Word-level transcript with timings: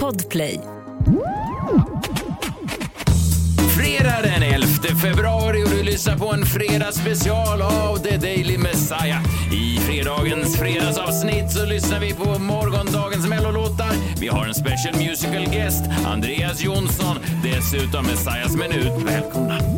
Podplay. 0.00 0.60
Fredag 3.76 4.22
den 4.22 4.42
11 4.42 4.66
februari 5.02 5.64
och 5.64 5.70
du 5.70 5.82
lyssnar 5.82 6.16
på 6.16 6.32
en 6.32 6.46
fredagsspecial 6.46 7.62
av 7.62 7.96
The 7.96 8.16
Daily 8.16 8.58
Messiah. 8.58 9.22
I 9.52 9.78
fredagens 9.78 10.56
fredagsavsnitt 10.56 11.52
så 11.52 11.66
lyssnar 11.66 12.00
vi 12.00 12.14
på 12.14 12.38
morgondagens 12.38 13.28
mellolåtar. 13.28 13.92
Vi 14.20 14.28
har 14.28 14.46
en 14.46 14.54
special 14.54 14.94
musical 14.96 15.44
guest, 15.44 15.84
Andreas 16.06 16.64
Jonsson. 16.64 17.16
Dessutom 17.42 18.06
Messiahs 18.06 18.56
minut. 18.56 18.92
Välkomna! 19.06 19.73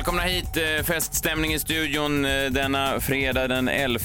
Välkomna 0.00 0.22
hit. 0.22 0.56
eh, 0.56 0.84
Feststämning 0.84 1.52
i 1.52 1.58
studion 1.58 2.24
eh, 2.24 2.50
denna 2.50 3.00
fredag 3.00 3.48
den 3.48 3.68
11 3.68 4.00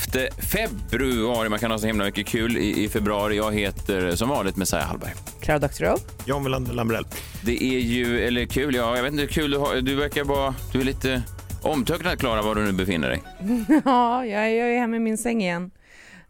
februari. 0.52 1.50
Man 1.50 1.60
kan 1.60 1.72
ha 1.72 1.78
så 1.78 1.88
himla 1.88 2.06
mycket 2.06 2.28
kul 2.28 2.58
i, 2.58 2.84
i 2.84 2.90
februari. 2.90 3.38
Jag 3.38 3.54
heter 3.56 4.08
eh, 4.08 4.16
som 4.16 4.30
vanligt 4.30 4.56
Messiah 4.56 4.84
Hallberg. 4.88 5.14
Klara 5.42 5.60
Doktorow. 5.60 6.00
John 6.26 6.44
Melander 6.44 6.74
Lambrell. 6.74 7.06
Det 7.44 7.64
är 7.64 7.80
ju, 7.80 8.28
eller 8.28 8.46
kul, 8.46 8.76
ja, 8.76 8.96
jag 8.96 9.04
vet 9.04 9.12
inte, 9.14 9.28
kul 9.28 9.52
du 9.52 9.58
har. 9.58 9.76
Du 9.76 9.96
verkar 9.96 10.24
vara, 10.24 10.56
du 10.72 10.82
är 10.82 10.86
lite 10.86 11.22
omtöcknad 11.62 12.20
Klara 12.20 12.42
var 12.42 12.56
du 12.56 12.62
nu 12.62 12.72
befinner 12.72 13.10
dig. 13.10 13.24
Ja, 13.86 14.26
jag 14.26 14.44
är, 14.44 14.50
jag 14.60 14.70
är 14.70 14.80
hemma 14.80 14.96
i 14.96 15.00
min 15.00 15.18
säng 15.18 15.42
igen. 15.42 15.72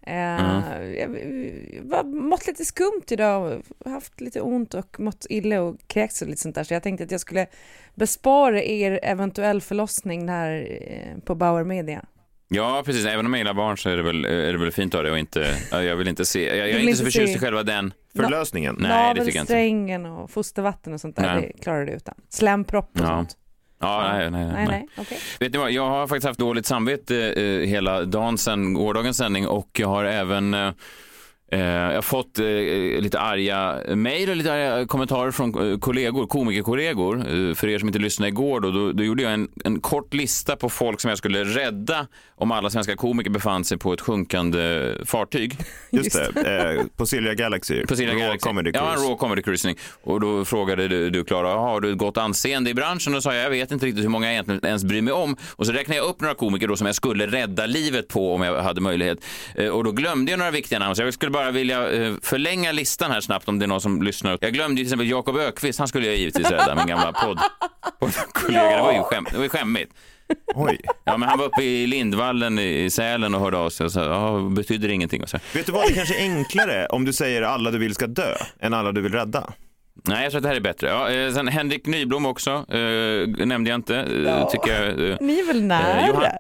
Eh, 0.08 0.16
Mm. 0.16 1.90
Jag 1.90 1.98
har 1.98 2.04
mått 2.04 2.48
lite 2.48 2.66
skumt 2.66 3.04
idag, 3.10 3.62
haft 3.86 4.22
lite 4.22 4.42
ont 4.42 4.74
och 4.74 5.00
mått 5.00 5.26
illa 5.30 5.62
och 5.62 5.76
kräkts 5.88 6.22
och 6.22 6.28
lite 6.28 6.42
sånt 6.42 6.56
där. 6.56 6.64
Så 6.64 6.74
jag 6.74 6.84
tänkte 6.84 7.04
att 7.04 7.12
jag 7.12 7.22
skulle 7.22 7.48
bespara 7.96 8.64
er 8.64 9.00
eventuell 9.04 9.62
förlossning 9.62 10.30
här 10.30 10.78
eh, 10.82 11.20
på 11.24 11.36
Bauer 11.36 11.64
Media. 11.64 12.06
Ja, 12.48 12.84
precis. 12.86 13.06
Även 13.06 13.26
om 13.26 13.34
jag 13.34 13.38
gillar 13.38 13.54
barn 13.54 13.78
så 13.78 13.90
är 13.90 13.98
det 13.98 14.04
väl, 14.04 14.26
är 14.26 14.52
det 14.54 14.58
väl 14.60 14.72
fint 14.72 14.96
av 14.96 15.04
dig 15.04 15.12
och 15.12 15.20
inte, 15.20 15.56
ja, 15.72 15.84
jag 15.84 15.96
vill 15.96 16.08
inte 16.08 16.26
se, 16.26 16.48
jag, 16.48 16.58
jag 16.58 16.70
är 16.70 16.74
inte 16.74 16.82
inte 16.86 16.98
så 16.98 17.04
förtjust 17.04 17.32
se- 17.34 17.38
i 17.38 17.40
själva 17.40 17.64
den. 17.64 17.94
Förlösningen. 18.16 18.76
Nej, 18.80 19.14
det 19.14 19.26
tycker 19.26 19.38
jag 19.38 19.44
inte. 19.44 19.54
Navelsträngen 19.54 20.06
och 20.06 20.32
fostervatten 20.32 20.94
och 20.94 21.02
sånt 21.02 21.16
där, 21.16 21.36
Nej. 21.36 21.52
det 21.56 21.64
klarar 21.64 21.86
du 21.86 21.92
utan. 21.92 22.16
Slempropp 22.30 22.90
och 22.94 23.00
Ja. 23.00 23.08
sånt. 23.08 23.38
Ja, 23.86 24.14
nej, 24.14 24.32
nej, 24.32 24.46
Nej, 24.46 24.68
nej, 24.68 24.88
okej. 24.98 25.18
Vet 25.40 25.52
ni 25.52 25.58
vad, 25.58 25.72
jag 25.72 25.90
har 25.90 26.08
faktiskt 26.08 26.28
haft 26.28 26.40
dåligt 26.40 26.66
samvete 26.66 27.34
eh, 27.34 27.68
hela 27.68 28.02
dagen 28.02 28.38
sedan 28.38 28.74
gårdagens 28.74 29.18
sändning 29.18 29.48
och 29.48 29.70
jag 29.80 29.88
har 29.88 30.06
även 30.06 30.54
eh, 30.54 30.72
jag 31.52 31.94
har 31.96 32.02
fått 32.02 32.40
eh, 32.40 32.46
lite 33.02 33.20
arga 33.20 33.80
mejl 33.96 34.30
och 34.30 34.36
lite 34.36 34.54
arga 34.54 34.88
kommentarer 34.88 35.32
från 35.32 35.72
eh, 35.72 35.78
kollegor, 35.80 36.28
komikerkollegor. 36.28 37.16
Eh, 37.18 37.54
för 37.56 37.68
er 37.70 37.80
som 37.80 37.90
inte 37.90 38.00
lyssnade 38.00 38.28
igår 38.30 38.60
då, 38.62 38.72
då, 38.72 38.92
då 38.92 39.04
gjorde 39.04 39.24
jag 39.24 39.34
en, 39.34 39.50
en 39.64 39.80
kort 39.80 40.14
lista 40.14 40.56
på 40.56 40.70
folk 40.70 41.02
som 41.02 41.10
jag 41.10 41.18
skulle 41.18 41.44
rädda 41.44 42.08
om 42.36 42.52
alla 42.52 42.70
svenska 42.70 42.96
komiker 42.96 43.32
befann 43.32 43.64
sig 43.64 43.78
på 43.78 43.94
ett 43.94 44.02
sjunkande 44.02 44.94
fartyg. 45.06 45.58
Just 45.90 46.20
det, 46.34 46.76
eh, 46.80 46.86
på 46.98 47.06
Silja 47.06 47.34
Galaxy. 47.34 47.86
På 47.86 47.96
Silja 47.96 48.14
Raw 48.14 48.26
Galaxy. 48.26 48.48
Comedy 48.48 48.72
Ja, 48.74 48.80
Cruise. 48.92 49.04
raw 49.04 49.18
comedy 49.18 49.42
cruising. 49.42 49.76
Och 50.04 50.20
då 50.22 50.46
frågade 50.46 50.88
du, 50.88 51.10
du 51.10 51.24
Klara, 51.24 51.50
har 51.50 51.82
du 51.82 51.92
ett 51.92 51.98
gott 51.98 52.18
anseende 52.18 52.70
i 52.70 52.74
branschen? 52.74 53.14
Och 53.14 53.18
då 53.18 53.22
sa 53.22 53.34
jag, 53.36 53.46
jag 53.46 53.50
vet 53.50 53.72
inte 53.72 53.86
riktigt 53.86 54.04
hur 54.04 54.10
många 54.10 54.26
jag 54.26 54.34
egentligen 54.34 54.66
ens 54.66 54.84
bryr 54.84 55.02
mig 55.02 55.14
om. 55.14 55.36
Och 55.56 55.66
så 55.66 55.72
räknade 55.72 55.98
jag 55.98 56.06
upp 56.08 56.22
några 56.22 56.36
komiker 56.36 56.68
då 56.68 56.76
som 56.76 56.86
jag 56.88 56.96
skulle 56.96 57.28
rädda 57.28 57.66
livet 57.66 58.08
på 58.08 58.34
om 58.34 58.42
jag 58.42 58.62
hade 58.64 58.82
möjlighet. 58.82 59.20
Eh, 59.56 59.70
Och 59.70 59.84
då 59.84 59.92
glömde 59.92 60.32
jag 60.32 60.38
några 60.38 60.52
viktiga 60.52 60.80
namn. 60.80 60.96
Så 60.96 61.02
jag 61.02 61.14
skulle 61.14 61.32
bara 61.36 61.52
vilja 61.52 61.92
eh, 61.92 62.14
förlänga 62.22 62.72
listan 62.72 63.12
här 63.12 63.22
snabbt 63.22 63.48
om 63.48 63.60
det 63.60 63.66
är 63.66 63.68
någon 63.68 63.82
som 63.82 64.02
lyssnar. 64.02 64.38
Jag 64.42 64.54
glömde 64.54 64.82
ju 64.82 64.86
till 64.86 64.88
exempel 64.94 65.10
Jakob 65.10 65.38
Ökvist, 65.38 65.80
han 65.80 65.88
skulle 65.88 66.06
jag 66.08 66.16
givetvis 66.16 66.52
rädda, 66.52 66.76
min 66.76 66.88
gamla 66.88 67.14
podd. 67.14 67.40
poddkollega. 68.00 68.76
Det 68.76 68.82
var 68.82 68.92
ju 68.94 69.00
skäm, 69.04 69.26
det 69.32 69.38
var 69.38 69.44
ju 69.44 69.50
skämmigt. 69.50 69.92
Oj. 70.56 70.80
Ja, 71.04 71.18
men 71.18 71.30
han 71.30 71.40
var 71.40 71.46
uppe 71.46 71.64
i 71.64 71.88
Lindvallen 71.88 72.60
i 72.60 72.90
Sälen 72.90 73.36
och 73.36 73.42
hörde 73.42 73.58
av 73.58 73.70
sig 73.70 73.86
och 73.86 73.92
sa, 73.92 74.04
ja, 74.06 74.50
betyder 74.56 74.90
ingenting. 74.90 75.24
Och 75.24 75.30
så. 75.30 75.38
Vet 75.54 75.66
du 75.66 75.72
vad, 75.72 75.88
det 75.88 75.94
kanske 75.94 76.16
är 76.16 76.22
enklare 76.38 76.86
om 76.88 77.06
du 77.06 77.14
säger 77.14 77.42
alla 77.42 77.72
du 77.72 77.78
vill 77.78 77.94
ska 77.96 78.08
dö 78.08 78.36
än 78.60 78.74
alla 78.74 78.92
du 78.92 79.02
vill 79.02 79.12
rädda. 79.14 79.54
Nej, 80.08 80.24
jag 80.24 80.32
tror 80.32 80.40
att 80.40 80.44
det 80.44 80.50
här 80.50 80.56
är 80.56 80.60
bättre. 80.60 80.88
Ja, 80.90 81.10
eh, 81.10 81.34
sen 81.34 81.48
Henrik 81.48 81.86
Nyblom 81.86 82.26
också, 82.26 82.52
eh, 82.76 83.46
nämnde 83.46 83.70
jag 83.70 83.78
inte. 83.78 83.96
Eh, 83.98 84.22
Ja. 84.24 84.50
Tycker 84.52 84.82
jag, 84.84 85.10
eh, 85.10 85.18
Ni 85.22 85.40
är 85.40 85.46
väl 85.48 85.64
nära? 85.64 86.08
Johan- 86.08 86.38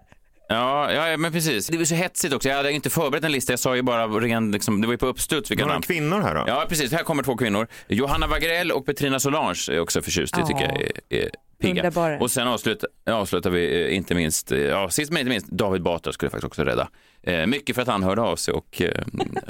ja, 0.49 0.91
ja, 1.09 1.17
men 1.17 1.31
precis. 1.31 1.67
Det 1.67 1.77
var 1.77 1.85
så 1.85 1.95
hetsigt 1.95 2.33
också. 2.33 2.49
Jag 2.49 2.55
hade 2.55 2.71
inte 2.71 2.89
förberett 2.89 3.23
en 3.23 3.31
lista. 3.31 3.51
Jag 3.53 3.59
sa 3.59 3.75
ju 3.75 3.81
bara 3.81 4.07
ren, 4.07 4.51
liksom, 4.51 4.81
det 4.81 4.87
var 4.87 4.93
ju 4.93 4.97
på 4.97 5.07
uppstuds 5.07 5.51
vilka 5.51 5.63
Några 5.63 5.73
namn. 5.73 5.83
kvinnor 5.83 6.21
här 6.21 6.35
då? 6.35 6.43
Ja, 6.47 6.65
precis. 6.69 6.91
Här 6.91 7.03
kommer 7.03 7.23
två 7.23 7.35
kvinnor. 7.37 7.67
Johanna 7.87 8.27
Wagrell 8.27 8.71
och 8.71 8.85
Petrina 8.85 9.19
Solange 9.19 9.55
är 9.71 9.79
också 9.79 10.01
förtjust. 10.01 10.35
Det 10.35 10.45
tycker 10.47 10.61
Ja. 10.61 10.71
jag 10.71 10.81
är, 10.81 11.23
är 11.25 11.29
pigga. 11.61 11.81
Underbara. 11.81 12.19
Och 12.19 12.31
sen 12.31 12.47
avslutar, 12.47 12.89
avslutar 13.09 13.49
vi 13.49 13.85
eh, 13.85 13.95
inte 13.95 14.15
minst, 14.15 14.51
eh, 14.51 14.59
ja, 14.59 14.89
sist 14.89 15.11
men 15.11 15.19
inte 15.19 15.29
minst, 15.29 15.47
David 15.47 15.81
Batra 15.81 16.13
skulle 16.13 16.27
jag 16.27 16.31
faktiskt 16.31 16.47
också 16.47 16.63
rädda. 16.63 16.87
Eh, 17.23 17.45
mycket 17.45 17.75
för 17.75 17.81
att 17.81 17.87
han 17.87 18.03
hörde 18.03 18.21
av 18.21 18.35
sig 18.35 18.53
och 18.53 18.81
eh, 18.81 19.03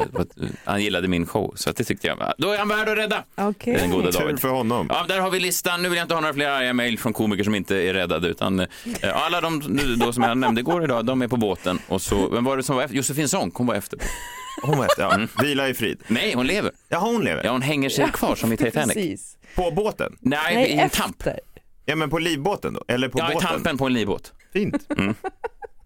han 0.66 0.82
gillade 0.82 1.08
min 1.08 1.26
show. 1.26 1.54
Så 1.56 1.70
att 1.70 1.76
det 1.76 1.84
tyckte 1.84 2.08
jag, 2.08 2.34
då 2.38 2.52
är 2.52 2.58
han 2.58 2.68
värd 2.68 2.90
att 2.90 2.98
rädda. 2.98 3.24
Okej. 3.36 3.74
Den 3.76 3.92
goda 3.92 4.12
Tur 4.12 4.20
David. 4.20 4.40
för 4.40 4.48
honom. 4.50 4.88
Ja, 4.90 5.06
där 5.08 5.20
har 5.20 5.32
vi 5.32 5.40
listan. 5.40 5.82
Nu 5.82 5.90
vill 5.90 5.98
jag 5.98 6.04
inte 6.06 6.14
ha 6.14 6.22
några 6.22 6.34
fler 6.34 6.50
arga 6.50 6.74
mejl 6.74 7.00
från 7.00 7.14
komiker 7.14 7.44
som 7.44 7.56
inte 7.56 7.76
är 7.76 7.94
räddade. 7.94 8.28
Utan, 8.28 8.60
eh, 8.60 8.68
alla 9.26 9.42
de 9.42 9.60
nu 9.60 9.96
då 9.96 10.14
som 10.14 10.24
jag 10.24 10.38
nämnde 10.38 10.62
igår 10.62 10.84
idag, 10.84 11.06
de 11.06 11.22
är 11.22 11.28
på 11.28 11.38
båten. 11.38 11.80
Och 11.88 12.02
så, 12.02 12.30
vem 12.30 12.44
var 12.44 12.58
det 12.58 12.64
som 12.64 12.76
var 12.76 12.84
efter? 12.84 12.98
Josefin 12.98 13.30
Sonck, 13.30 13.56
hon 13.56 13.68
var 13.68 13.76
efter. 13.76 14.00
Hon 14.62 14.78
var 14.78 14.86
ett, 14.86 14.92
ja. 14.98 15.14
Mm. 15.14 15.28
Vila 15.42 15.70
i 15.70 15.74
frid. 15.74 16.02
Nej, 16.08 16.34
hon 16.36 16.48
lever. 16.48 16.72
Jaha, 16.90 17.00
hon 17.12 17.24
lever. 17.24 17.44
Ja, 17.44 17.52
hon 17.52 17.62
hänger 17.62 17.90
sig 17.90 18.12
kvar 18.14 18.36
som 18.36 18.54
i 18.54 18.58
Titanic. 18.58 18.94
Precis. 18.94 19.38
På 19.56 19.72
båten? 19.72 20.18
Nej, 20.20 20.56
Nej, 20.56 20.70
i 20.70 20.78
en 20.78 20.90
tamp. 20.90 21.24
Ja, 21.86 21.96
men 21.96 22.10
på 22.10 22.20
livbåten 22.20 22.74
då? 22.74 22.84
Eller 22.88 23.10
på 23.10 23.20
Ja, 23.20 23.32
i 23.32 23.34
båten? 23.34 23.50
tampen 23.50 23.78
på 23.78 23.86
en 23.86 23.94
livbåt. 23.94 24.34
Fint. 24.54 24.90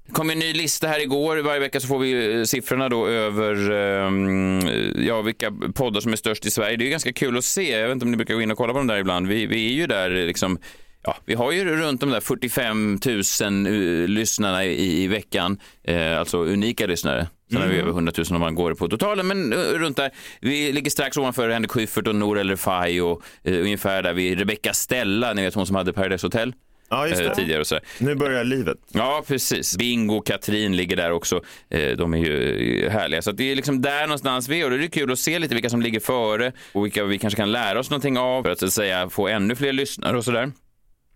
Det 0.08 0.14
kom 0.14 0.30
en 0.30 0.40
ny 0.40 0.54
lista 0.54 0.88
här 0.88 1.00
igår. 1.02 1.38
Varje 1.38 1.60
vecka 1.60 1.80
så 1.80 1.88
får 1.88 2.00
vi 2.00 2.38
eh, 2.40 2.44
siffrorna 2.44 2.90
då 2.90 3.08
över 3.08 3.72
ehm, 3.72 4.60
ja, 5.08 5.22
vilka 5.22 5.52
poddar 5.76 6.02
som 6.02 6.12
är 6.12 6.18
störst 6.18 6.46
i 6.46 6.52
Sverige. 6.52 6.78
Det 6.78 6.88
är 6.88 6.90
ganska 6.90 7.14
kul 7.14 7.38
att 7.38 7.46
se. 7.46 7.72
Jag 7.72 7.88
vet 7.88 7.94
inte 7.94 8.06
om 8.06 8.12
ni 8.12 8.18
brukar 8.18 8.34
gå 8.34 8.42
in 8.42 8.52
och 8.52 8.58
kolla 8.58 8.74
på 8.74 8.80
dem 8.80 8.88
där 8.88 8.98
ibland. 8.98 9.28
Vi, 9.28 9.46
vi 9.46 9.72
är 9.72 9.74
ju 9.74 9.88
där 9.88 10.16
eh, 10.16 10.26
liksom 10.26 10.58
Ja, 11.04 11.16
vi 11.26 11.34
har 11.34 11.52
ju 11.52 11.66
runt 11.66 12.02
de 12.02 12.10
där 12.10 12.20
45 12.20 13.00
000 13.42 13.68
uh, 13.68 14.08
lyssnarna 14.08 14.66
i, 14.66 15.04
i 15.04 15.08
veckan, 15.08 15.60
eh, 15.84 16.20
alltså 16.20 16.38
unika 16.38 16.88
lyssnare. 16.88 17.28
Sen 17.52 17.62
har 17.62 17.68
vi 17.68 17.78
över 17.78 17.90
100 17.90 18.14
000 18.18 18.26
om 18.30 18.40
man 18.40 18.56
går 18.56 18.74
på 18.74 18.88
totalen, 18.88 19.28
men 19.28 19.54
uh, 19.54 19.60
runt 19.60 19.98
där. 19.98 20.12
Vi 20.42 20.72
ligger 20.72 20.92
strax 20.92 21.18
ovanför 21.18 21.50
Henrik 21.50 21.72
Schyffert 21.72 22.08
och 22.08 22.16
Nour 22.16 22.40
El 22.40 22.50
Refai 22.50 23.00
och 23.00 23.24
uh, 23.48 23.62
ungefär 23.62 24.04
där 24.04 24.14
vi, 24.14 24.36
Rebecca 24.36 24.74
Stella, 24.74 25.34
ni 25.34 25.42
vet 25.42 25.54
hon 25.54 25.66
som 25.68 25.76
hade 25.76 25.94
Paradise 25.94 26.26
Hotel 26.26 26.54
Ja, 26.90 27.08
just 27.08 27.22
eh, 27.22 27.28
det. 27.28 27.36
tidigare 27.36 27.60
och 27.62 27.68
så. 27.68 27.80
Nu 28.00 28.16
börjar 28.16 28.44
livet. 28.44 28.78
Ja, 28.92 29.24
precis. 29.28 29.78
Bingo 29.78 30.16
och 30.18 30.26
Katrin 30.26 30.76
ligger 30.76 30.96
där 30.96 31.12
också. 31.12 31.42
Eh, 31.70 31.90
De 31.98 32.14
är 32.14 32.18
ju 32.18 32.86
eh, 32.86 32.92
härliga. 32.92 33.22
Så 33.22 33.32
det 33.32 33.52
är 33.52 33.56
liksom 33.56 33.82
där 33.82 34.02
någonstans 34.02 34.50
vi 34.50 34.62
är. 34.62 34.72
Och 34.72 34.78
det 34.78 34.86
är 34.86 34.88
kul 34.88 35.12
att 35.12 35.20
se 35.20 35.40
lite 35.40 35.54
vilka 35.54 35.70
som 35.70 35.82
ligger 35.82 36.00
före 36.00 36.52
och 36.72 36.86
vilka 36.86 37.04
vi 37.04 37.18
kanske 37.18 37.38
kan 37.38 37.52
lära 37.52 37.80
oss 37.80 37.90
någonting 37.90 38.18
av 38.18 38.44
för 38.44 38.52
att, 38.52 38.64
att 38.64 38.74
säga, 38.74 39.10
få 39.10 39.28
ännu 39.28 39.56
fler 39.56 39.74
lyssnare 39.74 40.18
och 40.18 40.26
sådär. 40.26 40.52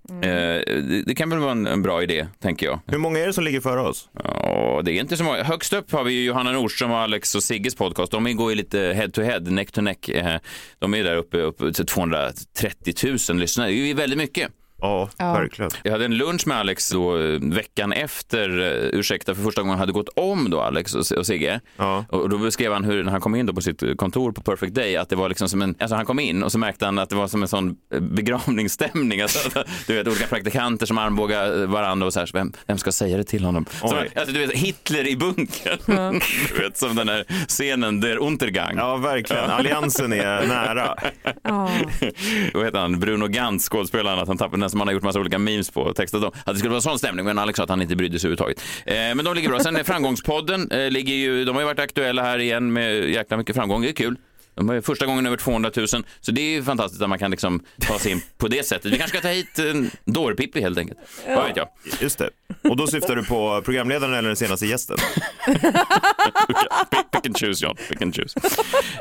Eh, 0.09 0.19
Det, 0.21 1.03
det 1.05 1.15
kan 1.15 1.29
väl 1.29 1.39
vara 1.39 1.51
en, 1.51 1.67
en 1.67 1.81
bra 1.81 2.03
idé, 2.03 2.27
tänker 2.41 2.65
jag. 2.65 2.79
Hur 2.87 2.97
många 2.97 3.19
är 3.19 3.27
det 3.27 3.33
som 3.33 3.43
ligger 3.43 3.61
före 3.61 3.79
oss? 3.81 4.09
Ja, 4.23 4.81
det 4.85 4.91
är 4.91 4.99
inte 4.99 5.17
så 5.17 5.23
många. 5.23 5.43
Högst 5.43 5.73
upp 5.73 5.91
har 5.91 6.03
vi 6.03 6.13
ju 6.13 6.23
Johanna 6.25 6.51
Nordström 6.51 6.91
och 6.91 6.97
Alex 6.97 7.35
och 7.35 7.43
Sigges 7.43 7.75
podcast. 7.75 8.11
De 8.11 8.35
går 8.37 8.49
ju 8.51 8.55
lite 8.55 8.79
head 8.79 9.09
to 9.09 9.21
head, 9.21 9.39
neck 9.39 9.71
to 9.71 9.81
neck. 9.81 10.09
Eh, 10.09 10.37
De 10.79 10.93
är 10.93 11.03
där 11.03 11.15
uppe, 11.15 11.37
uppe 11.37 11.73
till 11.73 11.85
230 11.85 12.93
000 13.29 13.37
lyssnare. 13.39 13.67
Det 13.69 13.73
är 13.73 13.85
ju 13.85 13.93
väldigt 13.93 14.17
mycket. 14.17 14.49
Ja, 14.83 15.09
Ja. 15.17 15.33
verkligen. 15.33 15.71
Jag 15.83 15.91
hade 15.91 16.05
en 16.05 16.17
lunch 16.17 16.47
med 16.47 16.57
Alex 16.57 16.89
då, 16.89 17.17
eh, 17.17 17.39
veckan 17.41 17.93
efter, 17.93 18.59
eh, 18.61 18.99
ursäkta, 18.99 19.35
för 19.35 19.43
första 19.43 19.61
gången 19.61 19.77
hade 19.77 19.91
gått 19.91 20.09
om 20.15 20.49
då 20.49 20.61
Alex 20.61 20.93
och, 20.95 21.17
och 21.17 21.25
Sigge. 21.25 21.59
Ja. 21.77 22.05
Och 22.09 22.29
då 22.29 22.37
beskrev 22.37 22.73
han 22.73 22.83
hur, 22.83 23.03
när 23.03 23.11
han 23.11 23.21
kom 23.21 23.35
in 23.35 23.45
då 23.45 23.53
på 23.53 23.61
sitt 23.61 23.83
kontor 23.97 24.31
på 24.31 24.41
Perfect 24.41 24.73
Day, 24.75 24.97
att 24.97 25.09
det 25.09 25.15
var 25.15 25.29
liksom 25.29 25.49
som 25.49 25.61
en, 25.61 25.75
alltså 25.79 25.95
han 25.95 26.05
kom 26.05 26.19
in 26.19 26.43
och 26.43 26.51
så 26.51 26.57
märkte 26.57 26.85
han 26.85 26.99
att 26.99 27.09
det 27.09 27.15
var 27.15 27.27
som 27.27 27.41
en 27.41 27.47
sån 27.47 27.75
eh, 27.93 27.99
begravningsstämning. 27.99 29.21
Alltså, 29.23 29.59
att, 29.59 29.67
du 29.87 29.93
vet, 29.95 30.07
olika 30.07 30.27
praktikanter 30.27 30.85
som 30.85 30.97
armbågar 30.97 31.65
varandra 31.65 32.07
och 32.07 32.13
så 32.13 32.19
här, 32.19 32.25
så 32.25 32.37
vem, 32.37 32.53
vem 32.67 32.77
ska 32.77 32.91
säga 32.91 33.17
det 33.17 33.23
till 33.23 33.43
honom? 33.45 33.65
Så, 33.81 33.87
Oj. 33.99 34.09
alltså, 34.15 34.33
du 34.33 34.39
vet, 34.39 34.51
Hitler 34.51 35.07
i 35.07 35.15
bunkern. 35.17 35.79
du 36.55 36.63
vet, 36.63 36.77
som 36.77 36.95
den 36.95 37.09
här 37.09 37.25
scenen, 37.47 38.01
Der 38.01 38.17
Untergang. 38.17 38.77
Ja, 38.77 38.97
verkligen. 38.97 39.49
Alliansen 39.49 40.13
är 40.13 40.47
nära. 40.47 40.95
Ja. 41.43 41.69
Vad 42.53 42.65
heter 42.65 42.79
han? 42.79 42.99
Bruno 42.99 43.27
Gantz, 43.27 43.69
skådespelaren, 43.69 44.19
att 44.19 44.27
han 44.27 44.37
tappade 44.37 44.61
den 44.63 44.69
som 44.73 44.79
han 44.81 44.87
har 44.87 44.93
gjort 44.93 45.03
massa 45.03 45.19
olika 45.19 45.39
memes 45.39 45.71
på 45.71 45.81
och 45.81 45.95
textat 45.95 46.23
om. 46.23 46.31
Att 46.45 46.53
det 46.53 46.55
skulle 46.55 46.69
vara 46.71 46.81
sån 46.81 46.99
stämning, 46.99 47.25
men 47.25 47.39
Alex 47.39 47.57
sa 47.57 47.63
att 47.63 47.69
han 47.69 47.81
inte 47.81 47.95
brydde 47.95 48.19
sig 48.19 48.27
överhuvudtaget. 48.27 48.63
Eh, 48.85 49.15
men 49.15 49.25
de 49.25 49.35
ligger 49.35 49.49
bra. 49.49 49.59
Sen 49.59 49.75
är 49.75 49.83
Framgångspodden, 49.83 50.71
eh, 50.71 50.91
ligger 50.91 51.13
ju, 51.13 51.45
de 51.45 51.55
har 51.55 51.61
ju 51.61 51.65
varit 51.65 51.79
aktuella 51.79 52.21
här 52.23 52.39
igen 52.39 52.73
med 52.73 53.09
jäkla 53.09 53.37
mycket 53.37 53.55
framgång. 53.55 53.81
Det 53.81 53.89
är 53.89 53.93
kul. 53.93 54.17
De 54.55 54.69
har 54.69 54.81
första 54.81 55.05
gången 55.05 55.25
över 55.25 55.37
200 55.37 55.71
000, 55.75 55.87
så 55.87 56.31
det 56.31 56.41
är 56.41 56.51
ju 56.51 56.63
fantastiskt 56.63 57.01
att 57.01 57.09
man 57.09 57.19
kan 57.19 57.31
liksom 57.31 57.63
ta 57.81 57.99
sig 57.99 58.11
in 58.11 58.21
på 58.37 58.47
det 58.47 58.65
sättet. 58.67 58.91
Vi 58.91 58.97
kanske 58.97 59.17
ska 59.17 59.27
ta 59.27 59.33
hit 59.33 59.59
en 59.59 59.91
dårpippi 60.05 60.61
helt 60.61 60.77
enkelt. 60.77 60.99
Vad 61.27 61.47
vet 61.47 61.57
jag. 61.57 61.67
Just 62.01 62.17
det. 62.19 62.29
Och 62.69 62.77
då 62.77 62.87
syftar 62.87 63.15
du 63.15 63.25
på 63.25 63.61
programledaren 63.65 64.13
eller 64.13 64.29
den 64.29 64.35
senaste 64.35 64.65
gästen? 64.65 64.97
Pick, 65.45 65.57
pick 67.11 67.25
and 67.25 67.37
choose 67.37 67.65
John, 67.65 67.75
pick 67.89 68.01
and 68.01 68.15
choose. 68.15 68.39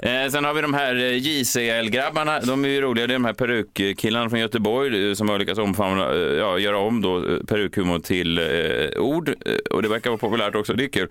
Eh, 0.03 0.31
sen 0.31 0.45
har 0.45 0.55
vi 0.55 0.63
de 0.63 0.75
här 0.75 0.95
eh, 0.97 1.17
JCL-grabbarna, 1.17 2.41
de 2.41 2.65
är 2.65 2.69
ju 2.69 2.81
roliga. 2.81 3.07
Det 3.07 3.13
är 3.13 3.17
de 3.17 3.25
här 3.25 3.33
perukkillarna 3.33 4.31
från 4.31 4.41
Göteborg 4.41 5.09
eh, 5.09 5.15
som 5.15 5.29
har 5.29 5.39
lyckats 5.39 5.59
omfamna, 5.59 6.11
eh, 6.13 6.19
ja, 6.19 6.59
göra 6.59 6.79
om 6.79 7.01
då 7.01 7.39
perukhumor 7.47 7.99
till 7.99 8.39
eh, 8.39 9.01
ord 9.03 9.35
och 9.71 9.83
det 9.83 9.89
verkar 9.89 10.11
vara 10.11 10.19
populärt 10.19 10.55
också, 10.55 10.73
det 10.75 10.85
är 10.85 10.89
kul. 10.89 11.09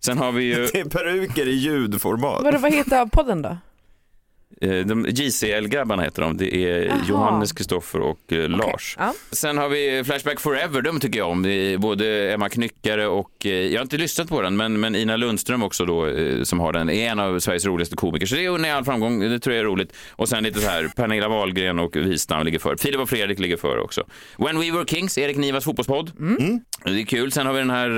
Sen 0.00 0.18
har 0.18 0.32
vi 0.32 0.44
ju 0.44 0.54
Det 0.72 0.80
är 0.80 0.84
peruker 0.84 1.48
i 1.48 1.52
ljudformat. 1.54 2.44
Vadå, 2.44 2.58
vad 2.58 2.74
heter 2.74 3.06
podden 3.06 3.42
då? 3.42 3.58
Eh, 4.60 4.86
de 4.86 5.06
JCL-grabbarna 5.08 6.02
heter 6.02 6.22
de. 6.22 6.36
Det 6.36 6.54
är 6.54 6.84
Jaha. 6.84 6.98
Johannes, 7.08 7.52
Kristoffer 7.52 8.00
och 8.00 8.32
eh, 8.32 8.48
Lars. 8.48 8.96
Ja. 8.98 9.14
Sen 9.32 9.58
har 9.58 9.68
vi 9.68 10.02
Flashback 10.04 10.40
Forever, 10.40 10.82
de 10.82 11.00
tycker 11.00 11.18
jag 11.18 11.28
om. 11.28 11.42
Både 11.78 12.32
Emma 12.32 12.48
Knyckare 12.48 13.06
och, 13.06 13.46
eh, 13.46 13.52
jag 13.52 13.78
har 13.78 13.82
inte 13.82 13.96
lyssnat 13.96 14.28
på 14.28 14.42
den, 14.42 14.56
men, 14.56 14.80
men 14.80 14.94
Ina 14.94 15.16
Lundström 15.16 15.62
också 15.62 15.84
då, 15.84 16.06
eh, 16.06 16.42
som 16.42 16.60
har 16.60 16.72
den, 16.72 16.90
är 16.90 17.10
en 17.10 17.18
av 17.18 17.38
Sveriges 17.38 17.64
roligaste 17.64 17.96
komiker. 17.96 18.26
Så 18.26 18.34
det 18.34 18.44
är 18.44 18.74
all 18.74 18.84
framgång, 18.84 19.20
det 19.20 19.38
tror 19.38 19.54
jag 19.54 19.60
är 19.60 19.64
roligt. 19.64 19.92
Och 20.10 20.28
sen 20.28 20.44
lite 20.44 20.60
så 20.60 20.68
här, 20.68 20.88
Pernilla 20.96 21.28
Wahlgren 21.28 21.78
och 21.78 21.96
Wistam 21.96 22.44
ligger 22.44 22.58
för. 22.58 22.76
Filip 22.76 23.00
och 23.00 23.08
Fredrik 23.08 23.38
ligger 23.38 23.56
för 23.56 23.78
också. 23.78 24.04
When 24.38 24.58
We 24.58 24.70
Were 24.72 24.84
Kings, 24.86 25.18
Erik 25.18 25.36
Nivas 25.36 25.64
fotbollspodd. 25.64 26.12
Mm. 26.18 26.60
Det 26.84 26.90
är 27.00 27.04
kul. 27.04 27.32
Sen 27.32 27.46
har 27.46 27.52
vi 27.52 27.58
den 27.58 27.70
här 27.70 27.90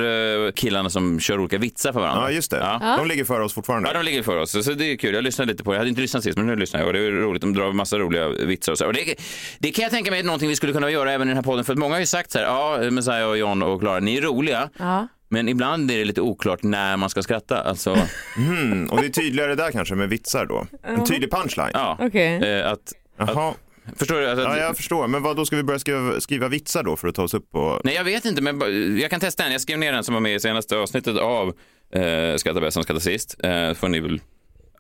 eh, 0.47 0.53
killarna 0.53 0.91
som 0.91 1.21
kör 1.21 1.39
olika 1.41 1.59
vitsar 1.59 1.93
för 1.93 2.01
varandra. 2.01 2.23
Ja, 2.23 2.31
just 2.31 2.51
det. 2.51 2.57
Ja. 2.57 2.97
De 2.99 3.07
ligger 3.09 3.25
för 3.25 3.41
oss 3.41 3.55
fortfarande. 3.55 3.89
Ja, 3.89 3.93
de 3.95 4.05
ligger 4.05 4.23
för 4.23 4.37
oss. 4.37 4.65
Så 4.65 4.73
det 4.73 4.85
är 4.93 4.97
kul. 4.97 5.15
Jag 5.15 5.25
lyssnade 5.25 5.53
lite 5.53 5.65
på 5.65 5.71
det. 5.71 5.75
Jag 5.75 5.81
hade 5.81 5.89
inte 5.89 6.01
lyssnat 6.01 6.23
sist, 6.25 6.39
men 6.39 6.47
nu 6.47 6.57
lyssnar 6.57 6.81
jag. 6.81 6.87
Och 6.87 6.93
det 6.93 6.99
är 6.99 7.11
roligt. 7.11 7.41
De 7.43 7.53
drar 7.55 7.73
massa 7.73 7.99
roliga 7.99 8.29
vitsar 8.29 8.73
och 8.73 8.79
så. 8.79 8.87
Och 8.87 8.93
det, 8.93 9.15
det 9.59 9.71
kan 9.71 9.83
jag 9.83 9.91
tänka 9.93 10.11
mig 10.11 10.21
är 10.21 10.25
någonting 10.25 10.49
vi 10.49 10.57
skulle 10.57 10.73
kunna 10.73 10.91
göra 10.91 11.13
även 11.13 11.29
i 11.29 11.31
den 11.31 11.37
här 11.37 11.43
podden. 11.43 11.65
För 11.65 11.73
att 11.73 11.79
många 11.79 11.95
har 11.95 12.01
ju 12.01 12.07
sagt 12.07 12.31
så 12.31 12.39
här, 12.39 12.47
ja, 12.47 12.91
Messiah 12.91 13.29
och 13.29 13.39
John 13.39 13.63
och 13.63 13.81
Klara, 13.81 14.01
ni 14.01 14.17
är 14.17 14.23
roliga. 14.23 14.71
Ja. 14.79 15.09
Men 15.29 15.49
ibland 15.49 15.91
är 15.91 15.99
det 15.99 16.05
lite 16.05 16.21
oklart 16.21 16.63
när 16.63 16.97
man 16.97 17.11
ska 17.11 17.23
skratta. 17.23 17.63
Alltså, 17.63 17.97
Mm, 18.37 18.87
och 18.91 19.01
det 19.01 19.07
är 19.07 19.11
tydligare 19.11 19.55
där 19.55 19.71
kanske 19.71 19.95
med 19.95 20.09
vitsar 20.09 20.47
då. 20.47 20.67
En 20.83 21.05
tydlig 21.05 21.31
punchline. 21.31 21.71
ja. 21.75 21.97
Okej. 22.01 22.37
Eh, 22.61 22.71
att, 22.73 22.93
Jaha, 23.19 23.55
förstår 23.97 24.21
du? 24.21 24.31
Alltså, 24.31 24.45
ja, 24.45 24.57
jag 24.59 24.77
förstår. 24.77 25.07
Men 25.09 25.23
vad 25.23 25.37
då 25.37 25.47
ska 25.47 25.57
vi 25.57 25.63
börja 25.63 25.79
skriva, 25.79 26.21
skriva 26.21 26.49
vitsar 26.49 26.83
då 26.83 26.97
för 26.97 27.09
att 27.09 27.15
ta 27.15 27.23
oss 27.23 27.35
upp 27.35 27.51
på... 27.51 27.81
Nej, 27.85 27.95
jag 27.95 28.05
vet 28.05 28.25
inte, 28.25 28.43
men 28.43 28.99
jag 28.99 29.11
kan 29.11 29.21
testa 29.21 29.45
en. 29.45 29.53
Jag 29.53 29.61
skrev 29.61 29.79
ner 29.79 29.93
den 29.93 30.05
som 30.05 30.15
var 30.15 30.21
med 30.21 30.35
i 30.35 30.41
senaste 30.41 30.77
avsnittet 30.77 31.17
av 31.17 31.49
eh, 31.95 32.37
Skratta 32.37 32.61
bäst 32.61 32.75
som 32.75 32.83
skrattar 32.83 33.01
sist. 33.01 33.37
Eh, 33.45 33.75
får 33.75 33.89
ni 33.89 34.01
väl... 34.01 34.21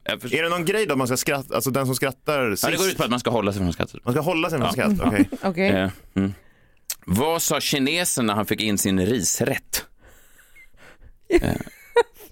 Är 0.05 0.43
det 0.43 0.49
någon 0.49 0.65
grej 0.65 0.87
då 0.87 0.97
man 0.97 1.07
ska 1.07 1.17
skratta, 1.17 1.55
alltså 1.55 1.71
den 1.71 1.87
som 1.87 1.95
skrattar 1.95 2.51
sist? 2.51 2.63
Ja, 2.63 2.71
det 2.71 2.77
går 2.77 2.87
ut 2.89 2.97
på 2.97 3.05
att 3.05 3.11
man 3.11 3.21
ska 3.21 3.31
hålla 3.31 3.53
sig 3.53 3.63
från 3.63 3.73
skrattet. 3.73 4.05
Man 4.05 4.15
ska 4.15 4.21
hålla 4.23 4.51
sig 4.51 4.59
från 4.59 4.67
Ja. 4.67 4.73
skratt, 4.73 5.07
okej. 5.07 5.29
Okej. 5.43 5.69
Eh, 5.69 5.91
mm. 6.15 6.35
Vad 7.07 7.43
sa 7.43 7.61
kinesen 7.61 8.27
när 8.27 8.35
han 8.35 8.47
fick 8.47 8.61
in 8.61 8.79
sin 8.79 9.07
risrätt? 9.07 9.85
Jobbigt. 11.29 11.53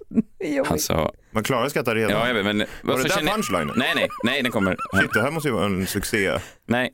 Han 0.65 0.79
sa... 0.79 1.13
Man 1.31 1.43
klarar 1.43 1.69
skrattar 1.69 1.95
redan. 1.95 2.11
Ja, 2.11 2.27
jag 2.27 2.33
vet, 2.33 2.45
men... 2.45 2.65
Var 2.81 2.97
det 2.97 3.03
där 3.03 3.33
punchlinen? 3.33 3.73
Nej, 3.75 3.91
nej, 3.95 4.09
nej, 4.23 4.43
den 4.43 4.51
kommer... 4.51 4.77
Shit, 4.93 5.13
det 5.13 5.21
här 5.21 5.31
måste 5.31 5.49
ju 5.49 5.53
vara 5.53 5.65
en 5.65 5.87
succé. 5.87 6.39
Nej, 6.67 6.93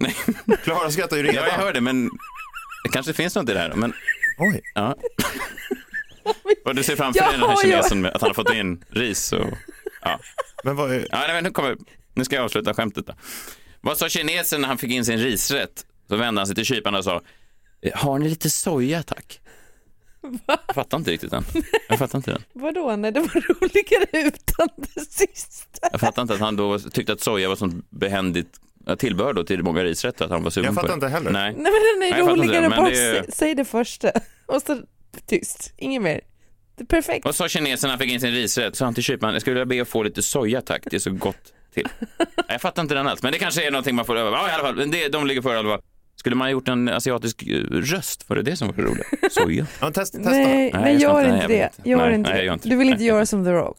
nej. 0.00 0.16
Klara 0.64 0.90
skrattar 0.90 1.16
ju 1.16 1.22
redan. 1.22 1.34
Ja, 1.34 1.46
jag 1.46 1.64
hör 1.64 1.72
det, 1.72 1.80
men 1.80 2.10
det 2.84 2.90
kanske 2.92 3.12
finns 3.12 3.34
något 3.34 3.48
i 3.48 3.52
det 3.52 3.58
här. 3.58 3.74
Men, 3.74 3.92
Oj. 4.38 4.60
ja. 4.74 4.96
Och 6.64 6.74
du 6.74 6.82
ser 6.82 6.96
framför 6.96 7.20
dig 7.20 7.32
den 7.38 7.48
här 7.48 7.56
kinesen 7.56 8.00
med 8.00 8.12
att 8.14 8.20
han 8.20 8.30
har 8.30 8.34
fått 8.34 8.54
in 8.54 8.84
ris 8.88 9.32
och... 9.32 9.48
Ja, 10.02 10.20
Men 10.64 10.76
vad 10.76 10.92
är... 10.92 11.06
ja 11.10 11.18
nej, 11.18 11.34
men 11.34 11.44
nu, 11.44 11.50
kommer... 11.50 11.76
nu 12.14 12.24
ska 12.24 12.36
jag 12.36 12.44
avsluta 12.44 12.74
skämtet 12.74 13.06
då. 13.06 13.14
Vad 13.80 13.98
sa 13.98 14.08
kinesen 14.08 14.60
när 14.60 14.68
han 14.68 14.78
fick 14.78 14.90
in 14.90 15.04
sin 15.04 15.18
risrätt? 15.18 15.86
Så 16.08 16.16
vände 16.16 16.40
han 16.40 16.46
sig 16.46 16.56
till 16.56 16.64
kyparna 16.64 16.98
och 16.98 17.04
sa, 17.04 17.22
har 17.94 18.18
ni 18.18 18.28
lite 18.28 18.50
soja 18.50 19.02
tack? 19.02 19.40
Jag 20.66 20.74
fattar 20.74 20.96
inte 20.98 21.10
riktigt 21.10 21.30
den. 21.30 21.44
Jag 21.88 21.98
fattar 21.98 22.18
inte 22.18 22.30
den. 22.30 22.42
Vadå? 22.52 22.96
Nej, 22.96 23.12
det 23.12 23.20
var 23.20 23.28
roligare 23.60 24.06
utan 24.28 24.68
det 24.76 25.00
sista. 25.10 25.88
Jag 25.92 26.00
fattar 26.00 26.22
inte 26.22 26.34
att 26.34 26.40
han 26.40 26.56
då 26.56 26.78
tyckte 26.78 27.12
att 27.12 27.20
soja 27.20 27.48
var 27.48 27.56
sånt 27.56 27.90
behändigt 27.90 28.48
tillbehör 28.98 29.32
då 29.32 29.44
till 29.44 29.62
många 29.62 29.84
risrätter, 29.84 30.24
att 30.24 30.30
han 30.30 30.42
var 30.42 30.50
sugen 30.50 30.64
Jag 30.64 30.74
på 30.74 30.80
fattar 30.80 30.88
det. 30.88 30.94
inte 30.94 31.08
heller. 31.08 31.30
Nej. 31.30 31.52
Nej, 31.52 31.62
men 31.62 31.72
den 31.72 32.02
är 32.12 32.18
jag 32.18 32.26
fattar 32.26 32.42
roligare. 32.42 32.68
Bara 32.68 32.88
det 32.90 33.34
säg 33.34 33.54
det 33.54 33.64
första 33.64 34.10
och 34.46 34.62
så 34.62 34.80
tyst. 35.26 35.72
Inget 35.76 36.02
mer. 36.02 36.20
Det 36.76 36.82
är 36.82 36.86
perfekt. 36.86 37.24
Vad 37.24 37.34
sa 37.34 37.48
kinesen 37.48 37.88
när 37.88 37.92
han 37.92 37.98
fick 37.98 38.12
in 38.12 38.20
sin 38.20 38.30
risrätt? 38.32 38.76
Sa 38.76 38.84
han 38.84 38.94
till 38.94 39.02
kyparen, 39.02 39.32
jag 39.34 39.40
skulle 39.42 39.54
vilja 39.54 39.66
be 39.66 39.82
att 39.82 39.88
få 39.88 40.02
lite 40.02 40.22
soja 40.22 40.60
tack, 40.60 40.82
det 40.90 40.96
är 40.96 41.00
så 41.00 41.10
gott 41.10 41.52
till. 41.74 41.88
Jag 42.48 42.60
fattar 42.60 42.82
inte 42.82 42.94
den 42.94 43.06
alls, 43.08 43.22
men 43.22 43.32
det 43.32 43.38
kanske 43.38 43.66
är 43.66 43.70
någonting 43.70 43.94
man 43.96 44.04
får 44.04 44.16
öva. 44.16 44.30
Ja, 44.30 44.48
i 44.48 44.52
alla 44.52 44.62
fall, 44.62 44.90
det, 44.90 45.08
de 45.08 45.26
ligger 45.26 45.42
före 45.42 45.54
i 45.54 45.58
alla 45.58 45.68
fall. 45.68 45.82
Skulle 46.26 46.36
man 46.36 46.46
ha 46.46 46.50
gjort 46.52 46.68
en 46.68 46.88
asiatisk 46.88 47.42
eh, 47.42 47.56
röst? 47.70 48.28
Var 48.28 48.36
det 48.36 48.42
det 48.42 48.56
som 48.56 48.68
var 48.68 48.74
det 48.76 48.82
roliga? 48.82 49.04
Soja? 49.30 49.66
Ja, 49.80 49.90
testa, 49.90 50.18
testa. 50.18 50.30
Nej, 50.30 50.70
Nej, 50.74 50.92
jag 50.92 51.00
gör 51.00 51.20
inte- 51.34 51.40
jag 51.40 51.50
det. 51.50 51.70
inte. 51.78 51.90
Gör 51.90 51.96
Nej, 51.98 52.14
inte 52.14 52.30
nej, 52.30 52.36
jag 52.38 52.42
det. 52.42 52.46
gör 52.46 52.52
inte 52.54 52.68
Du 52.68 52.76
vill 52.76 52.86
inte 52.88 52.98
Nej. 52.98 53.06
göra 53.08 53.26
som 53.26 53.44
The 53.44 53.50
Rock. 53.50 53.78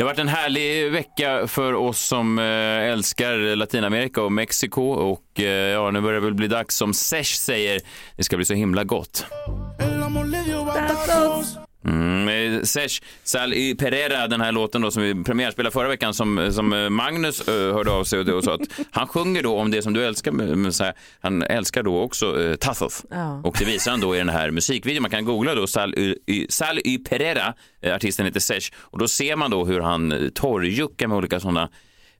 Det 0.00 0.04
har 0.04 0.10
varit 0.10 0.18
en 0.18 0.28
härlig 0.28 0.92
vecka 0.92 1.46
för 1.46 1.72
oss 1.74 2.00
som 2.00 2.38
eh, 2.38 2.44
älskar 2.92 3.56
Latinamerika 3.56 4.22
och 4.22 4.32
Mexiko 4.32 4.82
och 4.82 5.40
eh, 5.40 5.44
ja, 5.46 5.90
nu 5.90 6.00
börjar 6.00 6.20
det 6.20 6.26
väl 6.26 6.34
bli 6.34 6.48
dags 6.48 6.76
som 6.76 6.94
Sesh 6.94 7.36
säger, 7.36 7.80
det 8.16 8.22
ska 8.24 8.36
bli 8.36 8.44
så 8.44 8.54
himla 8.54 8.84
gott. 8.84 9.26
Mm, 11.84 12.28
eh, 12.28 12.62
Sesh 12.62 13.02
Sal 13.24 13.50
Pereira, 13.78 14.26
den 14.26 14.40
här 14.40 14.52
låten 14.52 14.82
då 14.82 14.90
som 14.90 15.02
vi 15.02 15.24
premiärspelade 15.24 15.72
förra 15.72 15.88
veckan 15.88 16.14
som, 16.14 16.52
som 16.52 16.72
eh, 16.72 16.90
Magnus 16.90 17.48
eh, 17.48 17.74
hörde 17.74 17.90
av 17.90 18.04
sig 18.04 18.20
och, 18.20 18.28
och 18.28 18.44
sa 18.44 18.54
att 18.54 18.60
han 18.90 19.08
sjunger 19.08 19.42
då 19.42 19.56
om 19.56 19.70
det 19.70 19.82
som 19.82 19.92
du 19.92 20.04
älskar, 20.04 20.32
men, 20.32 20.72
så 20.72 20.84
här, 20.84 20.94
han 21.20 21.42
älskar 21.42 21.82
då 21.82 22.00
också 22.00 22.42
eh, 22.42 22.56
tazos. 22.56 23.04
Ja. 23.10 23.42
Och 23.44 23.56
det 23.58 23.64
visar 23.64 23.90
han 23.90 24.00
då 24.00 24.14
i 24.14 24.18
den 24.18 24.28
här 24.28 24.50
musikvideon. 24.50 25.02
Man 25.02 25.10
kan 25.10 25.24
googla 25.24 25.54
då 25.54 25.66
Sal 25.66 25.94
y, 25.94 26.14
y, 26.26 26.46
Sal 26.48 26.78
y 26.84 26.98
Pereira, 26.98 27.54
artisten 27.86 28.26
heter 28.26 28.40
Sesh, 28.40 28.72
och 28.76 28.98
då 28.98 29.08
ser 29.08 29.36
man 29.36 29.50
då 29.50 29.64
hur 29.64 29.80
han 29.80 30.30
torrjuckar 30.34 31.06
med 31.06 31.18
olika 31.18 31.40
sådana 31.40 31.68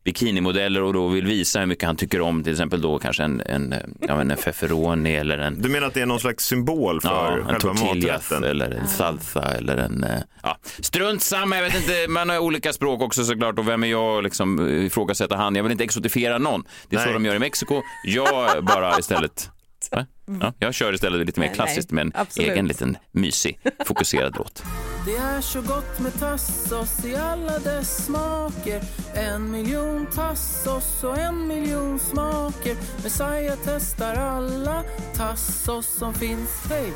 bikinimodeller 0.05 0.83
och 0.83 0.93
då 0.93 1.09
vill 1.09 1.27
visa 1.27 1.59
hur 1.61 1.67
mycket 1.67 1.85
han 1.85 1.97
tycker 1.97 2.21
om 2.21 2.43
till 2.45 2.53
exempel 2.53 2.81
då 2.81 2.99
kanske 2.99 3.23
en, 3.23 3.41
en, 3.41 3.75
ja, 4.01 4.17
men 4.17 4.31
en 4.31 4.37
feferoni 4.37 5.15
eller 5.17 5.39
en 5.39 5.63
Du 5.63 5.69
menar 5.69 5.87
att 5.87 5.95
det 5.95 6.01
är 6.01 6.07
någon 6.07 6.21
slags 6.21 6.45
symbol 6.47 7.01
för 7.01 7.09
Ja, 7.09 7.37
en 7.37 7.45
själva 7.45 7.59
tortillas 7.59 8.31
maträtten? 8.31 8.45
eller 8.45 8.71
en 8.71 8.89
salsa 8.89 9.43
eller 9.43 9.77
en... 9.77 10.05
eh, 10.05 10.11
Ja. 10.43 10.59
Strunt 10.81 11.23
samma, 11.23 11.57
jag 11.57 11.63
vet 11.65 11.75
inte, 11.77 12.07
man 12.09 12.29
har 12.29 12.39
olika 12.39 12.73
språk 12.73 13.03
också 13.03 13.25
såklart 13.25 13.59
och 13.59 13.69
vem 13.69 13.83
är 13.85 13.89
jag 13.89 14.25
liksom 14.25 14.69
eh, 14.69 14.85
ifrågasätta 14.87 15.37
han? 15.37 15.55
Jag 15.55 15.63
vill 15.63 15.73
inte 15.73 15.85
exotifiera 15.85 16.39
någon. 16.39 16.65
Det 16.89 16.97
är 16.97 17.01
så 17.01 17.05
Nej. 17.05 17.15
de 17.15 17.25
gör 17.25 17.35
i 17.35 17.39
Mexiko. 17.39 17.83
Jag 18.05 18.65
bara 18.65 18.99
istället... 18.99 19.51
Ja, 20.41 20.53
jag 20.59 20.75
kör 20.75 20.93
istället 20.95 21.27
lite 21.27 21.41
mer 21.41 21.55
klassiskt 21.55 21.91
med 21.91 22.03
en 22.17 22.27
egen 22.39 22.69
liten 22.69 22.97
mysig 23.13 23.59
fokuserad 23.87 24.35
låt. 24.39 24.63
Det 25.11 25.17
är 25.17 25.41
så 25.41 25.61
gott 25.61 26.01
med 26.01 26.21
tassos 26.21 27.05
i 27.05 27.17
alla 27.17 27.59
dess 27.59 28.05
smaker 28.05 28.81
En 29.15 29.51
miljon 29.51 30.07
tassos 30.07 31.05
och 31.05 31.19
en 31.19 31.49
miljon 31.49 31.99
smaker 31.99 32.77
Messiah 33.03 33.59
testar 33.65 34.15
alla 34.15 34.85
tassos 35.15 35.87
som 35.87 36.15
finns, 36.15 36.67
hej! 36.69 36.93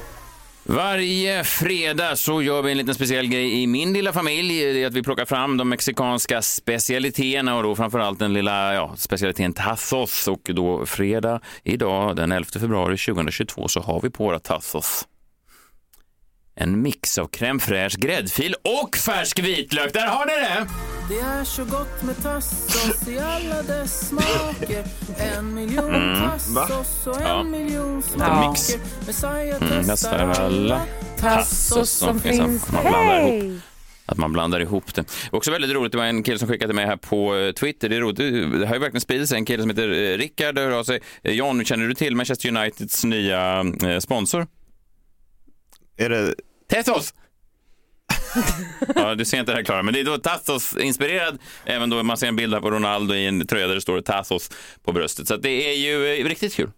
Varje 0.62 1.44
fredag 1.44 2.16
så 2.16 2.42
gör 2.42 2.62
vi 2.62 2.70
en 2.70 2.78
liten 2.78 2.94
speciell 2.94 3.26
grej 3.26 3.62
i 3.62 3.66
min 3.66 3.92
lilla 3.92 4.12
familj. 4.12 4.60
Det 4.60 4.82
är 4.82 4.86
att 4.86 4.94
vi 4.94 5.02
plockar 5.02 5.24
fram 5.24 5.56
de 5.56 5.68
mexikanska 5.68 6.42
specialiteterna 6.42 7.56
och 7.56 7.62
då 7.62 7.76
framförallt 7.76 8.18
den 8.18 8.32
lilla 8.32 8.74
ja, 8.74 8.94
specialiteten 8.96 9.52
tassos. 9.52 10.28
Och 10.28 10.40
då 10.44 10.86
fredag 10.86 11.40
idag 11.62 12.16
den 12.16 12.32
11 12.32 12.46
februari 12.60 12.96
2022 12.96 13.68
så 13.68 13.80
har 13.80 14.00
vi 14.00 14.10
på 14.10 14.24
våra 14.24 14.38
tassos. 14.38 15.06
En 16.56 16.82
mix 16.82 17.18
av 17.18 17.28
crème 17.30 17.58
fraîche, 17.60 17.98
gräddfil 17.98 18.54
och 18.82 18.96
färsk 18.96 19.38
vitlök. 19.38 19.92
Där 19.92 20.06
har 20.06 20.26
ni 20.26 20.32
det! 20.32 20.66
Det 21.14 21.20
är 21.20 21.44
så 21.44 21.64
gott 21.64 22.02
med 22.02 22.22
tassos 22.22 23.08
i 23.08 23.18
alla 23.18 23.62
dess 23.62 24.08
smaker 24.08 24.84
En 25.36 25.54
miljon 25.54 25.94
Mm. 25.94 26.30
tassos 26.30 27.06
och 27.06 27.16
en 27.20 27.22
Ja. 27.26 27.42
miljon 27.42 28.02
Ja. 28.18 28.48
mix. 28.50 28.60
smaker 28.66 29.06
Messiah 29.06 29.62
Mm, 29.72 29.84
testar 29.86 30.18
alla. 30.18 30.80
Tassos 31.20 31.90
som 31.90 32.20
finns. 32.20 32.72
Man 32.72 32.82
blandar 32.82 33.20
ihop. 33.20 33.42
Hej! 33.42 33.58
Att 34.06 34.18
man 34.18 34.32
blandar 34.32 34.60
ihop 34.60 34.94
det. 34.94 35.04
Också 35.30 35.50
väldigt 35.50 35.70
roligt, 35.70 35.92
det 35.92 35.98
var 35.98 36.04
en 36.04 36.22
kille 36.22 36.38
som 36.38 36.48
skickade 36.48 36.68
till 36.68 36.76
mig 36.76 36.86
här 36.86 36.96
på 36.96 37.36
eh, 37.36 37.52
Twitter. 37.52 37.88
Det 37.88 37.96
är 37.96 38.00
roligt, 38.00 38.16
det 38.60 38.66
har 38.66 38.74
ju 38.74 38.80
verkligen 38.80 39.00
spridit 39.00 39.28
sig. 39.28 39.38
En 39.38 39.44
kille 39.44 39.62
som 39.62 39.70
heter 39.70 39.88
eh, 39.90 40.16
Rickard 40.18 40.58
hör 40.58 40.70
av 40.70 40.84
sig. 40.84 41.00
Eh, 41.22 41.32
John, 41.32 41.64
känner 41.64 41.88
du 41.88 41.94
till 41.94 42.16
Manchester 42.16 42.48
Uniteds 42.48 43.04
nya 43.04 43.64
sponsor? 44.00 44.46
Är 45.96 46.08
det... 46.08 46.34
Tessos! 46.68 47.14
ja, 48.94 49.14
du 49.14 49.24
ser 49.24 49.40
inte 49.40 49.52
det 49.52 49.56
här 49.56 49.64
Klara, 49.64 49.82
men 49.82 49.94
det 49.94 50.00
är 50.00 50.04
då 50.04 50.16
Tassos-inspirerad. 50.18 51.38
Även 51.64 51.90
då 51.90 52.02
man 52.02 52.16
ser 52.16 52.26
en 52.28 52.36
bild 52.36 52.54
här 52.54 52.60
på 52.60 52.70
Ronaldo 52.70 53.14
i 53.14 53.26
en 53.26 53.46
tröja 53.46 53.66
där 53.66 53.74
det 53.74 53.80
står 53.80 54.00
Tassos 54.00 54.50
på 54.84 54.92
bröstet. 54.92 55.28
Så 55.28 55.34
att 55.34 55.42
det 55.42 55.50
är 55.70 55.74
ju 55.76 56.06
eh, 56.20 56.24
riktigt 56.24 56.54
kul. 56.54 56.70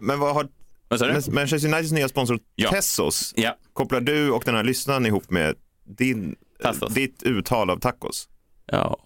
Men 0.00 0.18
vad 0.20 0.34
har 0.34 0.48
Vad 0.88 0.98
sa 0.98 1.06
du? 1.06 1.12
Men- 1.12 1.22
Manchester 1.34 1.68
Uniteds 1.68 1.92
nya 1.92 2.08
sponsor 2.08 2.38
Ja. 2.54 2.70
Tessos, 2.70 3.32
Ja, 3.36 3.56
kopplar 3.72 4.00
du 4.00 4.30
och 4.30 4.42
den 4.44 4.54
här 4.54 4.64
lyssnaren 4.64 5.06
ihop 5.06 5.30
med 5.30 5.54
din, 5.84 6.36
Tassos. 6.62 6.94
ditt 6.94 7.22
uttal 7.22 7.70
av 7.70 7.76
tacos? 7.80 8.28
ja. 8.66 8.98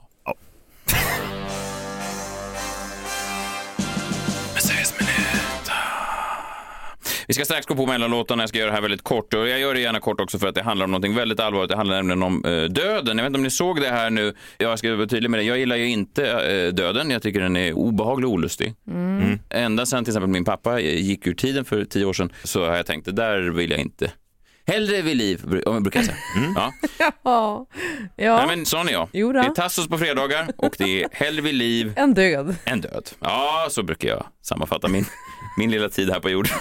Vi 7.31 7.35
ska 7.35 7.45
strax 7.45 7.67
gå 7.67 7.75
på 7.75 7.87
mellanlåtarna. 7.87 8.43
Jag 8.43 8.49
ska 8.49 8.59
göra 8.59 8.69
det 8.71 8.75
här 8.75 8.83
väldigt 8.83 9.03
kort. 9.05 9.35
Och 9.35 9.49
jag 9.49 9.59
gör 9.61 9.75
det 9.75 9.81
gärna 9.81 10.01
kort 10.01 10.21
också 10.21 10.39
för 10.39 10.49
att 10.49 10.55
det 10.55 10.63
handlar 10.63 10.85
om 10.85 10.91
något 10.91 11.05
väldigt 11.17 11.41
allvarligt. 11.41 11.71
Det 11.71 11.77
handlar 11.77 11.97
nämligen 11.97 12.23
om 12.23 12.45
eh, 12.45 12.63
döden. 12.63 13.19
Jag 13.19 13.25
vet 13.25 13.27
inte 13.27 13.39
om 13.39 13.43
ni 13.43 13.51
såg 13.51 13.81
det 13.81 13.89
här 13.89 14.11
nu. 14.11 14.35
Jag 14.59 14.79
ska 14.79 14.97
vara 14.97 15.07
tydlig 15.07 15.31
med 15.31 15.41
det. 15.41 15.45
Jag 15.45 15.59
gillar 15.59 15.77
ju 15.77 15.87
inte 15.89 16.31
eh, 16.31 16.73
döden. 16.75 17.11
Jag 17.11 17.23
tycker 17.23 17.41
den 17.41 17.57
är 17.57 17.73
obehaglig 17.73 18.29
och 18.29 18.35
olustig. 18.35 18.75
Mm. 18.89 19.39
Ända 19.51 19.87
sedan 19.87 20.05
till 20.05 20.11
exempel 20.13 20.31
min 20.31 20.45
pappa 20.45 20.81
eh, 20.81 21.01
gick 21.01 21.27
ur 21.27 21.35
tiden 21.35 21.65
för 21.65 21.85
tio 21.85 22.05
år 22.05 22.13
sedan 22.13 22.33
så 22.45 22.67
har 22.67 22.77
jag 22.77 22.87
tänkt 22.87 23.05
det 23.05 23.13
där 23.13 23.39
vill 23.41 23.71
jag 23.71 23.81
inte. 23.81 24.11
Hellre 24.67 25.03
vid 25.03 25.17
liv, 25.17 25.41
bru- 25.45 25.81
brukar 25.81 26.01
jag 26.01 26.07
säga. 26.07 26.19
Ja. 26.57 26.73
Ja. 27.25 27.67
ja. 28.17 28.37
Nej, 28.47 28.57
men 28.57 28.67
sån 28.67 28.89
är 28.89 28.93
jag. 28.93 29.09
Jo. 29.13 29.33
Det 29.33 29.39
är 29.39 29.51
Tassos 29.51 29.89
på 29.89 29.99
fredagar 29.99 30.49
och 30.57 30.75
det 30.79 31.03
är 31.03 31.09
hellre 31.13 31.43
vid 31.43 31.55
liv 31.55 31.93
En 31.97 32.15
död. 32.15 32.57
än 32.65 32.81
död. 32.81 33.11
Ja, 33.21 33.67
så 33.71 33.83
brukar 33.83 34.09
jag 34.09 34.27
sammanfatta 34.43 34.89
min, 34.89 35.05
min 35.57 35.71
lilla 35.71 35.89
tid 35.89 36.11
här 36.11 36.21
på 36.21 36.31
jorden. 36.31 36.53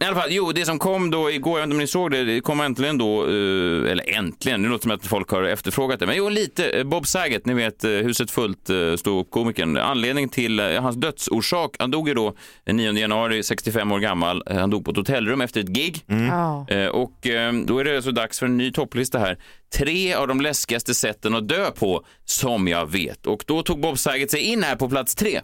I 0.00 0.04
alla 0.06 0.16
fall, 0.20 0.28
jo, 0.32 0.52
det 0.52 0.64
som 0.64 0.78
kom 0.78 1.10
då 1.10 1.30
igår, 1.30 1.58
jag 1.58 1.66
vet 1.66 1.66
inte 1.66 1.74
om 1.74 1.78
ni 1.80 1.86
såg 1.86 2.10
det, 2.10 2.24
det 2.24 2.40
kom 2.40 2.60
äntligen 2.60 2.98
då, 2.98 3.22
eh, 3.24 3.90
eller 3.92 4.04
äntligen, 4.16 4.62
nu 4.62 4.68
låter 4.68 4.78
det 4.78 4.82
som 4.82 4.98
att 5.00 5.06
folk 5.06 5.30
har 5.30 5.42
efterfrågat 5.42 6.00
det, 6.00 6.06
men 6.06 6.16
jo, 6.16 6.28
lite. 6.28 6.70
eh, 6.70 6.84
Bob 6.84 7.06
Saget, 7.06 7.46
ni 7.46 7.54
vet, 7.54 7.84
eh, 7.84 7.90
huset 7.90 8.30
fullt, 8.30 8.70
ståuppkomikern. 8.98 9.76
Anledning 9.76 10.28
till 10.28 10.60
eh, 10.60 10.82
hans 10.82 10.96
dödsorsak, 10.96 11.76
han 11.78 11.90
dog 11.90 12.08
ju 12.08 12.14
då 12.14 12.34
den 12.64 12.76
9 12.76 12.92
januari, 12.92 13.42
65 13.42 13.92
år 13.92 13.98
gammal. 13.98 14.42
Han 14.46 14.70
dog 14.70 14.84
på 14.84 14.90
ett 14.90 14.96
hotellrum 14.96 15.40
efter 15.40 15.60
ett 15.60 15.68
gig. 15.68 16.04
Ja. 16.06 16.66
Eh, 16.68 16.86
Och 16.86 17.26
eh, 17.26 17.52
då 17.52 17.78
är 17.78 17.84
det 17.84 18.02
så 18.02 18.10
dags 18.10 18.38
för 18.38 18.46
en 18.46 18.56
ny 18.56 18.72
topplista 18.72 19.18
här. 19.18 19.38
Tre 19.78 20.14
av 20.14 20.28
de 20.28 20.40
läskigaste 20.40 20.94
sätten 20.94 21.34
att 21.34 21.48
dö 21.48 21.70
på 21.70 22.04
som 22.24 22.68
jag 22.68 22.90
vet. 22.92 23.26
Och 23.26 23.44
då 23.46 23.62
tog 23.62 23.80
Bob 23.80 23.98
Saget 23.98 24.30
sig 24.30 24.40
in 24.40 24.62
här 24.62 24.76
på 24.76 24.88
plats 24.88 25.14
tre 25.14 25.40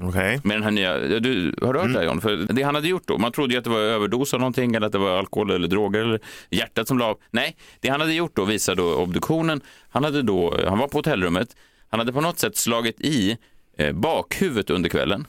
Okej. 0.00 0.40
med 0.44 0.56
den 0.56 0.62
här 0.62 0.70
nya. 0.70 0.98
Du, 0.98 1.54
har 1.62 1.72
du 1.72 1.80
hört 1.80 1.92
det 1.92 1.98
här 1.98 2.06
John? 2.06 2.20
För 2.20 2.36
det 2.36 2.62
han 2.62 2.74
hade 2.74 2.88
gjort 2.88 3.02
då, 3.06 3.18
man 3.18 3.32
trodde 3.32 3.52
ju 3.54 3.58
att 3.58 3.64
det 3.64 3.70
var 3.70 3.78
överdos 3.78 4.34
av 4.34 4.40
någonting 4.40 4.74
eller 4.74 4.86
att 4.86 4.92
det 4.92 4.98
var 4.98 5.18
alkohol 5.18 5.50
eller 5.50 5.68
droger 5.68 6.00
eller 6.00 6.20
hjärtat 6.50 6.88
som 6.88 6.98
la 6.98 7.04
av. 7.06 7.18
Nej, 7.30 7.56
det 7.80 7.88
han 7.88 8.00
hade 8.00 8.14
gjort 8.14 8.36
då 8.36 8.44
visar 8.44 8.74
då 8.74 8.94
obduktionen. 8.94 9.60
Han 9.88 10.04
hade 10.04 10.22
då, 10.22 10.60
han 10.68 10.78
var 10.78 10.88
på 10.88 10.98
hotellrummet. 10.98 11.56
Han 11.88 12.00
hade 12.00 12.12
på 12.12 12.20
något 12.20 12.38
sätt 12.38 12.56
slagit 12.56 13.00
i 13.00 13.38
eh, 13.78 13.92
bakhuvudet 13.92 14.70
under 14.70 14.90
kvällen. 14.90 15.26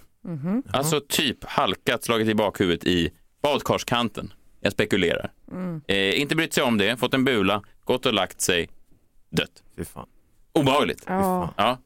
Alltså 0.73 1.01
typ 1.09 1.43
halkat, 1.43 2.03
slagit 2.03 2.27
i 2.27 2.35
bakhuvudet 2.35 2.83
i 2.87 3.09
badkarskanten. 3.43 4.33
Jag 4.61 4.71
spekulerar. 4.73 5.31
Eh, 5.87 6.21
inte 6.21 6.35
brytt 6.35 6.53
sig 6.53 6.63
om 6.63 6.77
det, 6.77 6.97
fått 6.97 7.13
en 7.13 7.25
bula, 7.25 7.61
gått 7.83 8.05
och 8.05 8.13
lagt 8.13 8.41
sig, 8.41 8.69
dött. 9.29 9.63
Fy 9.77 9.85
fan. 9.85 10.07
Obehagligt. 10.53 11.03
Ja. 11.07 11.77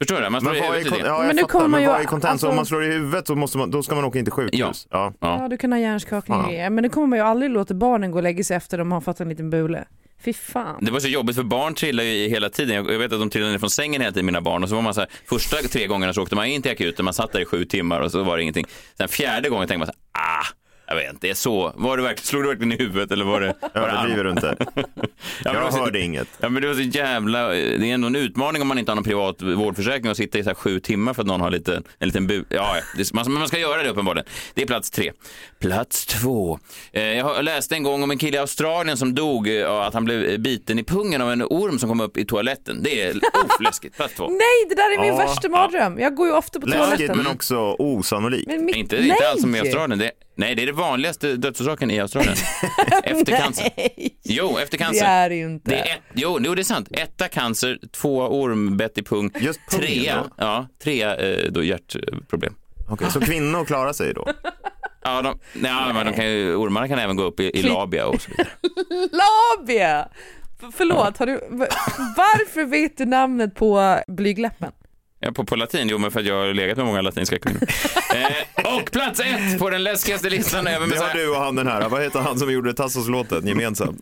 Förstår 0.00 0.20
du? 0.20 0.30
Man 0.30 0.40
slår 0.40 0.52
Men 0.52 0.62
i 0.62 0.66
huvudet 0.66 0.86
i 0.98 1.02
det. 1.02 1.06
ja, 1.08 1.18
Men 1.18 1.26
jag 1.26 1.36
nu 1.36 1.42
fattar, 1.42 1.52
kommer 1.58 1.78
men 1.78 1.88
vad 1.88 2.00
är 2.00 2.04
kontentan? 2.04 2.30
alltså- 2.30 2.48
Om 2.48 2.56
man 2.56 2.66
slår 2.66 2.84
i 2.84 2.86
huvudet 2.92 3.26
så 3.26 3.34
måste 3.34 3.58
man, 3.58 3.70
då 3.70 3.82
ska 3.82 3.94
man 3.94 4.04
åka 4.04 4.18
in 4.18 4.24
till 4.24 4.32
sjukhus? 4.32 4.86
Ja. 4.90 5.12
Ja. 5.20 5.38
ja, 5.40 5.48
du 5.48 5.56
kan 5.56 5.72
ha 5.72 5.78
hjärnskakning 5.78 6.38
och 6.38 6.44
grejer. 6.48 6.70
Men 6.70 6.82
det 6.82 6.88
kommer 6.88 7.06
man 7.06 7.18
ju 7.18 7.24
aldrig 7.24 7.50
låta 7.50 7.74
barnen 7.74 8.10
gå 8.10 8.16
och 8.18 8.22
lägga 8.22 8.44
sig 8.44 8.56
efter 8.56 8.78
de 8.78 8.92
har 8.92 9.00
fått 9.00 9.20
en 9.20 9.28
liten 9.28 9.50
bule. 9.50 9.84
Fy 10.24 10.32
fan. 10.32 10.84
Det 10.84 10.90
var 10.90 11.00
så 11.00 11.08
jobbigt 11.08 11.36
för 11.36 11.42
barn 11.42 11.74
trillar 11.74 12.04
ju 12.04 12.28
hela 12.28 12.48
tiden. 12.50 12.76
Jag 12.76 12.92
jag 12.92 12.98
vet 12.98 13.12
att 13.12 13.20
de 13.20 13.30
trillade 13.30 13.52
ner 13.52 13.58
från 13.58 13.70
sängen 13.70 14.00
hela 14.00 14.12
tiden, 14.12 14.26
mina 14.26 14.40
barn. 14.40 14.62
Och 14.62 14.68
så 14.68 14.74
var 14.74 14.82
man 14.82 14.94
så 14.94 15.00
här, 15.00 15.10
första 15.26 15.56
tre 15.56 15.86
gångerna 15.86 16.12
så 16.12 16.22
åkte 16.22 16.34
man 16.36 16.46
in 16.46 16.62
till 16.62 16.72
akuten, 16.72 17.04
man 17.04 17.14
satt 17.14 17.32
där 17.32 17.40
i 17.40 17.44
sju 17.44 17.64
timmar 17.64 18.00
och 18.00 18.10
så 18.12 18.22
var 18.22 18.36
det 18.36 18.42
ingenting. 18.42 18.66
Sen 18.96 19.08
fjärde 19.08 19.48
gången 19.48 19.68
tänkte 19.68 19.78
man 19.78 19.86
så 19.86 19.92
här, 20.14 20.40
ah, 20.40 20.46
jag 20.90 20.96
vet 20.96 21.12
inte, 21.12 21.26
det 21.26 21.30
är 21.30 21.34
så. 21.34 21.72
Var 21.76 21.96
det 21.96 22.02
verkligen, 22.02 22.26
slog 22.26 22.42
du 22.42 22.48
verkligen 22.48 22.72
i 22.72 22.76
huvudet 22.76 23.10
eller 23.12 23.24
var 23.24 23.40
det? 23.40 23.54
Överdriver 23.74 24.24
du 24.24 24.30
inte? 24.30 24.56
Ja, 25.44 25.54
Jag 25.54 25.72
så- 25.72 25.78
hörde 25.78 26.00
inget. 26.00 26.28
Ja 26.40 26.48
men 26.48 26.62
det 26.62 26.68
var 26.68 26.74
så 26.74 26.80
jävla, 26.80 27.48
det 27.48 27.90
är 27.90 27.94
ändå 27.94 28.06
en 28.06 28.16
utmaning 28.16 28.62
om 28.62 28.68
man 28.68 28.78
inte 28.78 28.90
har 28.90 28.96
någon 28.96 29.04
privat 29.04 29.42
vårdförsäkring 29.42 30.10
och 30.10 30.16
sitta 30.16 30.38
i 30.38 30.42
så 30.42 30.50
här 30.50 30.54
sju 30.54 30.80
timmar 30.80 31.14
för 31.14 31.22
att 31.22 31.26
någon 31.26 31.40
har 31.40 31.50
lite, 31.50 31.82
en 31.98 32.08
liten 32.08 32.26
bu. 32.26 32.44
Ja, 32.48 32.76
ja, 32.76 32.82
det, 32.96 33.12
man, 33.14 33.32
man 33.32 33.48
ska 33.48 33.58
göra 33.58 33.82
det 33.82 33.88
uppenbarligen. 33.88 34.26
Det 34.54 34.62
är 34.62 34.66
plats 34.66 34.90
tre. 34.90 35.12
Plats 35.60 36.06
två. 36.06 36.58
Eh, 36.92 37.02
jag 37.02 37.44
läste 37.44 37.74
en 37.74 37.82
gång 37.82 38.02
om 38.02 38.10
en 38.10 38.18
kille 38.18 38.36
i 38.36 38.40
Australien 38.40 38.96
som 38.96 39.14
dog, 39.14 39.48
eh, 39.60 39.70
av 39.70 39.80
att 39.80 39.94
han 39.94 40.04
blev 40.04 40.40
biten 40.40 40.78
i 40.78 40.84
pungen 40.84 41.20
av 41.22 41.32
en 41.32 41.42
orm 41.42 41.78
som 41.78 41.88
kom 41.88 42.00
upp 42.00 42.16
i 42.16 42.24
toaletten. 42.24 42.82
Det 42.82 43.02
är 43.02 43.12
oh, 43.14 43.62
läskigt. 43.62 43.96
Plats 43.96 44.14
två. 44.14 44.28
Nej, 44.28 44.38
det 44.68 44.74
där 44.74 44.94
är 44.94 44.98
min 45.00 45.08
Ja, 45.08 45.16
värsta 45.16 45.48
mardröm. 45.48 45.98
Jag 45.98 46.14
går 46.14 46.26
ju 46.26 46.32
ofta 46.32 46.60
på 46.60 46.66
Läskigt 46.66 46.86
toaletten. 46.88 47.16
men 47.16 47.26
också 47.26 47.76
osannolikt. 47.78 48.46
Men 48.46 48.64
mitt- 48.64 48.76
Inte, 48.76 48.96
nej. 48.96 49.08
inte 49.08 49.28
alls 49.28 49.40
som 49.40 49.54
i 49.54 49.60
Australien. 49.60 49.98
Det, 49.98 50.10
nej, 50.40 50.54
det 50.54 50.62
är 50.62 50.66
det 50.66 50.72
vanligaste 50.72 51.36
dödsorsaken 51.36 51.90
i 51.90 52.00
Australien. 52.00 52.36
efter 53.04 53.36
cancer. 53.36 53.70
Nej, 53.76 54.18
Jo, 54.24 54.58
efter 54.58 54.78
det 54.78 54.84
cancer. 54.84 55.06
är 55.06 55.28
det 55.28 55.34
ju 55.36 55.44
inte. 55.46 55.70
Det 55.70 55.76
är 55.76 55.94
ett, 55.96 56.02
jo, 56.14 56.38
jo, 56.40 56.54
det 56.54 56.62
är 56.62 56.64
sant. 56.64 56.88
Etta 56.90 57.28
cancer, 57.28 57.78
tvåa 57.92 58.28
ormbett 58.28 58.98
i 58.98 59.02
pung, 59.02 59.30
Just 59.40 59.60
pungen 59.70 59.86
trea, 59.88 60.16
då? 60.16 60.28
ja, 60.36 60.68
trea 60.82 61.16
eh, 61.16 61.50
då 61.52 61.62
hjärtproblem. 61.64 62.54
Okej, 62.90 63.10
så 63.10 63.20
kvinnor 63.20 63.64
klarar 63.64 63.92
sig 63.92 64.14
då? 64.14 64.28
Ja, 65.02 65.22
de, 65.22 65.38
nej, 65.52 65.92
men 65.94 66.06
de 66.06 66.12
kan 66.12 66.26
ju, 66.30 66.54
ormarna 66.54 66.88
kan 66.88 66.98
även 66.98 67.16
gå 67.16 67.22
upp 67.22 67.40
i, 67.40 67.58
i 67.58 67.62
labia 67.62 68.06
och 68.06 68.20
så 68.22 68.30
vidare. 68.30 68.48
Labia! 69.58 70.08
Förlåt, 70.76 71.18
har 71.18 71.26
du, 71.26 71.40
varför 72.16 72.64
vet 72.64 72.98
du 72.98 73.04
namnet 73.06 73.54
på 73.54 73.98
blygläppen? 74.08 74.72
Ja, 75.22 75.32
på, 75.32 75.44
på 75.44 75.56
latin, 75.56 75.88
jo 75.88 75.98
men 75.98 76.10
för 76.10 76.20
att 76.20 76.26
jag 76.26 76.34
har 76.34 76.54
legat 76.54 76.76
med 76.76 76.86
många 76.86 77.02
latinska 77.02 77.38
kvinnor. 77.38 77.60
eh, 78.14 78.76
och 78.76 78.90
plats 78.90 79.20
ett 79.20 79.58
på 79.58 79.70
den 79.70 79.82
läskigaste 79.82 80.30
listan 80.30 80.66
över 80.66 80.80
Det 80.80 80.86
med 80.86 80.98
så 80.98 81.04
har 81.04 81.14
du 81.14 81.30
och 81.30 81.36
han 81.36 81.56
den 81.56 81.66
här, 81.66 81.88
vad 81.88 82.02
heter 82.02 82.20
han 82.20 82.38
som 82.38 82.52
gjorde 82.52 82.74
Tassos-låten 82.74 83.46
gemensamt? 83.46 84.00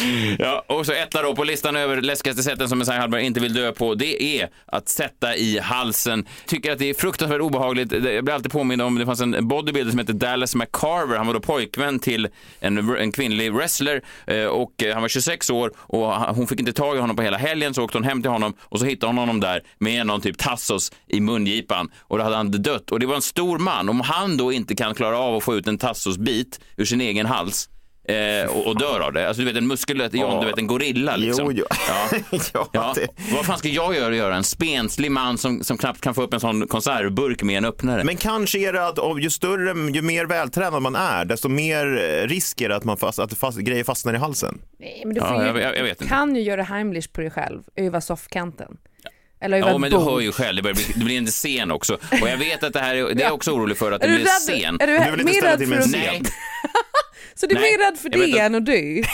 Ja, 0.38 0.64
och 0.68 0.86
så 0.86 0.92
etta 0.92 1.22
då 1.22 1.34
på 1.34 1.44
listan 1.44 1.76
över 1.76 2.00
läskigaste 2.00 2.42
sätten 2.42 2.68
som 2.68 2.78
Messiah 2.78 3.00
Hallberg 3.00 3.24
inte 3.24 3.40
vill 3.40 3.54
dö 3.54 3.72
på, 3.72 3.94
det 3.94 4.22
är 4.40 4.48
att 4.66 4.88
sätta 4.88 5.36
i 5.36 5.58
halsen. 5.58 6.26
Tycker 6.46 6.72
att 6.72 6.78
det 6.78 6.90
är 6.90 6.94
fruktansvärt 6.94 7.40
obehagligt. 7.40 7.90
Det- 7.90 8.12
Jag 8.12 8.24
blir 8.24 8.34
alltid 8.34 8.52
påmind 8.52 8.82
om, 8.82 8.94
det 8.98 9.06
fanns 9.06 9.20
en 9.20 9.48
bodybuilder 9.48 9.90
som 9.90 9.98
hette 9.98 10.12
Dallas 10.12 10.54
McCarver, 10.54 11.16
han 11.16 11.26
var 11.26 11.34
då 11.34 11.40
pojkvän 11.40 11.98
till 11.98 12.28
en, 12.60 12.96
en 12.96 13.12
kvinnlig 13.12 13.52
wrestler 13.52 14.02
eh, 14.26 14.44
och 14.44 14.82
eh, 14.82 14.92
han 14.92 15.02
var 15.02 15.08
26 15.08 15.50
år 15.50 15.70
och 15.76 16.12
hon 16.14 16.46
fick 16.46 16.60
inte 16.60 16.72
tag 16.72 16.96
i 16.96 17.00
honom 17.00 17.16
på 17.16 17.22
hela 17.22 17.36
helgen 17.36 17.74
så 17.74 17.84
åkte 17.84 17.98
hon 17.98 18.04
hem 18.04 18.22
till 18.22 18.30
honom 18.30 18.54
och 18.60 18.78
så 18.78 18.84
hittade 18.84 19.08
hon 19.10 19.18
honom 19.18 19.40
där 19.40 19.62
med 19.78 20.06
någon 20.06 20.20
typ 20.20 20.38
tassos 20.38 20.92
i 21.08 21.20
mungipan 21.20 21.90
och 22.00 22.18
då 22.18 22.24
hade 22.24 22.36
han 22.36 22.50
dött 22.62 22.90
och 22.92 23.00
det 23.00 23.06
var 23.06 23.14
en 23.16 23.22
stor 23.22 23.58
man. 23.58 23.88
Om 23.88 24.00
han 24.00 24.36
då 24.36 24.52
inte 24.52 24.74
kan 24.74 24.94
klara 24.94 25.18
av 25.18 25.36
att 25.36 25.42
få 25.42 25.54
ut 25.56 25.66
en 25.66 25.78
tassosbit 25.78 26.60
ur 26.76 26.84
sin 26.84 27.00
egen 27.00 27.26
hals 27.26 27.68
eh, 28.08 28.50
och, 28.50 28.66
och 28.66 28.78
dör 28.78 29.00
av 29.00 29.12
det. 29.12 29.28
Alltså 29.28 29.40
du 29.42 29.46
vet 29.46 29.56
en 29.56 29.66
muskulös, 29.66 30.12
John, 30.14 30.40
du 30.40 30.46
vet 30.46 30.58
en 30.58 30.66
gorilla 30.66 31.16
liksom. 31.16 31.44
Jo, 31.46 31.52
jo. 31.52 31.64
Ja. 31.88 32.18
ja, 32.52 32.68
Ja, 32.72 32.92
det... 32.96 33.08
vad 33.34 33.46
fan 33.46 33.58
ska 33.58 33.68
jag 33.68 33.94
göra? 33.96 34.16
göra? 34.16 34.36
En 34.36 34.44
spenslig 34.44 35.10
man 35.10 35.38
som, 35.38 35.64
som 35.64 35.78
knappt 35.78 36.00
kan 36.00 36.14
få 36.14 36.22
upp 36.22 36.34
en 36.34 36.40
sån 36.40 36.68
konservburk 36.68 37.42
med 37.42 37.58
en 37.58 37.64
öppnare. 37.64 38.04
Men 38.04 38.16
kanske 38.16 38.58
är 38.58 38.72
det 38.72 38.86
att 38.86 38.98
ju 39.22 39.30
större, 39.30 39.90
ju 39.92 40.02
mer 40.02 40.26
vältränad 40.26 40.82
man 40.82 40.96
är, 40.96 41.24
desto 41.24 41.48
mer 41.48 41.86
eh, 42.22 42.26
risk 42.28 42.60
är 42.60 42.68
det 42.68 42.76
att, 42.76 42.84
man 42.84 42.96
fast, 42.96 43.18
att 43.18 43.38
fast, 43.38 43.58
grejer 43.58 43.84
fastnar 43.84 44.14
i 44.14 44.16
halsen. 44.18 44.58
Nej, 44.80 45.02
men 45.04 45.14
du 45.14 45.20
Ja, 45.20 45.28
får 45.28 45.42
ju, 45.42 45.62
jag- 45.62 45.76
jag- 45.76 45.82
vet 45.84 46.00
inte. 46.00 46.14
kan 46.14 46.36
ju 46.36 46.42
göra 46.42 46.62
Heimlich 46.62 47.12
på 47.12 47.20
dig 47.20 47.30
själv, 47.30 47.62
öva 47.76 48.00
soffkanten. 48.00 48.76
Eller 49.40 49.58
Ja, 49.58 49.78
men 49.78 49.90
du 49.90 49.96
hör 49.96 50.20
ju 50.20 50.32
själv, 50.32 50.56
det, 50.56 50.62
börjar 50.62 50.74
bli, 50.74 50.84
det 50.94 51.04
blir 51.04 51.18
en 51.18 51.26
scen 51.26 51.70
också. 51.70 51.94
Och 52.22 52.28
jag 52.28 52.36
vet 52.36 52.64
att 52.64 52.72
det 52.72 52.80
här, 52.80 52.94
är- 52.96 53.14
det 53.14 53.22
är 53.22 53.30
också 53.32 53.50
orolig 53.52 53.76
för, 53.76 53.92
att 53.92 54.00
det 54.00 54.06
du 54.08 54.14
blir 54.14 54.24
rädd? 54.24 54.58
scen. 54.58 54.76
Är 54.80 54.86
du, 54.86 54.98
Du 54.98 55.10
vill 55.10 55.20
inte 55.20 55.32
ställa 55.32 55.50
rädd 55.52 55.58
till 55.58 55.68
för 55.68 55.74
med 55.74 55.82
en 55.82 55.88
scen? 55.88 56.00
Nej, 56.02 56.22
Så 57.34 57.46
du 57.46 57.56
är 57.56 57.60
Nej, 57.60 57.78
mer 57.78 57.84
rädd 57.90 57.98
för 57.98 58.08
det 58.08 58.38
än 58.38 58.54
att 58.54 58.66
dö? 58.66 58.72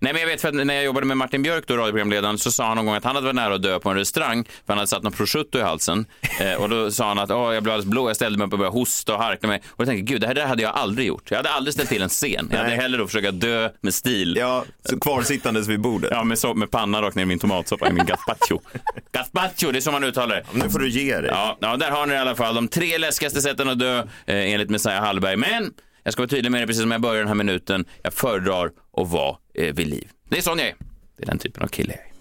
Nej, 0.00 0.12
men 0.12 0.20
jag 0.20 0.28
vet 0.28 0.40
för 0.40 0.48
att 0.48 0.54
när 0.54 0.74
jag 0.74 0.84
jobbade 0.84 1.06
med 1.06 1.16
Martin 1.16 1.42
Björk, 1.42 1.64
då, 1.66 1.76
radioprogramledaren, 1.76 2.38
så 2.38 2.52
sa 2.52 2.66
han 2.66 2.76
någon 2.76 2.86
gång 2.86 2.94
att 2.94 3.04
han 3.04 3.14
hade 3.14 3.24
varit 3.24 3.34
nära 3.34 3.54
att 3.54 3.62
dö 3.62 3.78
på 3.78 3.90
en 3.90 3.96
restaurang 3.96 4.44
för 4.44 4.52
han 4.66 4.78
hade 4.78 4.88
satt 4.88 5.02
någon 5.02 5.12
prosciutto 5.12 5.58
i 5.58 5.62
halsen. 5.62 6.06
Eh, 6.40 6.54
och 6.54 6.68
då 6.68 6.90
sa 6.90 7.08
han 7.08 7.18
att 7.18 7.30
Åh, 7.30 7.54
jag 7.54 7.62
blev 7.62 7.72
alldeles 7.72 7.90
blå, 7.90 8.08
jag 8.08 8.16
ställde 8.16 8.38
mig 8.38 8.46
upp 8.46 8.52
och 8.52 8.58
började 8.58 8.78
hosta 8.78 9.14
och 9.14 9.22
harkla 9.22 9.48
mig. 9.48 9.62
Och 9.68 9.80
jag 9.80 9.88
tänkte, 9.88 10.12
gud, 10.12 10.20
det 10.20 10.26
här 10.26 10.34
där 10.34 10.46
hade 10.46 10.62
jag 10.62 10.74
aldrig 10.74 11.06
gjort. 11.06 11.30
Jag 11.30 11.36
hade 11.36 11.50
aldrig 11.50 11.74
ställt 11.74 11.88
till 11.88 12.02
en 12.02 12.08
scen. 12.08 12.48
Jag 12.50 12.58
hade 12.58 12.68
Nej. 12.70 12.78
hellre 12.78 12.98
då 12.98 13.06
försöka 13.06 13.30
dö 13.30 13.70
med 13.80 13.94
stil. 13.94 14.36
Ja, 14.38 14.64
så 14.84 15.00
kvarsittandes 15.00 15.66
vid 15.68 15.80
bordet. 15.80 16.10
Ja, 16.12 16.24
med, 16.24 16.36
so- 16.36 16.54
med 16.54 16.70
panna 16.70 17.02
rakt 17.02 17.16
ner 17.16 17.22
i 17.22 17.26
min 17.26 17.38
tomatsoppa, 17.38 17.88
i 17.88 17.92
min 17.92 18.06
gazpacho. 18.06 18.60
gazpacho, 19.12 19.72
det 19.72 19.78
är 19.78 19.80
så 19.80 19.92
man 19.92 20.04
uttalar 20.04 20.36
det. 20.36 20.44
Nu 20.64 20.70
får 20.70 20.78
du 20.78 20.88
ge 20.88 21.20
dig. 21.20 21.30
Ja, 21.30 21.58
ja, 21.60 21.76
där 21.76 21.90
har 21.90 22.06
ni 22.06 22.14
i 22.14 22.18
alla 22.18 22.34
fall 22.34 22.54
de 22.54 22.68
tre 22.68 22.98
läskigaste 22.98 23.42
sätten 23.42 23.68
att 23.68 23.78
dö 23.78 23.98
eh, 23.98 24.04
enligt 24.26 24.70
Messiah 24.70 25.04
Hallberg. 25.04 25.36
Men 25.36 25.72
jag 26.06 26.12
ska 26.12 26.22
vara 26.22 26.28
tydlig 26.28 26.52
med 26.52 26.62
det 26.62 26.66
precis 26.66 26.82
som 26.82 26.90
jag 26.90 27.00
börjar 27.00 27.18
den 27.18 27.28
här 27.28 27.34
minuten. 27.34 27.84
Jag 28.02 28.12
föredrar 28.12 28.70
att 28.96 29.08
vara 29.08 29.36
eh, 29.54 29.74
vid 29.74 29.86
liv. 29.86 30.08
Det 30.28 30.38
är 30.38 30.42
sån 30.42 30.58
jag 30.58 30.68
är. 30.68 30.74
Det 31.16 31.22
är 31.22 31.26
den 31.26 31.38
typen 31.38 31.62
av 31.62 31.66
kille 31.68 31.92
jag 31.94 32.02
är. 32.02 32.12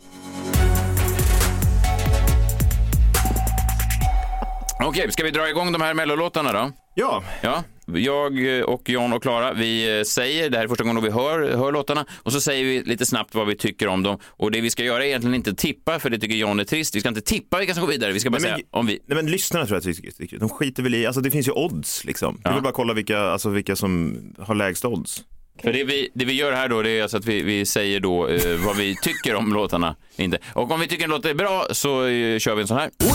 Okej, 4.88 5.12
ska 5.12 5.24
vi 5.24 5.32
dra 5.32 5.50
igång 5.50 5.72
de 5.72 5.82
här 5.82 5.94
mellolåtarna 5.94 6.54
då? 6.54 6.72
Ja, 6.96 7.24
Ja, 7.42 7.64
jag 7.94 8.40
och 8.70 8.90
John 8.90 9.14
och 9.14 9.22
Klara, 9.22 9.54
vi 9.54 9.98
eh, 9.98 10.04
säger, 10.04 10.50
det 10.50 10.58
här 10.58 10.64
är 10.64 10.68
första 10.68 10.84
gången 10.84 11.04
vi 11.04 11.10
hör, 11.10 11.58
hör 11.58 11.72
låtarna, 11.72 12.06
och 12.24 12.32
så 12.32 12.42
säger 12.42 12.64
vi 12.66 12.84
lite 12.84 13.06
snabbt 13.06 13.36
vad 13.36 13.48
vi 13.48 13.56
tycker 13.58 13.88
om 13.88 14.04
dem. 14.04 14.18
Och 14.28 14.52
det 14.52 14.62
vi 14.62 14.70
ska 14.70 14.84
göra 14.84 15.04
är 15.04 15.08
egentligen 15.08 15.36
inte 15.36 15.54
tippa, 15.56 16.00
för 16.00 16.10
det 16.10 16.20
tycker 16.20 16.36
John 16.36 16.60
är 16.60 16.64
trist. 16.64 16.96
Vi 16.96 17.00
ska 17.00 17.10
inte 17.10 17.22
tippa 17.22 17.60
vilka 17.60 17.74
som 17.74 17.82
går 17.82 17.92
vidare, 17.92 18.12
vi 18.12 18.20
ska 18.20 18.30
bara 18.30 18.40
Nej, 18.42 18.50
men- 18.52 18.58
säga 18.58 18.68
om 18.72 18.86
vi... 18.88 19.00
Nej, 19.08 19.16
men 19.16 19.32
lyssnarna 19.32 19.66
tror 19.66 19.76
jag 19.76 19.84
tycker, 19.96 20.12
tycker 20.12 20.38
de 20.38 20.50
skiter 20.50 20.84
väl 20.84 20.96
i, 20.96 21.06
alltså 21.06 21.22
det 21.22 21.32
finns 21.32 21.48
ju 21.48 21.52
odds 21.52 22.06
liksom. 22.06 22.36
Du 22.36 22.42
Ja. 22.44 22.54
vill 22.54 22.64
bara 22.64 22.74
kolla 22.74 22.94
vilka, 22.94 23.20
alltså, 23.20 23.50
vilka 23.50 23.76
som 23.76 24.18
har 24.40 24.56
lägst 24.56 24.86
odds. 24.86 25.24
För 25.62 25.74
det 25.74 25.84
vi, 25.84 26.10
det 26.14 26.26
vi 26.26 26.34
gör 26.34 26.52
här 26.52 26.70
då, 26.70 26.82
det 26.82 26.90
är 26.90 27.02
alltså 27.02 27.18
att 27.18 27.26
vi, 27.26 27.42
vi 27.44 27.66
säger 27.66 28.00
då 28.00 28.28
eh, 28.28 28.56
vad 28.66 28.78
vi 28.78 28.96
tycker 29.04 29.36
om 29.36 29.54
låtarna. 29.54 29.96
Inte. 30.18 30.38
Och 30.54 30.72
om 30.72 30.80
vi 30.80 30.88
tycker 30.88 31.04
en 31.04 31.10
låt 31.10 31.26
är 31.26 31.34
bra 31.34 31.68
så 31.72 32.06
eh, 32.06 32.40
kör 32.40 32.56
vi 32.56 32.62
en 32.62 32.68
sån 32.68 32.78
här. 32.78 32.90
We 33.00 33.06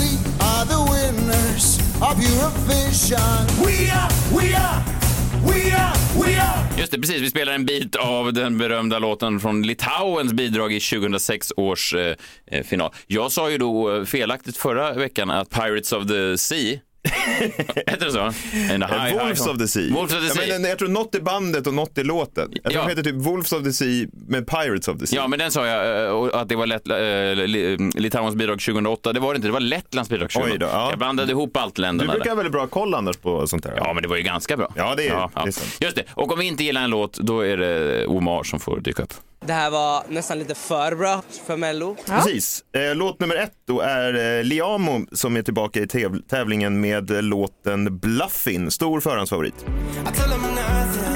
are 0.41 0.67
the 0.69 0.93
winners 0.93 1.90
of 2.03 2.17
Eurovision. 2.19 3.65
We 3.65 3.91
are, 3.91 4.09
we 4.33 4.55
are, 4.55 4.83
we 5.47 5.73
are, 5.73 5.95
we 6.21 6.39
are. 6.41 6.79
Just 6.79 6.93
det, 6.93 6.99
precis. 6.99 7.23
Vi 7.23 7.31
spelar 7.31 7.53
en 7.53 7.65
bit 7.65 7.97
av 7.97 8.33
den 8.33 8.59
berömda 8.59 8.99
låten 8.99 9.41
från 9.41 9.63
Litauens 9.63 10.33
bidrag 10.33 10.73
i 10.73 10.81
2006 10.81 11.53
års 11.57 11.95
eh, 11.95 12.17
eh, 12.47 12.63
final. 12.65 12.93
Jag 13.07 13.33
sa 13.33 13.51
ju 13.51 13.59
då 13.59 13.97
eh, 13.97 14.05
felaktigt 14.05 14.57
förra 14.57 14.93
veckan 14.93 15.31
att 15.31 15.51
Pirates 15.51 15.93
of 15.93 16.07
the 16.07 16.39
Sea 16.39 16.79
Heter 17.87 18.07
det 18.07 18.13
så? 18.13 18.21
And 18.21 18.35
the 18.89 18.95
high, 18.95 19.15
Wolves 19.19 19.41
high- 19.47 19.51
of 19.53 19.59
the 19.59 19.69
Sea. 19.69 19.95
Wolves 19.95 20.13
of 20.15 20.21
the 20.21 20.27
Ja, 20.27 20.35
Sea. 20.35 20.59
men, 20.59 20.71
jag 20.71 20.79
tror 20.79 20.89
något 20.89 21.15
i 21.15 21.21
bandet 21.21 21.67
och 21.67 21.75
något 21.75 21.99
i 21.99 22.05
låten. 22.05 22.49
Jag 22.53 22.63
tror 22.63 22.75
Ja. 22.75 22.83
de 22.83 22.89
heter 22.89 23.03
typ 23.03 23.15
Wolves 23.27 23.53
of 23.53 23.63
the 23.65 23.73
Sea 23.73 24.07
med 24.29 24.47
Pirates 24.47 24.89
of 24.89 24.99
the 24.99 25.07
Sea. 25.07 25.17
Ja, 25.21 25.29
men 25.29 25.39
den 25.39 25.51
sa 25.51 25.67
jag 25.67 26.07
eh, 26.33 26.41
att 26.41 26.49
det 26.49 26.57
var 26.57 26.67
Lett, 26.67 26.89
äh, 26.89 28.01
Litauens 28.01 28.35
bidrag 28.37 28.61
2008. 28.61 29.13
Det 29.13 29.21
var 29.21 29.33
det 29.35 29.37
inte, 29.37 29.49
det 29.49 29.53
var 29.53 29.61
Lettlands 29.61 30.11
bidrag 30.11 30.31
2008. 30.31 30.53
Oj 30.55 30.59
då, 30.59 30.67
ja. 30.67 30.91
Jag 30.91 30.99
blandade 30.99 31.33
ihop 31.33 31.57
allt 31.57 31.75
du 31.75 31.83
länderna. 31.83 32.11
brukar 32.13 32.25
där. 32.25 32.31
ha 32.31 32.37
väldigt 32.37 32.53
bra 32.53 32.67
koll 32.67 32.95
Anders 32.95 33.17
på 33.17 33.47
sånt 33.47 33.63
där. 33.63 33.73
Ja, 33.77 33.93
men 33.93 34.03
det 34.03 34.09
var 34.09 34.17
ju 34.17 34.23
ganska 34.23 34.57
bra. 34.57 34.73
Ja, 34.77 34.95
det 34.97 35.09
är- 35.09 35.13
ja, 35.13 35.31
det 35.35 35.41
är 35.49 35.53
sant. 35.53 35.77
Just 35.81 35.97
det. 35.97 36.05
Och 36.15 36.33
om 36.33 36.39
vi 36.39 36.45
inte 36.47 36.65
gillar 36.65 36.83
en 36.83 36.91
låt, 36.91 37.19
då 37.19 37.41
är 37.41 37.57
det 37.57 38.07
Omar 38.07 38.43
som 38.43 38.61
får 38.61 38.81
dyka 38.81 39.03
upp. 39.03 39.15
Det 39.47 39.53
här 39.53 39.71
var 39.71 40.03
nästan 40.09 40.39
lite 40.39 40.55
för 40.55 40.95
bra 40.95 41.23
för 41.47 41.57
Mello. 41.57 41.97
Precis. 42.07 42.65
Eh, 42.75 42.95
låt 42.95 43.21
nummer 43.21 43.37
ett 43.37 43.53
då 43.67 43.81
är 43.81 44.39
eh, 44.39 44.45
Liamo 44.45 45.07
som 45.13 45.37
är 45.37 45.43
tillbaka 45.43 45.81
i 45.81 45.85
täv- 45.87 46.23
tävlingen 46.29 46.81
med 46.81 47.25
låten 47.25 47.99
Bluffin. 47.99 48.71
Stor 48.71 49.01
förhandsfavorit. 49.01 49.55
I 50.07 51.10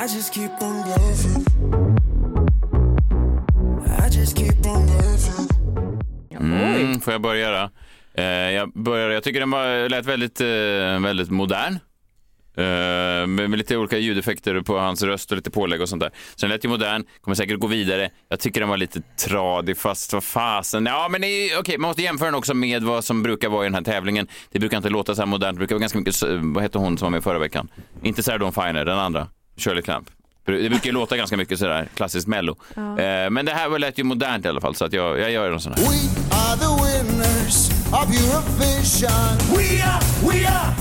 I 0.00 0.02
just 0.16 0.34
keep 0.34 0.50
on 0.60 0.82
bluffing. 0.82 1.44
I 3.86 4.08
just 4.18 4.36
keep 4.38 4.66
on 4.66 4.86
bluffing. 4.86 5.48
Mm, 6.40 7.00
får 7.00 7.12
jag 7.12 7.22
börja 7.22 7.50
då? 7.50 7.70
Eh, 8.22 8.24
jag, 8.50 8.72
börjar, 8.72 9.10
jag 9.10 9.22
tycker 9.22 9.40
den 9.40 9.50
var, 9.50 9.88
lät 9.88 10.06
väldigt, 10.06 10.40
eh, 10.40 10.46
väldigt 11.00 11.30
modern. 11.30 11.78
Eh, 12.56 13.26
med, 13.26 13.28
med 13.50 13.56
lite 13.58 13.76
olika 13.76 13.98
ljudeffekter 13.98 14.60
på 14.60 14.78
hans 14.78 15.02
röst 15.02 15.30
och 15.30 15.36
lite 15.36 15.50
pålägg 15.50 15.80
och 15.80 15.88
sånt 15.88 16.02
där. 16.02 16.10
Så 16.34 16.46
den 16.46 16.50
lät 16.50 16.64
ju 16.64 16.68
modern, 16.68 17.04
kommer 17.20 17.34
säkert 17.34 17.58
gå 17.60 17.66
vidare. 17.66 18.10
Jag 18.28 18.40
tycker 18.40 18.60
den 18.60 18.68
var 18.68 18.76
lite 18.76 19.00
tradig, 19.28 19.76
fast 19.76 20.12
vad 20.12 20.24
fasen. 20.24 20.86
Ja, 20.86 21.08
men 21.10 21.20
det 21.20 21.26
är- 21.26 21.58
okej, 21.60 21.78
man 21.78 21.88
måste 21.88 22.02
jämföra 22.02 22.26
den 22.26 22.34
också 22.34 22.54
med 22.54 22.82
vad 22.82 23.04
som 23.04 23.22
brukar 23.22 23.48
vara 23.48 23.64
i 23.64 23.66
den 23.66 23.74
här 23.74 23.82
tävlingen. 23.82 24.28
Det 24.52 24.58
brukar 24.58 24.76
inte 24.76 24.88
låta 24.88 25.14
så 25.14 25.20
här 25.20 25.26
modernt, 25.26 25.56
det 25.56 25.58
brukar 25.58 25.74
vara 25.74 25.80
ganska 25.80 25.98
mycket, 25.98 26.22
vad 26.54 26.62
hette 26.62 26.78
hon 26.78 26.98
som 26.98 27.06
var 27.06 27.10
med 27.10 27.24
förra 27.24 27.38
veckan? 27.38 27.68
Inte 28.02 28.22
Sarah 28.22 28.38
Dawn 28.38 28.52
Finer, 28.52 28.84
den 28.84 28.98
andra, 28.98 29.28
Shirley 29.60 29.82
Clamp. 29.82 30.10
Det 30.44 30.70
brukar 30.70 30.86
ju 30.86 30.92
låta 30.92 31.16
ganska 31.16 31.36
mycket 31.36 31.58
sådär 31.58 31.88
klassiskt 31.94 32.26
mello. 32.26 32.56
Eh, 32.76 33.30
men 33.30 33.44
det 33.44 33.52
här 33.52 33.68
var 33.68 33.78
lät 33.78 33.98
ju 33.98 34.04
modernt 34.04 34.44
i 34.44 34.48
alla 34.48 34.60
fall, 34.60 34.74
så 34.74 34.84
att 34.84 34.92
jag, 34.92 35.20
jag 35.20 35.30
gör 35.30 35.52
en 35.52 35.60
sån 35.60 35.72
här. 35.72 35.82
We 35.82 35.96
are 36.30 36.56
the 36.58 36.84
winners 36.84 37.70
of 37.92 38.06
Eurovision. 38.20 39.56
We 39.56 39.82
are, 39.84 40.00
we 40.22 40.48
are, 40.48 40.74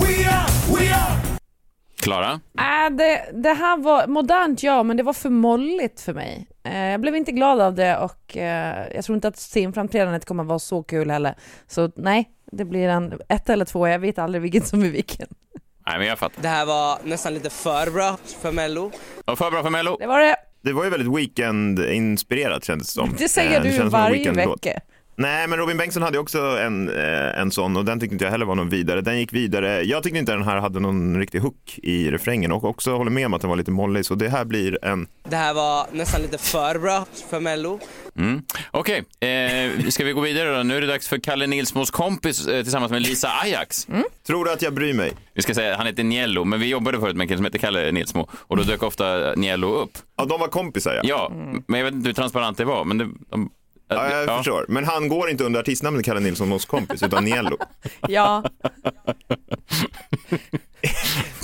we 0.00 0.28
are, 0.28 0.48
we 0.78 0.94
are. 0.94 1.22
Klara? 2.02 2.40
Äh, 2.58 2.96
det, 2.96 3.30
det 3.32 3.52
här 3.52 3.76
var 3.76 4.06
modernt, 4.06 4.62
ja, 4.62 4.82
men 4.82 4.96
det 4.96 5.02
var 5.02 5.12
för 5.12 5.30
molligt 5.30 6.00
för 6.00 6.14
mig. 6.14 6.46
Eh, 6.64 6.78
jag 6.78 7.00
blev 7.00 7.16
inte 7.16 7.32
glad 7.32 7.60
av 7.60 7.74
det 7.74 7.96
och 7.96 8.36
eh, 8.36 8.86
jag 8.94 9.04
tror 9.04 9.14
inte 9.16 9.28
att 9.28 9.36
scenframträdandet 9.36 10.24
kommer 10.24 10.42
att 10.42 10.48
vara 10.48 10.58
så 10.58 10.82
kul 10.82 11.10
heller. 11.10 11.34
Så 11.66 11.90
nej, 11.96 12.30
det 12.52 12.64
blir 12.64 12.88
en 12.88 13.20
ett 13.28 13.50
eller 13.50 13.64
två, 13.64 13.88
jag 13.88 13.98
vet 13.98 14.18
aldrig 14.18 14.42
vilken 14.42 14.62
som 14.62 14.82
är 14.82 14.90
vilken. 14.90 15.26
Nej, 15.86 15.98
men 15.98 16.06
jag 16.06 16.18
fattar. 16.18 16.42
Det 16.42 16.48
här 16.48 16.66
var 16.66 16.98
nästan 17.04 17.34
lite 17.34 17.50
för 17.50 17.90
bra 17.90 18.16
för 18.42 18.52
Mello. 18.52 18.92
Och 19.24 19.38
för 19.38 19.50
bra 19.50 19.62
för 19.62 19.70
Mello. 19.70 19.96
Det 20.00 20.06
var 20.06 20.20
det. 20.20 20.36
Det 20.64 20.72
var 20.72 20.84
ju 20.84 20.90
väldigt 20.90 21.12
weekend-inspirerat 21.16 22.64
kändes 22.64 22.86
det 22.86 22.92
som. 22.92 23.14
Det 23.18 23.28
säger 23.28 23.56
Eh, 23.56 23.62
du 23.62 23.68
kändes 23.70 23.76
som 23.76 23.84
en 23.86 23.90
varje 23.90 24.16
weekendlåt. 24.16 24.66
vecka. 24.66 24.80
Nej, 25.16 25.46
men 25.46 25.58
Robin 25.58 25.76
Bengtsson 25.76 26.02
hade 26.02 26.18
också 26.18 26.38
en, 26.38 26.88
eh, 26.88 27.40
en 27.40 27.50
sån 27.50 27.76
och 27.76 27.84
den 27.84 28.00
tyckte 28.00 28.14
inte 28.14 28.24
jag 28.24 28.32
heller 28.32 28.46
var 28.46 28.54
någon 28.54 28.68
vidare. 28.68 29.00
Den 29.00 29.18
gick 29.18 29.32
vidare. 29.32 29.82
Jag 29.82 30.02
tyckte 30.02 30.18
inte 30.18 30.32
den 30.32 30.42
här 30.42 30.56
hade 30.56 30.80
någon 30.80 31.18
riktig 31.18 31.38
hook 31.38 31.78
i 31.82 32.10
refrängen 32.10 32.52
och 32.52 32.64
också 32.64 32.96
håller 32.96 33.10
med 33.10 33.26
om 33.26 33.34
att 33.34 33.40
den 33.40 33.50
var 33.50 33.56
lite 33.56 33.70
mollig. 33.70 34.06
Så 34.06 34.14
det 34.14 34.28
här 34.28 34.44
blir 34.44 34.84
en... 34.84 35.06
Det 35.28 35.36
här 35.36 35.54
var 35.54 35.86
nästan 35.92 36.22
lite 36.22 36.38
för 36.38 36.78
bra 36.78 37.06
för 37.30 37.40
Mello. 37.40 37.80
Mm. 38.16 38.42
Okej, 38.70 38.98
eh, 39.20 39.88
ska 39.88 40.04
vi 40.04 40.12
gå 40.12 40.20
vidare 40.20 40.56
då? 40.56 40.62
Nu 40.62 40.76
är 40.76 40.80
det 40.80 40.86
dags 40.86 41.08
för 41.08 41.18
Kalle 41.18 41.46
Nilsmos 41.46 41.90
kompis 41.90 42.46
eh, 42.46 42.62
tillsammans 42.62 42.92
med 42.92 43.02
Lisa 43.02 43.28
Ajax. 43.42 43.86
Tror 44.26 44.44
du 44.44 44.52
att 44.52 44.62
jag 44.62 44.74
bryr 44.74 44.94
mig? 44.94 45.12
Vi 45.34 45.42
ska 45.42 45.54
säga, 45.54 45.76
han 45.76 45.86
heter 45.86 46.04
Niello, 46.04 46.44
men 46.44 46.60
vi 46.60 46.66
jobbade 46.66 47.00
förut 47.00 47.16
med 47.16 47.24
en 47.24 47.28
kille 47.28 47.38
som 47.38 47.44
heter 47.44 47.58
Kalle 47.58 47.92
Nilsmo 47.92 48.28
och 48.32 48.56
då 48.56 48.62
dök 48.62 48.82
ofta 48.82 49.34
Niello 49.34 49.74
upp. 49.74 49.98
Ja, 50.16 50.24
de 50.24 50.40
var 50.40 50.48
kompisar 50.48 50.94
ja. 50.94 51.00
Ja, 51.04 51.32
men 51.66 51.80
jag 51.80 51.84
vet 51.84 51.94
inte 51.94 52.08
hur 52.08 52.14
transparent 52.14 52.58
det 52.58 52.64
var. 52.64 52.84
Men 52.84 52.98
det, 52.98 53.08
de, 53.30 53.50
Ja, 53.88 54.10
jag 54.10 54.36
förstår. 54.38 54.66
Men 54.68 54.84
han 54.84 55.08
går 55.08 55.30
inte 55.30 55.44
under 55.44 55.60
artistnamnet 55.60 56.04
Kalle 56.04 56.20
Nilsson 56.20 56.50
hos 56.52 56.64
kompis, 56.64 57.02
utan 57.02 57.24
Niello. 57.28 57.56
Ja, 58.08 58.44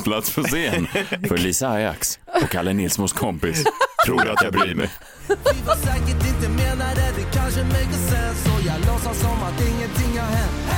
Plats 0.05 0.35
på 0.35 0.43
scen 0.43 0.87
för 1.29 1.37
Lisa 1.39 1.69
Ajax 1.69 2.19
och 2.43 2.51
Kalle 2.51 2.73
Nilsmos 2.73 3.13
kompis. 3.13 3.65
Tror 4.07 4.21
du 4.21 4.31
att 4.31 4.43
jag 4.43 4.53
bryr 4.53 4.75
mig? 4.75 4.91
Vi 5.29 5.35
var 5.67 5.75
säkert 5.75 6.27
inte 6.29 6.49
menade, 6.49 7.01
det 7.17 7.25
kanske 7.39 7.65
makes 7.65 8.09
sense 8.11 8.51
Och 8.51 8.61
jag 8.67 8.81
låtsas 8.87 9.21
som 9.21 9.43
att 9.43 9.61
ingenting 9.61 10.19
har 10.19 10.27
hänt 10.27 10.73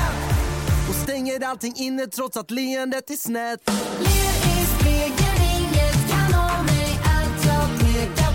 Och 0.88 0.94
stänger 0.94 1.44
allting 1.46 1.74
inne 1.76 2.06
trots 2.06 2.36
att 2.36 2.50
leendet 2.50 3.10
är 3.10 3.14
snett 3.14 3.60
Ler 3.98 4.60
i 4.62 4.66
spegeln, 4.66 5.42
inget 5.58 6.10
kan 6.10 6.30
nå 6.32 6.62
mig 6.62 6.98
Allt 7.04 7.46
jag 7.46 7.68
pekar 7.80 8.29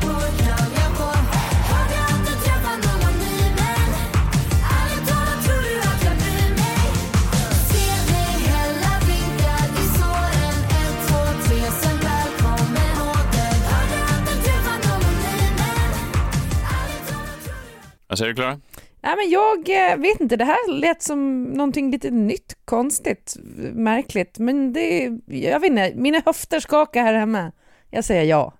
Vad 18.15 18.19
säger 18.19 18.33
du 18.33 18.35
Klara? 18.35 18.59
Nej, 19.01 19.15
men 19.15 19.29
jag 19.29 19.91
eh, 19.91 19.97
vet 19.97 20.21
inte, 20.21 20.35
det 20.35 20.45
här 20.45 20.73
lät 20.73 21.01
som 21.01 21.43
någonting 21.43 21.91
lite 21.91 22.11
nytt, 22.11 22.57
konstigt, 22.65 23.35
märkligt. 23.73 24.39
Men 24.39 24.73
det, 24.73 25.11
jag 25.25 25.59
vet 25.59 25.69
inte, 25.69 25.93
mina 25.95 26.21
höfter 26.25 26.59
skakar 26.59 27.03
här 27.03 27.13
hemma. 27.13 27.51
Jag 27.89 28.05
säger 28.05 28.23
ja. 28.23 28.53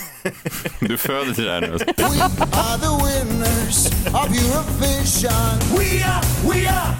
Du 0.80 0.96
föder 0.96 1.34
till 1.34 1.44
det 1.44 1.50
här 1.50 1.60
nu. 1.60 1.66
We 1.66 1.76
are 1.76 2.78
the 2.78 2.92
winners 3.04 3.86
of 4.06 4.26
Eurovision 4.26 5.78
We 5.78 6.04
are, 6.04 6.22
we 6.48 6.68
are, 6.68 6.96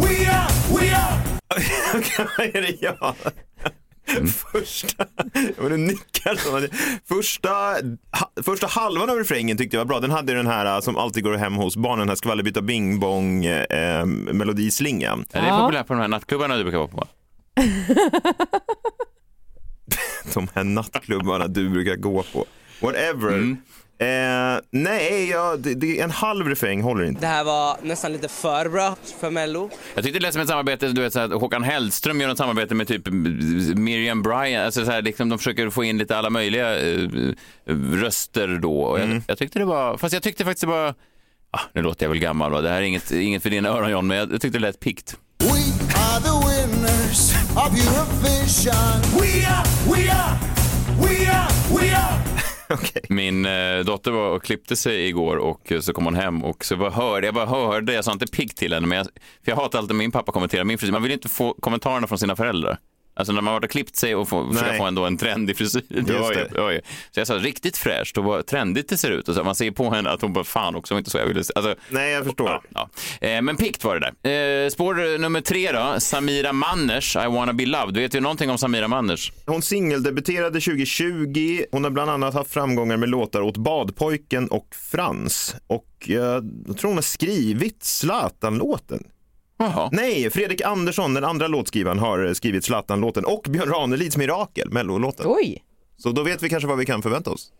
we 0.00 0.30
are, 0.30 0.50
we 0.78 0.96
are 0.96 1.22
Vad 2.38 2.46
är 2.46 2.62
det 2.62 2.82
jag? 2.82 3.14
första, 4.52 5.06
jag 5.56 5.62
var 5.62 5.76
nickar 5.76 6.36
första, 7.08 7.50
ha, 8.18 8.32
första 8.42 8.66
halvan 8.66 9.10
av 9.10 9.16
refrängen 9.16 9.56
tyckte 9.56 9.76
jag 9.76 9.80
var 9.80 9.88
bra. 9.88 10.00
Den 10.00 10.10
hade 10.10 10.34
den 10.34 10.46
här 10.46 10.74
äh, 10.74 10.80
som 10.80 10.96
alltid 10.96 11.24
går 11.24 11.34
hem 11.34 11.54
hos 11.54 11.76
barnen, 11.76 11.98
den 11.98 12.08
här 12.08 12.16
skvallerbytta 12.16 12.62
bing 12.62 13.00
bong 13.00 13.44
eh, 13.44 14.06
melodislingan. 14.06 15.24
Är 15.32 15.42
det 15.42 15.62
populärt 15.62 15.86
på 15.86 15.92
de 15.92 16.00
här 16.00 16.08
nattklubbarna 16.08 16.56
du 16.56 16.62
brukar 16.62 16.78
vara 16.78 16.88
på? 16.88 17.06
De 20.34 20.48
här 20.54 20.64
nattklubbarna 20.64 21.46
du 21.46 21.68
brukar 21.68 21.96
gå 21.96 22.22
på. 22.22 22.44
Whatever. 22.80 23.56
Eh, 24.02 24.60
nej, 24.70 25.30
ja, 25.30 25.56
det, 25.58 25.74
det, 25.74 26.00
en 26.00 26.10
halv 26.10 26.48
refräng 26.48 26.82
håller 26.82 27.04
inte. 27.04 27.20
Det 27.20 27.26
här 27.26 27.44
var 27.44 27.76
nästan 27.82 28.12
lite 28.12 28.28
för 28.28 28.68
bra 28.68 28.96
för 29.20 29.30
Mello. 29.30 29.70
Jag 29.94 30.04
tyckte 30.04 30.18
det 30.18 30.22
lät 30.22 30.32
som 30.32 30.42
ett 30.42 30.48
samarbete, 30.48 30.88
du 30.88 31.02
vet 31.02 31.12
så 31.12 31.20
här, 31.20 31.28
Håkan 31.28 31.62
Hellström 31.62 32.20
gör 32.20 32.28
ett 32.28 32.38
samarbete 32.38 32.74
med 32.74 32.88
typ 32.88 33.08
Miriam 33.76 34.22
Bryant, 34.22 34.64
alltså 34.64 34.84
så 34.84 34.90
här, 34.90 35.02
liksom, 35.02 35.28
de 35.28 35.38
försöker 35.38 35.70
få 35.70 35.84
in 35.84 35.98
lite 35.98 36.16
alla 36.16 36.30
möjliga 36.30 36.80
eh, 36.80 37.08
röster 37.92 38.48
då. 38.62 38.82
Och 38.82 39.00
jag, 39.00 39.22
jag 39.26 39.38
tyckte 39.38 39.58
det 39.58 39.64
var, 39.64 39.96
fast 39.96 40.12
jag 40.12 40.22
tyckte 40.22 40.44
faktiskt 40.44 40.60
det 40.60 40.66
var, 40.66 40.94
ah, 41.50 41.60
nu 41.72 41.82
låter 41.82 42.04
jag 42.04 42.10
väl 42.10 42.18
gammal 42.18 42.52
va, 42.52 42.60
det 42.60 42.68
här 42.68 42.76
är 42.76 42.82
inget, 42.82 43.10
inget 43.10 43.42
för 43.42 43.50
dina 43.50 43.68
öron 43.68 43.90
John, 43.90 44.06
men 44.06 44.16
jag, 44.16 44.32
jag 44.32 44.40
tyckte 44.40 44.58
det 44.58 44.62
lät 44.62 44.80
pikt. 44.80 45.16
We 45.38 45.46
are 45.46 46.20
the 46.20 46.36
winners 46.48 47.32
of 47.56 47.70
Eurovision. 47.72 49.20
We 49.20 49.46
are, 49.46 49.64
we 49.92 50.10
are, 50.10 50.38
we 51.00 51.30
are, 51.30 51.51
Okay. 52.82 53.02
Min 53.08 53.46
eh, 53.46 53.78
dotter 53.78 54.10
var 54.10 54.30
och 54.30 54.42
klippte 54.42 54.76
sig 54.76 55.06
igår 55.08 55.36
och 55.36 55.72
så 55.80 55.92
kom 55.92 56.04
hon 56.04 56.14
hem 56.14 56.44
och 56.44 56.64
så 56.64 56.76
bara 56.76 56.90
hörde, 56.90 57.26
jag 57.26 57.34
bara 57.34 57.46
hörde, 57.46 57.92
jag 57.92 58.04
sa 58.04 58.12
inte 58.12 58.26
pigg 58.26 58.56
till 58.56 58.72
henne, 58.72 58.86
men 58.86 58.98
jag, 58.98 59.06
för 59.44 59.52
jag 59.52 59.56
hatar 59.56 59.78
alltid 59.78 59.94
när 59.96 59.98
min 59.98 60.12
pappa 60.12 60.32
kommenterar 60.32 60.64
min 60.64 60.78
frisyr. 60.78 60.92
Man 60.92 61.02
vill 61.02 61.12
inte 61.12 61.28
få 61.28 61.56
kommentarerna 61.60 62.06
från 62.06 62.18
sina 62.18 62.36
föräldrar. 62.36 62.78
Alltså 63.14 63.32
när 63.32 63.40
man 63.40 63.52
har 63.52 63.60
varit 63.60 63.64
och 63.64 63.70
klippt 63.70 63.96
sig 63.96 64.14
och 64.14 64.28
Nej. 64.54 64.78
få 64.78 64.84
ändå 64.84 65.06
en 65.06 65.16
trendig 65.16 65.56
frisyr. 65.56 65.82
Var 66.60 66.70
ju. 66.70 66.80
Så 67.10 67.20
jag 67.20 67.26
sa 67.26 67.34
riktigt 67.34 67.76
fräscht 67.76 68.18
och 68.18 68.24
vad 68.24 68.46
trendigt 68.46 68.88
det 68.88 68.98
ser 68.98 69.10
ut. 69.10 69.28
Och 69.28 69.34
så, 69.34 69.44
man 69.44 69.54
ser 69.54 69.70
på 69.70 69.90
henne 69.90 70.10
att 70.10 70.22
hon 70.22 70.32
bara 70.32 70.44
fan 70.44 70.74
också 70.74 70.98
inte 70.98 71.10
så 71.10 71.18
jag 71.18 71.26
ville 71.26 71.44
se. 71.44 71.52
Alltså, 71.56 71.74
Nej, 71.88 72.10
jag 72.12 72.24
förstår. 72.24 72.48
Ja, 72.48 72.88
ja. 73.20 73.28
Eh, 73.28 73.42
men 73.42 73.56
pikt 73.56 73.84
var 73.84 74.00
det 74.00 74.12
där. 74.22 74.64
Eh, 74.64 74.68
spår 74.68 75.18
nummer 75.18 75.40
tre 75.40 75.72
då, 75.72 75.94
Samira 76.00 76.52
Manners, 76.52 77.16
I 77.16 77.26
wanna 77.28 77.52
be 77.52 77.66
loved. 77.66 77.96
Vet 77.96 78.12
du 78.12 78.20
någonting 78.20 78.50
om 78.50 78.58
Samira 78.58 78.88
Manners? 78.88 79.32
Hon 79.46 79.62
singeldebuterade 79.62 80.60
2020. 80.60 81.64
Hon 81.72 81.84
har 81.84 81.90
bland 81.90 82.10
annat 82.10 82.34
haft 82.34 82.52
framgångar 82.52 82.96
med 82.96 83.08
låtar 83.08 83.40
åt 83.40 83.56
Badpojken 83.56 84.48
och 84.48 84.74
Frans. 84.90 85.54
Och 85.66 85.88
eh, 86.08 86.14
jag 86.66 86.78
tror 86.78 86.88
hon 86.88 86.96
har 86.96 87.02
skrivit 87.02 87.84
Zlatan-låten. 87.84 89.04
Nej, 89.92 90.30
Fredrik 90.30 90.60
Andersson, 90.60 91.14
den 91.14 91.24
andra 91.24 91.48
låtskrivaren, 91.48 91.98
har 91.98 92.34
skrivit 92.34 92.64
Zlatan-låten 92.64 93.24
och 93.24 93.46
Björn 93.48 93.68
Ranelids 93.68 94.16
Mirakel, 94.16 94.70
Mello-låten. 94.70 95.26
Oj! 95.28 95.64
Så 95.96 96.10
då 96.10 96.22
vet 96.22 96.42
vi 96.42 96.48
kanske 96.48 96.68
vad 96.68 96.78
vi 96.78 96.86
kan 96.86 97.02
förvänta 97.02 97.30
oss. 97.30 97.52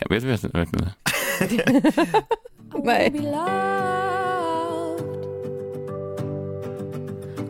Jag 0.00 0.08
vet, 0.08 0.22
vet, 0.22 0.44
vet, 0.44 0.54
vet. 0.54 0.94
Nej. 2.84 3.10
be 3.10 3.20
loved. 3.20 3.98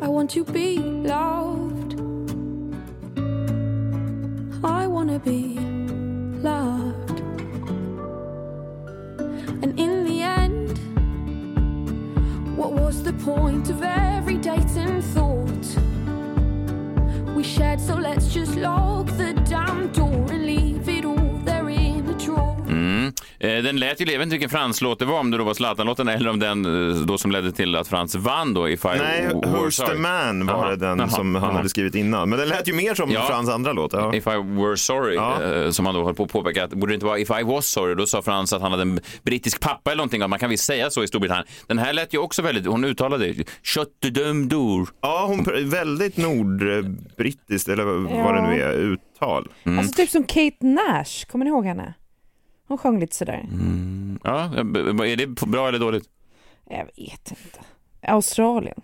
I 0.02 0.06
want 0.06 0.30
to 0.30 0.44
be 0.44 0.78
loved. 0.78 1.94
I 4.64 4.86
wanna 4.86 5.18
be 5.18 5.60
loved. 6.42 7.07
Point 13.24 13.68
of 13.70 13.82
every 13.82 14.36
date 14.36 14.76
and 14.76 15.02
thought? 15.02 15.66
We 17.34 17.42
shared, 17.42 17.80
so 17.80 17.94
let's 17.94 18.32
just 18.32 18.56
lock 18.56 19.06
the 19.16 19.32
damn 19.48 19.92
door 19.92 20.26
and 20.30 20.46
leave 20.46 20.88
it 20.88 21.04
all 21.04 21.40
there 21.44 21.68
in 21.68 22.08
a 22.08 22.14
drawer. 22.14 22.56
Mm. 22.66 23.17
Eh, 23.40 23.62
den 23.62 23.76
lät 23.76 24.00
ju, 24.00 24.04
jag 24.04 24.18
vet 24.18 24.22
inte 24.26 24.34
vilken 24.34 24.50
Frans-låt 24.50 24.98
det 24.98 25.04
var, 25.04 25.18
om 25.20 25.30
det 25.30 25.38
då 25.38 25.44
var 25.44 25.54
Zlatan-låten 25.54 26.08
eller 26.08 26.30
om 26.30 26.38
den 26.38 26.90
eh, 26.90 26.96
då 26.96 27.18
som 27.18 27.30
ledde 27.30 27.52
till 27.52 27.76
att 27.76 27.88
Frans 27.88 28.14
vann 28.14 28.54
då, 28.54 28.68
If 28.68 28.84
I 28.84 28.88
Nej, 28.88 29.26
Who's 29.34 29.86
the 29.86 29.94
man 29.98 30.46
var 30.46 30.54
Jaha, 30.54 30.70
det 30.70 30.76
den 30.76 30.98
jaha, 30.98 31.08
som 31.08 31.34
han 31.34 31.44
jaha. 31.44 31.52
hade 31.56 31.68
skrivit 31.68 31.94
innan. 31.94 32.28
Men 32.30 32.38
den 32.38 32.48
lät 32.48 32.68
ju 32.68 32.72
mer 32.72 32.94
som 32.94 33.10
Ja. 33.10 33.26
Frans 33.26 33.48
andra 33.48 33.72
låt. 33.72 33.92
Ja. 33.92 34.14
If 34.14 34.26
I 34.26 34.30
were 34.30 34.76
sorry, 34.76 35.14
Ja. 35.14 35.42
eh, 35.42 35.70
som 35.70 35.86
han 35.86 35.94
då 35.94 36.04
höll 36.04 36.14
på 36.14 36.22
att 36.24 36.32
påpeka, 36.32 36.64
att 36.64 36.70
borde 36.70 36.92
det 36.92 36.94
inte 36.94 37.06
vara 37.06 37.18
If 37.18 37.30
I 37.40 37.42
was 37.42 37.66
sorry, 37.66 37.94
då 37.94 38.06
sa 38.06 38.22
Frans 38.22 38.52
att 38.52 38.62
han 38.62 38.70
hade 38.70 38.82
en 38.82 39.00
brittisk 39.22 39.60
pappa 39.60 39.90
eller 39.90 39.96
någonting, 39.98 40.22
och 40.22 40.30
man 40.30 40.38
kan 40.38 40.50
visst 40.50 40.64
säga 40.64 40.90
så 40.90 41.02
i 41.04 41.08
Storbritannien. 41.08 41.46
Den 41.66 41.78
här 41.78 41.92
lät 41.92 42.14
ju 42.14 42.18
också 42.18 42.42
väldigt, 42.42 42.66
hon 42.66 42.84
uttalade 42.84 43.34
Köttedöm 43.62 44.48
dor. 44.48 44.88
Ja, 45.02 45.24
hon 45.28 45.70
väldigt 45.70 46.16
nordbrittiskt, 46.16 47.68
eller 47.68 47.84
vad 47.84 48.10
Ja. 48.18 48.32
det 48.32 48.42
nu 48.50 48.62
är, 48.62 48.72
uttal. 48.72 49.48
Mm. 49.64 49.78
Alltså 49.78 49.94
typ 49.94 50.10
som 50.10 50.24
Kate 50.24 50.56
Nash, 50.66 51.26
kommer 51.30 51.44
ni 51.44 51.48
ihåg 51.50 51.64
henne? 51.66 51.94
Hon 52.68 52.78
sjöng 52.78 53.00
lite 53.00 53.16
sådär. 53.16 53.44
Ja, 54.24 54.44
är 55.04 55.16
det 55.16 55.26
bra 55.26 55.68
eller 55.68 55.78
dåligt? 55.78 56.04
Jag 56.70 56.84
vet 56.84 57.30
inte. 57.30 57.60
Australien. 58.02 58.80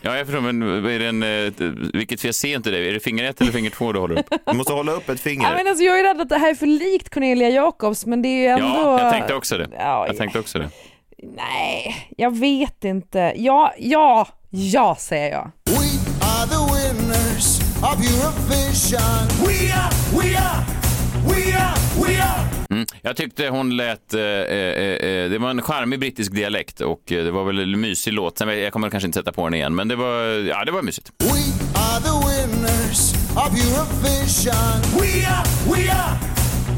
Ja, 0.00 0.16
jag 0.16 0.26
förstår, 0.26 0.40
men 0.40 0.62
är 0.62 0.98
det 0.98 1.06
en, 1.06 1.22
eh, 1.22 1.70
vilket, 1.94 2.24
jag 2.24 2.34
ser 2.34 2.56
inte 2.56 2.70
det, 2.70 2.88
är 2.88 2.92
det 2.92 3.00
finger 3.00 3.24
ett 3.24 3.40
eller 3.40 3.52
finger 3.52 3.70
två 3.70 3.92
du 3.92 3.98
håller 3.98 4.18
upp? 4.18 4.26
Du 4.46 4.56
måste 4.56 4.72
hålla 4.72 4.92
upp 4.92 5.08
ett 5.08 5.20
finger. 5.20 5.50
Ja, 5.50 5.56
men 5.56 5.66
alltså, 5.66 5.84
jag 5.84 6.00
är 6.00 6.04
rädd 6.04 6.20
att 6.20 6.28
det 6.28 6.38
här 6.38 6.50
är 6.50 6.54
för 6.54 6.66
likt 6.66 7.10
Cornelia 7.10 7.48
Jacobs, 7.48 8.06
men 8.06 8.22
det 8.22 8.28
är 8.28 8.40
ju 8.42 8.46
ändå... 8.46 8.66
Ja, 8.66 9.02
jag 9.02 9.12
tänkte 9.12 9.34
också 9.34 9.58
det. 9.58 9.68
Ja, 9.78 10.06
Jag 10.06 10.16
tänkte 10.16 10.38
också 10.38 10.58
det. 10.58 10.70
Nej, 11.36 12.08
jag 12.16 12.36
vet 12.38 12.84
inte. 12.84 13.32
Ja, 13.36 13.74
ja, 13.78 14.28
ja 14.50 14.96
säger 14.98 15.30
jag. 15.30 15.50
We 15.64 15.88
are 16.20 16.48
the 16.48 16.74
winners 16.74 17.60
of 17.82 17.96
Eurovision. 18.00 19.28
We 19.46 19.72
are, 19.74 19.90
we 20.18 20.38
are, 20.38 20.64
we 21.28 21.56
are, 21.56 21.76
we 22.06 22.22
are. 22.22 22.61
Mm. 22.72 22.86
Jag 23.02 23.16
tyckte 23.16 23.48
hon 23.48 23.76
lät, 23.76 24.14
eh, 24.14 24.20
eh, 24.20 24.28
eh, 24.28 25.30
det 25.30 25.38
var 25.38 25.50
en 25.50 25.62
charmig 25.62 26.00
brittisk 26.00 26.32
dialekt 26.32 26.80
och 26.80 27.12
eh, 27.12 27.24
det 27.24 27.30
var 27.30 27.44
väl 27.44 27.58
en 27.58 27.80
mysig 27.80 28.12
låt. 28.12 28.38
Sen, 28.38 28.60
jag 28.60 28.72
kommer 28.72 28.90
kanske 28.90 29.06
inte 29.06 29.18
sätta 29.18 29.32
på 29.32 29.44
den 29.44 29.54
igen, 29.54 29.74
men 29.74 29.88
det 29.88 29.96
var, 29.96 30.22
ja, 30.24 30.64
det 30.64 30.72
var 30.72 30.82
mysigt. 30.82 31.10
We 31.18 31.26
are 31.74 32.00
the 32.00 32.14
winners 32.28 33.12
of 33.36 33.50
Eurovision. 33.50 35.00
We 35.00 35.26
are, 35.26 35.44
we 35.72 35.92
are, 35.92 36.18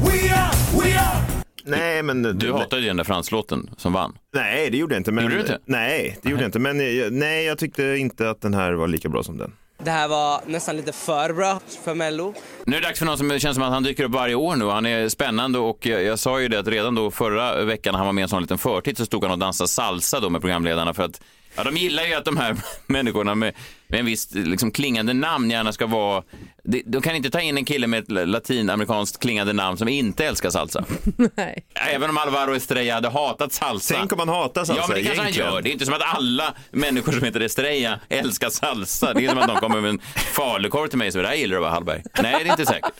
we 0.03 0.35
are, 0.35 0.51
we 0.83 0.99
are. 0.99 1.25
Nej, 1.67 2.03
men... 2.03 2.39
Du 2.39 2.53
hatade 2.53 2.81
ju 2.81 2.87
den 2.87 2.97
där 2.97 3.03
Frans-låten 3.03 3.69
som 3.77 3.93
vann. 3.93 4.17
Nej, 4.33 4.69
det 4.69 4.77
gjorde 4.77 4.93
jag 4.95 4.99
inte. 4.99 5.11
Men... 5.11 5.23
Gjorde 5.23 5.35
du 5.35 5.41
inte? 5.41 5.59
Nej, 5.65 6.17
det 6.21 6.29
gjorde 6.29 6.43
jag 6.43 6.47
inte. 6.47 6.59
Men 6.59 6.79
eh, 6.81 6.85
nej, 7.11 7.45
jag 7.45 7.57
tyckte 7.57 7.83
inte 7.83 8.29
att 8.29 8.41
den 8.41 8.53
här 8.53 8.73
var 8.73 8.87
lika 8.87 9.09
bra 9.09 9.23
som 9.23 9.37
den. 9.37 9.51
Det 9.77 9.91
här 9.91 10.07
var 10.07 10.41
nästan 10.45 10.77
lite 10.77 10.91
för 10.91 11.33
bra 11.33 11.59
för 11.83 11.95
Mello. 11.95 12.33
Nu 12.65 12.77
är 12.77 12.81
det 12.81 12.87
dags 12.87 12.99
för 12.99 13.05
någon 13.05 13.17
som 13.17 13.39
känns 13.39 13.55
som 13.55 13.63
att 13.63 13.71
han 13.73 13.83
dyker 13.83 14.03
upp 14.03 14.11
varje 14.11 14.35
år 14.35 14.55
nu. 14.55 14.65
Han 14.65 14.85
är 14.85 15.09
spännande 15.09 15.59
och 15.59 15.85
jag, 15.85 16.03
jag 16.03 16.19
sa 16.19 16.39
ju 16.41 16.47
det 16.47 16.59
att 16.59 16.67
redan 16.67 16.95
då 16.95 17.11
förra 17.11 17.63
veckan 17.63 17.91
när 17.91 17.97
han 17.97 18.05
var 18.05 18.13
med 18.13 18.21
i 18.21 18.23
en 18.23 18.29
sån 18.29 18.41
liten 18.41 18.57
förtid 18.57 18.97
så 18.97 19.05
stod 19.05 19.23
han 19.23 19.31
och 19.31 19.39
dansade 19.39 19.67
salsa 19.67 20.19
då 20.19 20.29
med 20.29 20.41
programledarna 20.41 20.93
för 20.93 21.03
att 21.03 21.21
Ja, 21.55 21.63
de 21.63 21.77
gillar 21.77 22.03
ju 22.03 22.13
att 22.13 22.25
de 22.25 22.37
här 22.37 22.55
människorna 22.87 23.35
med, 23.35 23.53
med 23.87 23.99
en 23.99 24.05
viss 24.05 24.33
liksom, 24.33 24.71
klingande 24.71 25.13
namn 25.13 25.51
gärna 25.51 25.71
ska 25.73 25.85
vara... 25.87 26.23
De, 26.63 26.83
de 26.85 27.01
kan 27.01 27.15
inte 27.15 27.29
ta 27.29 27.41
in 27.41 27.57
en 27.57 27.65
kille 27.65 27.87
med 27.87 27.99
ett 28.03 28.27
latinamerikanskt 28.27 29.19
klingande 29.19 29.53
namn 29.53 29.77
som 29.77 29.87
inte 29.87 30.25
älskar 30.25 30.49
salsa. 30.49 30.85
Nej. 31.35 31.65
Även 31.73 32.09
om 32.09 32.17
Alvaro 32.17 32.55
Estrella 32.55 32.93
hade 32.93 33.09
hatat 33.09 33.53
salsa. 33.53 33.95
Tänk 33.97 34.13
om 34.13 34.19
han 34.19 34.29
hatar 34.29 34.65
salsa 34.65 34.81
Ja, 34.81 34.87
men 34.87 34.97
det 34.97 35.03
kanske 35.03 35.21
han 35.21 35.27
egentligen. 35.27 35.53
gör. 35.53 35.61
Det 35.61 35.69
är 35.69 35.71
inte 35.71 35.85
som 35.85 35.93
att 35.93 36.15
alla 36.15 36.53
människor 36.71 37.11
som 37.11 37.23
heter 37.23 37.39
Estrella 37.39 37.99
älskar 38.09 38.49
salsa. 38.49 39.13
Det 39.13 39.25
är 39.25 39.29
som 39.29 39.37
att 39.37 39.47
de 39.47 39.55
kommer 39.57 39.81
med 39.81 39.89
en 39.89 39.99
falukorv 40.15 40.87
till 40.87 40.97
mig 40.97 41.07
och 41.07 41.13
säger, 41.13 41.23
det 41.23 41.29
här 41.29 41.35
gillar 41.35 41.55
du 41.55 41.61
va 41.61 41.69
Hallberg? 41.69 42.03
Nej, 42.21 42.43
det 42.43 42.49
är 42.49 42.51
inte 42.51 42.65
säkert. 42.65 42.91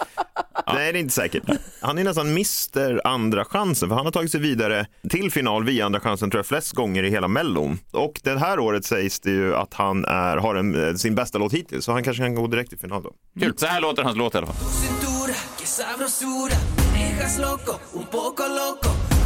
Nej, 0.75 0.93
det 0.93 0.99
är 0.99 1.01
inte 1.01 1.13
säkert. 1.13 1.43
Han 1.81 1.97
är 1.97 2.03
nästan 2.03 2.33
mister 2.33 3.01
andra 3.03 3.45
chansen 3.45 3.89
för 3.89 3.95
han 3.95 4.05
har 4.05 4.11
tagit 4.11 4.31
sig 4.31 4.39
vidare 4.39 4.87
till 5.09 5.31
final 5.31 5.63
via 5.63 5.85
andra 5.85 5.99
chansen 5.99 6.31
tror 6.31 6.39
jag 6.39 6.45
flest 6.45 6.71
gånger 6.71 7.03
i 7.03 7.09
hela 7.09 7.27
Mellon. 7.27 7.79
Och 7.91 8.19
det 8.23 8.39
här 8.39 8.59
året 8.59 8.85
sägs 8.85 9.19
det 9.19 9.31
ju 9.31 9.55
att 9.55 9.73
han 9.73 10.05
är, 10.05 10.37
har 10.37 10.55
en, 10.55 10.87
eh, 10.87 10.93
sin 10.93 11.15
bästa 11.15 11.37
låt 11.37 11.53
hittills 11.53 11.85
så 11.85 11.91
han 11.91 12.03
kanske 12.03 12.23
kan 12.23 12.35
gå 12.35 12.47
direkt 12.47 12.69
till 12.69 12.79
final 12.79 13.03
då. 13.03 13.11
Kul. 13.39 13.53
Så 13.57 13.65
här 13.65 13.81
låter 13.81 14.03
hans 14.03 14.17
låt 14.17 14.35
i 14.35 14.37
alla 14.37 14.47
fall. 14.47 14.55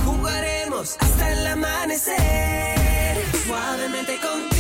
Jugaremos 0.06 0.98
hasta 0.98 1.30
el 1.30 1.48
amanecer. 1.48 3.16
Suavemente 3.46 4.18
contigo, 4.18 4.59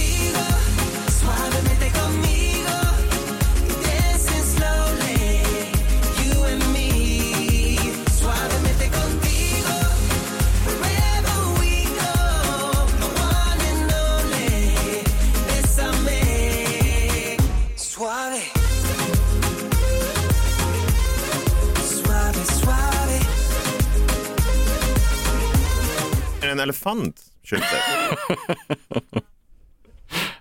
Det 26.49 26.53
en 26.53 26.59
elefant? 26.59 27.21
Köpte? 27.43 27.65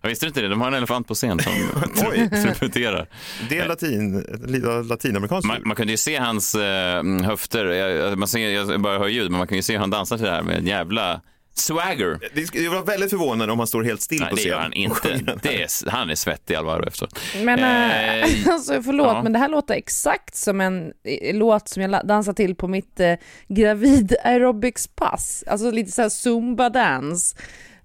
Jag 0.01 0.09
visste 0.09 0.27
inte 0.27 0.41
det, 0.41 0.49
de 0.49 0.61
har 0.61 0.69
en 0.69 0.75
elefant 0.75 1.09
på 1.09 1.15
scen 1.15 1.39
som 1.39 1.53
Oj. 2.11 2.31
trumpetterar. 2.43 3.07
Det 3.49 3.59
är 3.59 3.69
latin, 3.69 4.25
lite 4.47 4.67
latinamerikanskt. 4.83 5.47
Man, 5.47 5.63
man 5.65 5.77
kunde 5.77 5.93
ju 5.93 5.97
se 5.97 6.17
hans 6.17 6.55
eh, 6.55 7.05
höfter, 7.25 7.65
jag, 7.67 8.19
man 8.19 8.29
ser, 8.29 8.49
jag 8.49 8.81
bara 8.81 8.99
hör 8.99 9.09
ljud, 9.09 9.31
men 9.31 9.39
man 9.39 9.47
kan 9.47 9.57
ju 9.57 9.63
se 9.63 9.73
hur 9.73 9.81
han 9.81 9.91
dansar 9.91 10.17
till 10.17 10.27
det 10.27 10.33
här 10.33 10.43
med 10.43 10.59
en 10.59 10.67
jävla 10.67 11.21
swagger. 11.61 12.19
Det 12.35 12.47
skulle 12.47 12.69
vara 12.69 12.83
väldigt 12.83 13.11
förvånande 13.11 13.53
om 13.53 13.59
han 13.59 13.67
står 13.67 13.83
helt 13.85 14.03
still 14.03 14.21
Nej, 14.21 14.31
på 14.31 14.35
det 14.37 14.41
scen. 14.41 14.51
gör 14.51 14.59
han 14.61 14.73
inte. 14.73 15.09
Det 15.43 15.63
är, 15.63 15.91
han 15.91 16.11
är 16.11 16.15
svettig 16.15 16.55
Alvaro 16.55 16.87
efteråt. 16.87 17.19
Men 17.43 17.59
Eh, 17.59 18.23
äh, 18.23 18.29
alltså, 18.53 18.83
förlåt, 18.83 19.07
ja. 19.07 19.23
men 19.23 19.33
det 19.33 19.39
här 19.39 19.49
låter 19.49 19.75
exakt 19.75 20.37
som 20.37 20.61
en 20.61 20.93
eh, 21.05 21.35
låt 21.37 21.69
som 21.69 21.83
jag 21.83 22.07
dansar 22.07 22.33
till 22.33 22.55
på 22.55 22.69
mitt 22.69 23.01
eh, 23.01 23.15
gravid 23.49 24.17
aerobics-pass. 24.25 25.45
Alltså 25.47 25.71
lite 25.71 25.93
så 25.93 26.03
här 26.03 26.09
zumba-dans. 26.09 27.37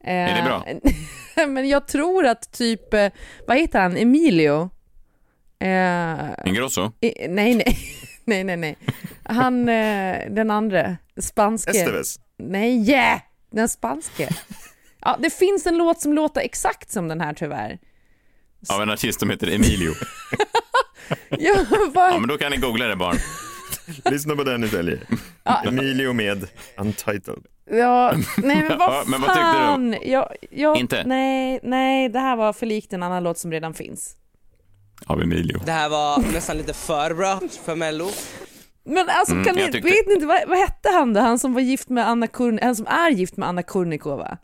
Eh, 0.03 0.13
Är 0.13 0.35
det 0.35 0.43
bra? 0.43 0.65
men 1.47 1.69
jag 1.69 1.87
tror 1.87 2.25
att 2.25 2.51
typ, 2.51 2.93
eh, 2.93 3.07
vad 3.47 3.57
heter 3.57 3.79
han, 3.79 3.97
Emilio? 3.97 4.69
Eh, 5.59 6.29
Ingrosso? 6.45 6.91
nej, 7.29 7.55
nej, 7.55 7.77
nej, 8.25 8.43
nej, 8.43 8.57
nej. 8.57 8.77
Han, 9.23 9.69
eh, 9.69 10.17
den 10.29 10.51
andra, 10.51 10.97
spanske. 11.21 11.71
Esteves. 11.71 12.19
Nej, 12.37 12.89
yeah! 12.89 13.19
Den 13.53 13.69
spanske. 13.69 14.29
Ja, 15.01 15.17
det 15.19 15.29
finns 15.29 15.65
en 15.65 15.77
låt 15.77 16.01
som 16.01 16.13
låter 16.13 16.41
exakt 16.41 16.91
som 16.91 17.07
den 17.07 17.21
här 17.21 17.33
tyvärr. 17.33 17.79
Av 18.69 18.81
en 18.81 18.89
artist 18.89 19.19
som 19.19 19.29
heter 19.29 19.47
Emilio. 19.47 19.91
Ja, 21.29 21.55
vad 21.93 22.13
Ja, 22.13 22.19
men 22.19 22.29
då 22.29 22.37
kan 22.37 22.51
ni 22.51 22.57
googla 22.57 22.85
det 22.87 22.95
barn. 22.95 23.17
Lyssna 24.05 24.35
på 24.35 24.43
den 24.43 24.63
istället. 24.63 24.99
Emilio 25.65 26.13
med 26.13 26.47
Untitled. 26.77 27.43
Ja, 27.71 28.13
nej 28.37 28.55
men 28.63 28.67
vad 28.77 28.93
Ja, 28.93 29.03
men 29.07 29.21
vad 29.21 29.29
tyckte 29.29 29.51
du? 29.51 29.53
fan. 29.57 29.95
Jag, 30.05 30.35
jag, 30.51 30.77
Inte? 30.77 31.03
Nej, 31.05 31.59
nej, 31.63 32.09
det 32.09 32.19
här 32.19 32.35
var 32.35 32.53
för 32.53 32.65
likt 32.65 32.93
en 32.93 33.03
annan 33.03 33.23
låt 33.23 33.37
som 33.37 33.51
redan 33.51 33.73
finns. 33.73 34.15
Av 35.05 35.21
Emilio. 35.21 35.61
Det 35.65 35.71
här 35.71 35.89
var 35.89 36.33
nästan 36.33 36.57
lite 36.57 36.73
för 36.73 37.13
bra 37.13 37.39
för 37.65 37.75
Mello. 37.75 38.09
Men 38.85 39.09
alltså, 39.09 39.33
Mm, 39.33 39.45
kan 39.45 39.57
jag 39.57 39.65
ni, 39.65 39.71
tyckte- 39.71 39.89
vet 39.89 40.07
ni 40.07 40.13
inte, 40.13 40.25
vad, 40.25 40.47
vad 40.47 40.57
hette 40.57 40.89
han 40.89 41.13
då? 41.13 41.19
Han 41.19 41.39
som 41.39 41.53
var 41.53 41.61
gift 41.61 41.89
med 41.89 42.07
Anna 42.07 42.27
Kurn, 42.27 42.59
han 42.61 42.75
som 42.75 42.87
är 42.87 43.09
gift 43.11 43.37
med 43.37 43.49
Anna 43.49 43.63
Kurnikova? 43.63 44.37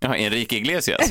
Ja, 0.00 0.14
Enrique 0.16 0.56
Iglesias. 0.56 1.10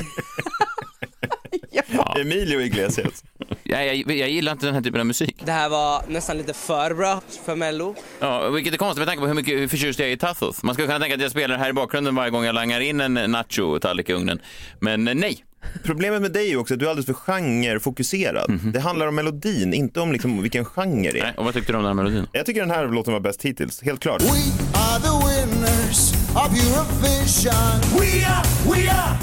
Emilio 2.20 2.60
Iglesias. 2.60 3.24
Ja, 3.62 3.82
jag, 3.82 3.96
jag 4.16 4.28
gillar 4.30 4.52
inte 4.52 4.66
den 4.66 4.74
här 4.74 4.82
typen 4.82 5.00
av 5.00 5.06
musik. 5.06 5.36
Det 5.44 5.52
här 5.52 5.68
var 5.68 6.02
nästan 6.08 6.36
lite 6.38 6.54
för 6.54 6.94
bra 6.94 7.20
för 7.44 7.56
Mello. 7.56 7.94
Ja, 8.20 8.48
vilket 8.48 8.74
är 8.74 8.78
konstigt 8.78 8.98
med 8.98 9.08
tanke 9.08 9.20
på 9.20 9.26
hur 9.26 9.34
mycket 9.34 9.54
hur 9.58 9.68
förtjust 9.68 9.98
jag 9.98 10.08
är 10.08 10.12
i 10.12 10.16
Tathos. 10.16 10.62
Man 10.62 10.74
skulle 10.74 10.86
kunna 10.88 10.98
tänka 11.00 11.14
att 11.14 11.20
jag 11.22 11.30
spelar 11.30 11.58
här 11.58 11.70
i 11.70 11.72
bakgrunden 11.72 12.14
varje 12.14 12.30
gång 12.30 12.44
jag 12.44 12.54
langar 12.54 12.80
in 12.80 13.00
en 13.00 13.14
nacho-tallrik 13.30 14.08
i 14.08 14.12
ugnen. 14.12 14.40
Men 14.80 15.08
eh, 15.08 15.14
nej. 15.14 15.44
Problemet 15.84 16.22
med 16.22 16.32
dig 16.32 16.52
är 16.52 16.56
också 16.56 16.74
att 16.74 16.80
du 16.80 16.86
är 16.86 16.90
alldeles 16.90 17.06
för 17.06 17.12
genrefokuserad. 17.14 18.60
Det 18.72 18.80
handlar 18.80 19.06
om 19.06 19.14
melodin, 19.14 19.74
inte 19.74 20.00
om 20.00 20.12
liksom 20.12 20.42
vilken 20.42 20.64
genre 20.64 21.10
det 21.12 21.18
är. 21.18 21.22
nej. 21.22 21.34
Och 21.36 21.44
vad 21.44 21.54
tyckte 21.54 21.72
du 21.72 21.76
om 21.76 21.84
den 21.84 21.96
här 21.96 22.04
melodin? 22.04 22.26
Jag 22.32 22.46
tycker 22.46 22.60
den 22.60 22.70
här 22.70 22.88
låten 22.88 23.12
var 23.12 23.20
bäst 23.20 23.42
hittills, 23.44 23.82
helt 23.82 24.00
klart. 24.00 24.22
We 24.22 24.28
are 24.74 25.00
the 25.00 25.26
winners 25.26 26.12
of 26.34 26.52
Eurovision. 26.52 27.80
We 28.00 28.26
are, 28.26 28.44
we 28.64 28.90
are, 28.90 29.18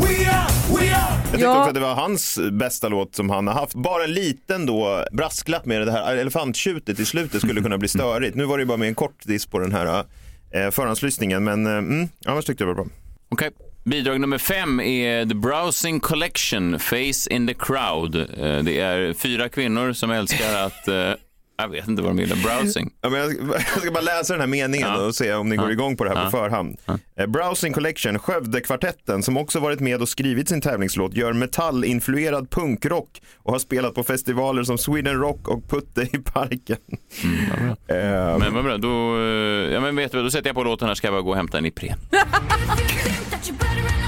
we 0.00 0.30
are, 0.30 0.48
we 0.68 0.94
are. 0.94 1.14
Jag 1.22 1.30
tyckte 1.32 1.40
Ja. 1.46 1.58
också 1.58 1.68
att 1.68 1.74
det 1.74 1.80
var 1.80 1.94
hans 1.94 2.38
bästa 2.52 2.88
låt 2.88 3.14
som 3.14 3.30
han 3.30 3.46
har 3.46 3.54
haft. 3.54 3.74
Bara 3.74 4.04
en 4.04 4.12
liten 4.12 4.66
då 4.66 5.04
brasklapp 5.12 5.66
med 5.66 5.86
det 5.86 5.92
här 5.92 6.16
elefanttjutet 6.16 7.00
i 7.00 7.04
slutet 7.04 7.42
skulle 7.42 7.60
kunna 7.62 7.78
bli 7.78 7.88
störigt. 7.98 8.36
Nu 8.36 8.44
var 8.44 8.58
det 8.58 8.62
ju 8.62 8.66
bara 8.66 8.76
med 8.78 8.88
en 8.88 8.94
kort 8.94 9.22
diss 9.24 9.46
på 9.46 9.58
den 9.58 9.72
här 9.72 10.04
eh, 10.54 10.70
förhandslyssningen, 10.70 11.44
men 11.44 11.66
eh, 11.66 11.72
mm, 11.72 12.08
annars 12.26 12.44
tyckte 12.44 12.64
jag 12.64 12.68
det 12.68 12.74
var 12.74 12.84
bra. 12.84 12.92
Okej. 13.28 13.50
Bidrag 13.84 14.20
nummer 14.20 14.38
fem 14.38 14.80
är 14.80 15.26
The 15.26 15.34
Browsing 15.34 16.00
Collection, 16.00 16.78
Face 16.78 17.30
in 17.30 17.46
the 17.46 17.54
Crowd. 17.54 18.16
Eh, 18.16 18.58
det 18.62 18.80
är 18.80 19.12
fyra 19.12 19.48
kvinnor 19.48 19.92
som 19.92 20.10
älskar 20.10 20.54
att, 20.66 20.88
eh, 20.88 21.12
jag 21.60 21.68
vet 21.68 21.88
inte 21.88 22.02
vad 22.02 22.10
de 22.10 22.18
gillar, 22.20 22.36
browsing. 22.36 22.90
Ja, 23.00 23.08
men 23.10 23.20
jag, 23.20 23.32
ska, 23.32 23.44
jag 23.74 23.82
ska 23.82 23.90
bara 23.90 24.00
läsa 24.00 24.32
den 24.32 24.40
här 24.40 24.46
meningen 24.46 24.88
Ja. 24.88 25.06
och 25.06 25.14
se 25.14 25.34
om 25.34 25.48
ni 25.48 25.56
går 25.56 25.70
igång 25.72 25.96
på 25.96 26.04
det 26.04 26.10
här 26.16 26.24
på 26.24 26.30
förhand. 26.30 26.76
Eh, 27.16 27.26
Browsing 27.26 27.72
Collection, 27.72 28.18
Skövdekvartetten, 28.18 29.22
som 29.22 29.36
också 29.36 29.60
varit 29.60 29.80
med 29.80 30.02
och 30.02 30.08
skrivit 30.08 30.48
sin 30.48 30.60
tävlingslåt, 30.60 31.14
gör 31.14 31.32
metallinfluerad 31.32 32.50
punkrock 32.50 33.22
och 33.36 33.52
har 33.52 33.58
spelat 33.58 33.94
på 33.94 34.04
festivaler 34.04 34.62
som 34.62 34.78
Sweden 34.78 35.14
Rock 35.20 35.48
och 35.48 35.68
Putte 35.70 36.02
i 36.02 36.18
parken. 36.18 36.76
Eh, 37.88 38.38
Men 38.38 38.54
vad 38.54 38.64
bra, 38.64 38.76
då, 38.76 39.16
eh, 39.16 39.72
ja, 39.72 39.80
men 39.80 39.96
vet 39.96 40.12
du, 40.12 40.18
vad, 40.18 40.26
då 40.26 40.30
sätter 40.30 40.48
jag 40.48 40.56
på 40.56 40.64
låten 40.64 40.88
här 40.88 40.94
ska 40.94 41.06
jag 41.06 41.14
bara 41.14 41.22
gå 41.22 41.30
och 41.30 41.36
hämta 41.36 41.58
en 41.58 41.66
Ipren. 41.66 41.98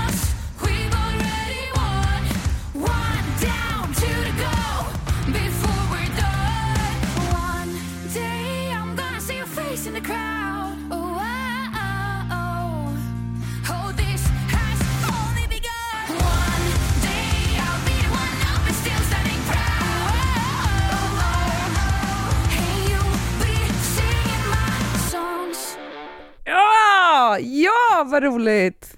ja 27.99 28.05
vad 28.05 28.23
roligt! 28.23 28.97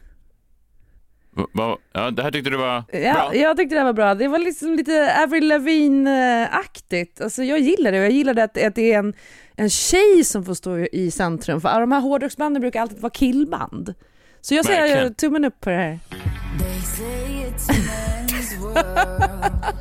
Va- 1.36 1.46
va- 1.52 1.78
Ja, 1.92 2.10
det 2.10 2.22
här 2.22 2.30
tyckte 2.30 2.50
du 2.50 2.56
var 2.56 2.84
Ja, 2.92 3.12
bra? 3.14 3.34
jag 3.34 3.56
tyckte 3.56 3.74
det 3.74 3.78
här 3.78 3.84
var 3.84 3.92
bra. 3.92 4.14
Det 4.14 4.28
var 4.28 4.38
liksom 4.38 4.74
lite 4.74 5.16
Avril 5.22 5.48
Lavigne-aktigt. 5.48 7.20
Alltså 7.20 7.42
jag 7.42 7.58
gillar 7.58 7.92
det 7.92 7.98
jag 7.98 8.10
gillade 8.10 8.44
att, 8.44 8.62
att 8.62 8.74
det 8.74 8.92
är 8.92 8.98
en, 8.98 9.14
en 9.56 9.70
tjej 9.70 10.24
som 10.24 10.44
får 10.44 10.54
stå 10.54 10.78
i 10.78 11.10
centrum. 11.10 11.60
För 11.60 11.80
de 11.80 11.92
här 11.92 12.00
hårdrocksbanden 12.00 12.60
brukar 12.60 12.80
alltid 12.82 12.98
vara 13.00 13.10
killband. 13.10 13.94
Så 14.40 14.54
jag 14.54 14.64
säger 14.64 14.80
Verkligen. 14.80 15.14
tummen 15.14 15.44
upp 15.44 15.60
på 15.60 15.70
det 15.70 15.76
här. 15.76 15.98
They 16.58 16.80
say 16.80 17.46
it's 17.46 17.70
a 17.70 17.74
man's 17.74 18.60
world, 18.60 19.74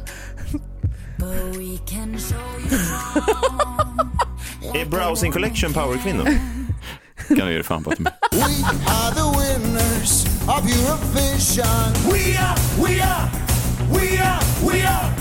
but 1.18 1.58
we 1.58 1.78
can 1.96 2.18
show 2.18 2.60
you 2.72 2.80
wrong. 4.62 4.76
är 4.82 4.86
Browsing 4.86 5.32
Collection 5.32 5.74
powerkvinnor? 5.74 6.28
Kan 7.28 7.38
du 7.38 7.48
ge 7.48 7.54
dig 7.54 7.64
fan 7.64 7.84
på 7.84 7.90
att. 7.90 8.00
We 8.00 8.06
are 8.88 9.14
the 9.16 9.40
winners 9.40 10.26
of 10.48 10.62
Eurovision. 10.66 11.94
We 12.12 12.38
are, 12.38 12.58
we 12.78 13.04
are, 13.04 13.30
we 13.94 14.22
are, 14.24 14.40
we 14.72 14.88
are. 14.88 15.14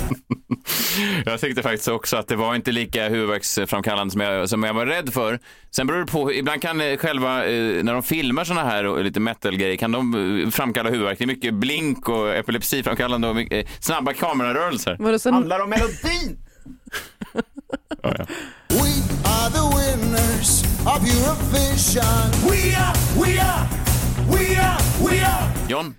Jag 1.24 1.40
tyckte 1.40 1.62
faktiskt 1.62 1.88
också 1.88 2.16
att 2.16 2.28
det 2.28 2.36
var 2.36 2.54
inte 2.54 2.72
lika 2.72 3.08
huvudvärksframkallande 3.08 4.12
som 4.12 4.20
jag, 4.20 4.48
som 4.48 4.62
jag 4.62 4.74
var 4.74 4.86
rädd 4.86 5.12
för. 5.12 5.38
Sen 5.70 5.86
beror 5.86 6.00
det 6.00 6.06
på, 6.06 6.32
ibland 6.32 6.62
kan 6.62 6.80
eh, 6.80 6.96
själva, 6.96 7.44
eh, 7.46 7.84
när 7.84 7.92
de 7.92 8.02
filmar 8.02 8.44
såna 8.44 8.64
här 8.64 8.86
och 8.86 9.04
lite 9.04 9.20
metal-grejer, 9.20 9.76
kan 9.76 9.92
de 9.92 10.40
eh, 10.44 10.50
framkalla 10.50 10.90
huvudvärk. 10.90 11.18
Det 11.18 11.24
är 11.24 11.26
mycket 11.26 11.54
blink 11.54 12.08
och 12.08 12.34
epilepsiframkallande 12.34 13.28
och 13.28 13.36
mycket, 13.36 13.68
snabba 13.84 14.12
kamerarörelser. 14.12 14.96
Vadå, 14.98 15.18
sen, 15.18 15.34
Handlar 15.34 15.60
om 15.60 15.70
melodin! 15.70 16.38
Ja, 18.02 18.14
ja. 18.18 18.24
We 18.82 18.90
are 19.24 19.50
the 19.50 19.76
winners 19.76 20.62
of 20.86 21.02
Eurovision. 21.02 22.50
We 22.50 22.74
are, 22.74 22.94
we 23.22 23.38
are, 23.40 23.68
we 24.30 24.56
are, 24.56 24.78
we 25.10 25.20
are. 25.24 25.52
John? 25.68 25.94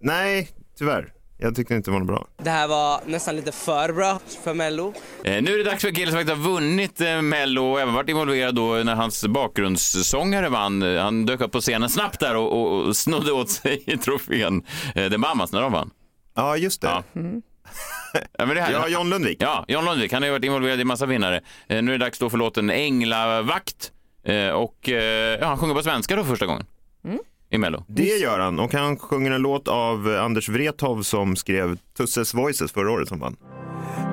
Nej, 0.00 0.48
tyvärr. 0.78 1.12
Jag 1.42 1.54
tyckte 1.56 1.74
inte 1.74 1.90
det 1.90 1.98
var 1.98 2.04
bra. 2.04 2.26
Det 2.42 2.50
här 2.50 2.68
var 2.68 3.00
nästan 3.06 3.36
lite 3.36 3.52
för 3.52 3.92
bra 3.92 4.18
för 4.44 4.54
Mello. 4.54 4.94
Eh, 5.24 5.42
nu 5.42 5.54
är 5.54 5.58
det 5.58 5.64
dags 5.64 5.80
för 5.80 5.88
en 5.88 5.94
kille 5.94 6.10
som 6.10 6.18
faktiskt 6.20 6.36
har 6.38 6.50
vunnit 6.52 7.00
eh, 7.00 7.22
Mello 7.22 7.62
och 7.72 7.80
även 7.80 7.94
varit 7.94 8.08
involverad 8.08 8.54
då 8.54 8.74
när 8.74 8.94
hans 8.94 9.26
bakgrundssångare 9.26 10.48
vann. 10.48 10.82
Eh, 10.82 11.02
Han 11.02 11.26
dök 11.26 11.40
upp 11.40 11.52
på 11.52 11.60
scenen 11.60 11.90
snabbt 11.90 12.20
där 12.20 12.36
och, 12.36 12.52
och, 12.52 12.86
och 12.86 12.96
snodde 12.96 13.32
åt 13.32 13.50
sig 13.50 13.98
trofén. 14.04 14.62
Eh, 14.94 15.10
The 15.10 15.18
Mamas 15.18 15.52
när 15.52 15.60
de 15.60 15.72
vann. 15.72 15.90
Ja, 16.34 16.56
just 16.56 16.80
det. 16.80 16.88
Ja. 16.88 17.02
Ja, 18.12 18.46
men 18.46 18.48
det 18.56 18.60
här, 18.60 18.72
Ja, 18.72 18.88
John 18.88 19.10
Lundvik. 19.10 19.42
Ja, 19.42 19.64
John 19.68 19.84
Lundvik. 19.84 20.12
Han 20.12 20.22
har 20.22 20.26
ju 20.26 20.32
varit 20.32 20.44
involverad 20.44 20.80
i 20.80 20.84
massa 20.84 21.06
vinnare. 21.06 21.40
Eh, 21.68 21.82
nu 21.82 21.94
är 21.94 21.98
det 21.98 22.04
dags 22.04 22.18
då 22.18 22.30
för 22.30 22.38
låten 22.38 22.70
Änglavakt. 22.70 23.92
Eh, 24.24 24.48
och 24.48 24.88
eh, 24.88 25.38
ja, 25.40 25.46
han 25.46 25.58
sjunger 25.58 25.74
på 25.74 25.82
svenska 25.82 26.16
då 26.16 26.24
första 26.24 26.46
gången. 26.46 26.66
I 27.52 27.58
Mello. 27.58 27.84
Det 27.88 28.16
gör 28.16 28.38
han 28.38 28.58
och 28.58 28.72
han 28.74 28.96
sjunger 28.98 29.30
en 29.30 29.42
låt 29.42 29.68
av 29.68 30.12
eh, 30.14 30.24
Anders 30.24 30.48
Wrethov 30.48 31.02
som 31.02 31.36
skrev 31.36 31.78
Tusses 31.96 32.34
Voices 32.34 32.72
förra 32.72 32.90
året 32.90 33.08
som 33.08 33.18
vann. 33.18 33.36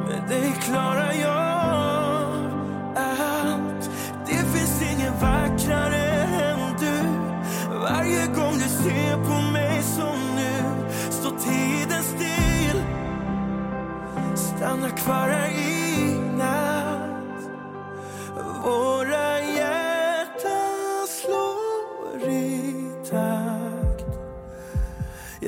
Med 0.07 0.29
dig 0.29 0.53
klarar 0.67 1.13
jag 1.21 1.46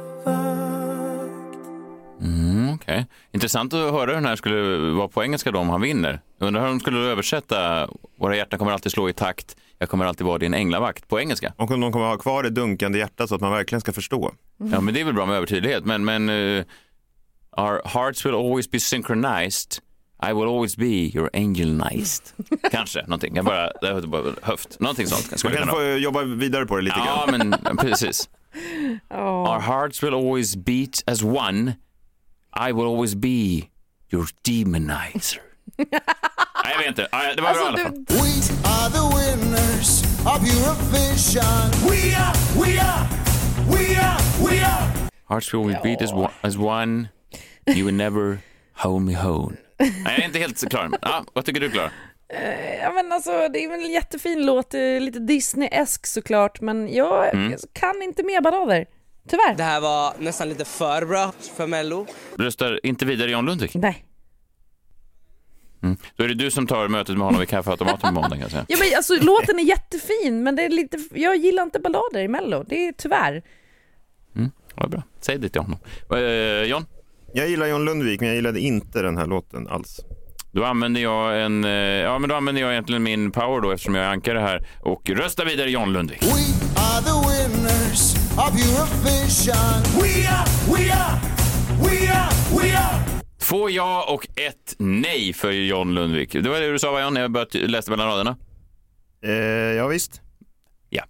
Mm, 2.21 2.73
Okej. 2.73 3.05
Intressant 3.31 3.73
att 3.73 3.91
höra 3.91 4.05
hur 4.05 4.13
den 4.13 4.25
här 4.25 4.35
skulle 4.35 4.77
vara 4.91 5.07
på 5.07 5.23
engelska 5.23 5.51
då 5.51 5.59
om 5.59 5.69
han 5.69 5.81
vinner. 5.81 6.21
Undrar 6.39 6.61
hur 6.61 6.67
de 6.67 6.79
skulle 6.79 6.99
översätta 6.99 7.89
Våra 8.19 8.35
hjärtan 8.35 8.59
kommer 8.59 8.71
alltid 8.71 8.91
slå 8.91 9.09
i 9.09 9.13
takt, 9.13 9.55
jag 9.79 9.89
kommer 9.89 10.05
alltid 10.05 10.27
vara 10.27 10.37
din 10.37 10.53
änglavakt 10.53 11.07
på 11.07 11.19
engelska. 11.19 11.53
Och 11.57 11.71
om 11.71 11.81
de 11.81 11.91
kommer 11.91 12.05
ha 12.05 12.17
kvar 12.17 12.43
det 12.43 12.49
dunkande 12.49 12.99
hjärtat 12.99 13.29
så 13.29 13.35
att 13.35 13.41
man 13.41 13.51
verkligen 13.51 13.81
ska 13.81 13.93
förstå. 13.93 14.31
Ja, 14.57 14.81
men 14.81 14.93
det 14.93 15.01
är 15.01 15.05
väl 15.05 15.13
bra 15.13 15.25
med 15.25 15.35
övertydlighet. 15.35 15.85
Men, 15.85 16.05
men 16.05 16.29
eh, 16.29 16.63
our 17.57 17.81
hearts 17.85 18.25
will 18.25 18.35
always 18.35 18.71
be 18.71 18.79
synchronized. 18.79 19.84
I 20.29 20.33
will 20.33 20.47
always 20.49 20.75
be 20.77 21.11
your 21.15 21.29
angelized. 21.33 22.33
Kanske, 22.71 23.01
någonting. 23.01 23.35
Jag 23.35 23.45
bara, 23.45 23.71
det 23.81 23.87
är 23.87 24.01
bara 24.07 24.33
höft. 24.41 24.79
Någonting 24.79 25.07
sånt. 25.07 25.43
Man 25.43 25.53
kan 25.53 25.61
kunna 25.61 25.71
få 25.73 25.83
jobba 25.83 26.23
vidare 26.23 26.65
på 26.65 26.75
det 26.75 26.81
lite 26.81 26.99
Ja, 26.99 27.25
grann. 27.27 27.49
men 27.61 27.77
precis. 27.77 28.29
Our 29.09 29.59
hearts 29.59 30.03
will 30.03 30.13
always 30.13 30.55
beat 30.55 31.03
as 31.07 31.23
one. 31.23 31.75
I 32.69 32.71
will 32.71 32.85
always 32.85 33.15
be 33.15 33.69
your 34.13 34.27
demonizer. 34.41 35.41
Nej, 35.77 36.73
jag 36.73 36.77
vet 36.77 36.87
inte. 36.87 37.07
Ja, 37.11 37.33
Det 37.35 37.41
var 37.41 37.53
bra 37.53 37.63
i 37.63 37.67
alla 37.67 37.77
fall. 37.77 37.93
We 38.07 38.31
are 38.63 38.89
the 38.89 39.15
winners 39.17 40.03
of 40.25 40.41
Eurovision. 40.43 41.89
We 41.89 42.15
are, 42.15 42.33
we 42.55 42.79
are, 42.79 43.07
we 43.69 43.97
are, 43.97 44.19
we 44.49 44.65
are. 44.65 44.91
Hearts 45.29 45.53
will 45.53 45.59
always 45.61 45.81
beat 45.83 46.01
as 46.01 46.13
one, 46.13 46.31
as 46.41 46.57
one. 46.57 47.09
You 47.67 47.85
will 47.85 47.95
never 47.95 48.37
hold 48.73 49.01
me 49.03 49.13
home. 49.13 49.57
Nej, 49.79 49.93
jag 50.05 50.19
är 50.19 50.25
inte 50.25 50.39
helt 50.39 50.69
klar. 50.69 50.89
Ja, 51.01 51.23
vad 51.33 51.45
tycker 51.45 51.59
du, 51.61 51.69
Klara? 51.71 51.91
Ja 52.81 52.91
men 52.91 53.11
alltså 53.11 53.31
det 53.53 53.63
är 53.65 53.73
en 53.73 53.91
jättefin 53.91 54.45
låt, 54.45 54.73
eh, 54.73 54.79
lite 54.81 55.19
Disney-esk 55.19 56.05
såklart, 56.07 56.61
men 56.61 56.93
jag 56.93 57.33
Mm. 57.33 57.57
kan 57.73 58.01
inte 58.01 58.23
mer 58.23 58.41
ballader. 58.41 58.85
Tyvärr. 59.29 59.55
Det 59.57 59.63
här 59.63 59.81
var 59.81 60.13
nästan 60.19 60.49
lite 60.49 60.65
för 60.65 61.05
bra 61.05 61.31
för 61.55 61.67
Mello. 61.67 62.07
Röstar 62.37 62.79
inte 62.85 63.05
vidare 63.05 63.31
John 63.31 63.45
Lundvik? 63.45 63.75
Nej. 63.75 64.05
Mm. 65.83 65.97
Då 66.15 66.23
är 66.23 66.27
det 66.27 66.33
du 66.33 66.51
som 66.51 66.67
tar 66.67 66.87
mötet 66.87 67.17
med 67.17 67.25
honom 67.25 67.39
vid 67.39 67.49
kaffeautomaten 67.49 67.99
på 68.15 68.21
måndag 68.21 68.29
kan 68.29 68.39
jag 68.39 68.51
säga. 68.51 68.65
Ja 68.69 68.77
men 68.79 68.87
alltså 68.97 69.13
låten 69.15 69.59
är 69.59 69.63
jättefin, 69.63 70.43
men 70.43 70.55
det 70.55 70.63
är 70.65 70.69
lite, 70.69 70.97
jag 71.13 71.35
gillar 71.35 71.63
inte 71.63 71.79
ballader 71.79 72.19
i 72.21 72.27
mello, 72.27 72.63
det 72.67 72.87
är 72.87 72.91
tyvärr. 72.91 73.43
Vad 74.75 74.89
bra. 74.89 75.03
Säg 75.21 75.37
det 75.37 75.49
till 75.49 75.61
honom. 75.61 75.79
Eh, 76.11 76.63
John? 76.69 76.85
Jag 77.37 77.49
gillar 77.49 77.67
John 77.67 77.85
Lundvik, 77.85 78.19
men 78.19 78.27
jag 78.29 78.35
gillade 78.35 78.59
inte 78.59 79.01
den 79.01 79.17
här 79.17 79.25
låten 79.25 79.67
alls. 79.67 79.99
Då 80.51 80.63
använder 80.63 81.01
jag 81.01 81.41
en, 81.41 81.63
eh, 81.63 81.71
ja 81.71 82.19
men 82.19 82.29
då 82.29 82.35
använder 82.35 82.61
jag 82.61 82.71
egentligen 82.71 83.03
min 83.03 83.31
power 83.31 83.61
då 83.61 83.71
eftersom 83.71 83.95
jag 83.95 84.05
är 84.05 84.09
ankare 84.09 84.39
här 84.39 84.67
och 84.81 85.09
rösta 85.09 85.45
vidare 85.45 85.71
John 85.71 85.93
Lundvik. 85.93 86.23
We 86.23 86.29
are 86.75 87.01
the 87.03 87.29
winners 87.29 88.15
of 88.37 88.49
Eurovision. 88.49 90.01
We 90.01 90.27
are, 90.27 90.45
we 90.67 90.93
are, 90.93 91.19
we 91.83 92.13
are, 92.13 92.31
we 92.61 92.77
are. 92.77 93.03
Två 93.39 93.69
ja 93.69 94.05
och 94.13 94.27
ett 94.35 94.75
nej 94.77 95.33
för 95.33 95.51
John 95.51 95.93
Lundvik. 95.93 96.33
Det 96.33 96.49
var 96.49 96.59
det 96.59 96.71
du 96.71 96.79
sa 96.79 96.91
va 96.91 97.01
John, 97.01 97.13
när 97.13 97.21
jag 97.21 97.31
började 97.31 97.67
läste 97.67 97.91
mellan 97.91 98.07
raderna? 98.07 98.37
Eh, 99.23 99.31
ja 99.77 99.87
visst. 99.87 100.21
Ja. 100.89 101.03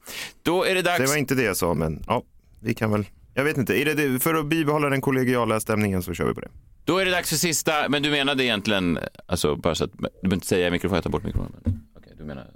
Då 0.43 0.63
är 0.63 0.75
det 0.75 0.81
dags. 0.81 0.99
Det 0.99 1.07
var 1.07 1.17
inte 1.17 1.35
det 1.35 1.43
jag 1.43 1.57
sa, 1.57 1.73
men 1.73 2.03
ja, 2.07 2.23
vi 2.61 2.73
kan 2.73 2.91
väl. 2.91 3.05
Jag 3.37 3.43
vet 3.43 3.57
inte, 3.57 3.81
är 3.81 3.85
det 3.95 4.19
för 4.19 4.33
att 4.35 4.45
bibehålla 4.45 4.89
den 4.89 5.01
kollegiala 5.01 5.59
stämningen 5.59 6.03
så 6.03 6.13
kör 6.13 6.27
vi 6.27 6.33
på 6.33 6.41
det. 6.41 6.49
Då 6.85 6.97
är 6.97 7.05
det 7.05 7.11
dags 7.11 7.29
för 7.29 7.35
sista, 7.35 7.89
men 7.89 8.03
du 8.03 8.11
menade 8.11 8.43
egentligen, 8.43 8.99
alltså 9.27 9.55
bara 9.55 9.75
så 9.75 9.83
att, 9.83 9.91
du 9.91 9.97
behöver 10.21 10.33
inte 10.35 10.47
säga 10.47 10.67
i 10.67 10.71
mikrofonen, 10.71 10.95
jag 10.97 11.03
tar 11.03 11.09
bort 11.11 11.23
mikrofonen. 11.23 11.51
Men, 11.65 11.79
okej, 11.97 12.13
du 12.17 12.23
menar 12.23 12.47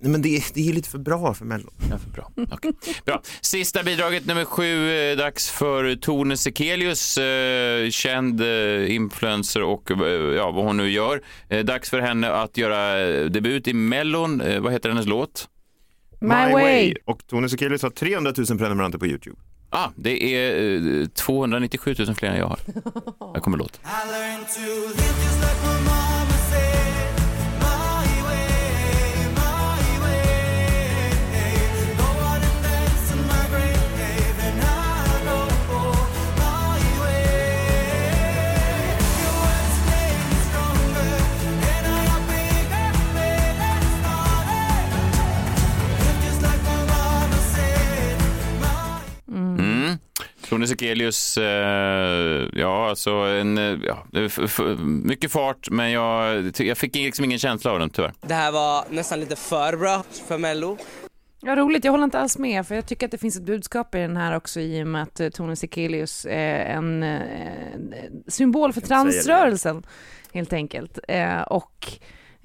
Nej, 0.00 0.10
men 0.12 0.22
det, 0.22 0.36
är- 0.36 0.54
det 0.54 0.68
är 0.68 0.72
lite 0.72 0.88
för 0.88 0.98
bra 0.98 1.34
för 1.34 1.44
Mello. 1.44 1.70
Ja, 1.90 1.98
för 1.98 2.10
bra. 2.10 2.30
Okej. 2.50 2.72
Bra. 3.04 3.22
Sista 3.40 3.82
bidraget 3.82 4.26
nummer 4.26 4.44
sju, 4.44 4.90
eh, 4.92 5.16
dags 5.16 5.50
för 5.50 5.96
Tone 5.96 6.36
Sekelius, 6.36 7.18
eh, 7.18 7.90
känd 7.90 8.40
eh, 8.40 8.94
influencer 8.94 9.62
och 9.62 9.90
eh, 9.90 9.98
ja, 10.36 10.50
vad 10.50 10.64
hon 10.64 10.76
nu 10.76 10.90
gör. 10.90 11.22
Eh, 11.48 11.64
dags 11.64 11.90
för 11.90 12.00
henne 12.00 12.30
att 12.30 12.56
göra 12.56 13.00
eh, 13.08 13.24
debut 13.24 13.68
i 13.68 13.72
Mellon. 13.74 14.40
Eh, 14.40 14.60
vad 14.60 14.72
heter 14.72 14.88
hennes 14.88 15.06
låt? 15.06 15.48
My 16.20 16.28
way. 16.52 16.94
Och 17.04 17.26
Tone 17.26 17.48
Sekelius 17.48 17.82
har 17.82 17.90
300 17.90 18.32
000 18.36 18.46
prenumeranter 18.58 18.98
på 18.98 19.06
YouTube. 19.06 19.36
Ah, 19.78 19.90
det 19.96 20.34
är 20.34 21.00
eh, 21.00 21.06
297 21.06 21.94
000 21.98 22.14
fler 22.14 22.28
än 22.28 22.36
jag 22.36 22.46
har. 22.46 22.58
Här 23.34 23.40
kommer 23.40 23.58
låten. 23.58 23.80
Tone 50.48 50.66
Sekelius, 50.66 51.38
eh, 51.38 52.48
ja 52.52 52.88
alltså 52.88 53.10
en, 53.10 53.58
eh, 53.58 53.78
ja, 53.86 54.06
mycket 54.84 55.32
fart 55.32 55.70
men 55.70 55.90
jag, 55.90 56.44
jag 56.58 56.78
fick 56.78 56.94
liksom 56.94 57.24
ingen 57.24 57.38
känsla 57.38 57.70
av 57.72 57.78
den 57.78 57.90
tyvärr. 57.90 58.12
Det 58.20 58.34
här 58.34 58.52
var 58.52 58.84
nästan 58.90 59.20
lite 59.20 59.36
för 59.36 59.76
bra 59.76 60.02
för 60.28 60.38
Mello. 60.38 60.78
Ja, 61.40 61.56
roligt, 61.56 61.84
jag 61.84 61.92
håller 61.92 62.04
inte 62.04 62.18
alls 62.18 62.38
med, 62.38 62.66
för 62.66 62.74
jag 62.74 62.86
tycker 62.86 63.06
att 63.06 63.10
det 63.10 63.18
finns 63.18 63.36
ett 63.36 63.42
budskap 63.42 63.94
i 63.94 63.98
den 63.98 64.16
här 64.16 64.36
också 64.36 64.60
i 64.60 64.82
och 64.82 64.86
med 64.86 65.02
att 65.02 65.20
eh, 65.20 65.28
Tone 65.28 65.56
Sekelius 65.56 66.26
är 66.30 66.58
en 66.58 67.02
eh, 67.02 67.20
symbol 68.28 68.72
för 68.72 68.80
transrörelsen, 68.80 69.86
helt 70.32 70.52
enkelt. 70.52 70.98
Eh, 71.08 71.42
och 71.42 71.92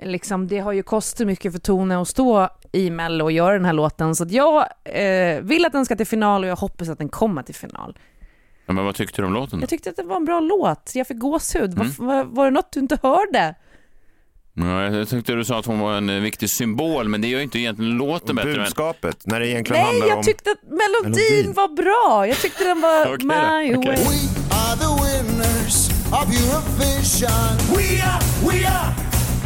liksom, 0.01 0.47
det 0.47 0.59
har 0.59 0.71
ju 0.71 0.83
kostat 0.83 1.27
mycket 1.27 1.51
för 1.51 1.59
Tone 1.59 2.01
att 2.01 2.07
stå 2.07 2.49
i 2.71 2.89
Mello 2.89 3.23
och 3.23 3.31
göra 3.31 3.53
den 3.53 3.65
här 3.65 3.73
låten, 3.73 4.15
så 4.15 4.23
att 4.23 4.31
jag 4.31 4.65
eh, 4.83 5.41
vill 5.41 5.65
att 5.65 5.71
den 5.71 5.85
ska 5.85 5.95
till 5.95 6.07
final 6.07 6.43
och 6.43 6.49
jag 6.49 6.55
hoppas 6.55 6.89
att 6.89 6.97
den 6.97 7.09
kommer 7.09 7.43
till 7.43 7.55
final. 7.55 7.97
Ja, 8.65 8.73
men 8.73 8.85
vad 8.85 8.95
tyckte 8.95 9.21
du 9.21 9.25
om 9.25 9.33
låten? 9.33 9.59
då? 9.59 9.63
Jag 9.63 9.69
tyckte 9.69 9.89
att 9.89 9.95
det 9.95 10.03
var 10.03 10.15
en 10.15 10.25
bra 10.25 10.39
låt, 10.39 10.91
jag 10.95 11.07
fick 11.07 11.17
gåshud. 11.19 11.73
Mm. 11.73 11.91
Var, 11.97 12.05
var, 12.05 12.23
var 12.23 12.45
det 12.45 12.51
något 12.51 12.71
du 12.71 12.79
inte 12.79 12.97
hörde? 13.03 13.55
Ja, 14.53 14.83
jag 14.83 15.09
tyckte 15.09 15.33
du 15.33 15.45
sa 15.45 15.59
att 15.59 15.65
hon 15.65 15.79
var 15.79 15.93
en 15.97 16.09
eh, 16.09 16.19
viktig 16.21 16.49
symbol, 16.49 17.07
men 17.07 17.21
det 17.21 17.27
gör 17.27 17.37
ju 17.39 17.43
inte 17.43 17.59
egentligen 17.59 17.91
låten 17.91 18.35
bättre. 18.35 18.51
Men... 18.51 18.59
Budskapet, 18.59 19.25
när 19.25 19.39
det 19.39 19.47
egentligen 19.47 19.81
Nej, 19.81 19.91
handlar 19.91 20.07
jag 20.07 20.17
om... 20.17 20.23
tyckte 20.23 20.51
att 20.51 20.63
melodin, 20.63 21.23
Melodin. 21.31 21.53
var 21.53 21.67
bra. 21.67 22.27
Jag 22.27 22.37
tyckte 22.37 22.63
den 22.63 22.81
var 22.81 23.05
då, 23.17 23.25
my 23.25 23.75
okej. 23.75 23.91
way. 23.91 24.03
We 24.03 24.19
are 24.61 24.75
the 24.77 24.91
winners 25.03 25.89
of 26.19 26.25
Eurovision. 26.41 27.57
We 27.77 28.03
are, 28.11 28.21
we 28.49 28.67
are, 28.67 28.93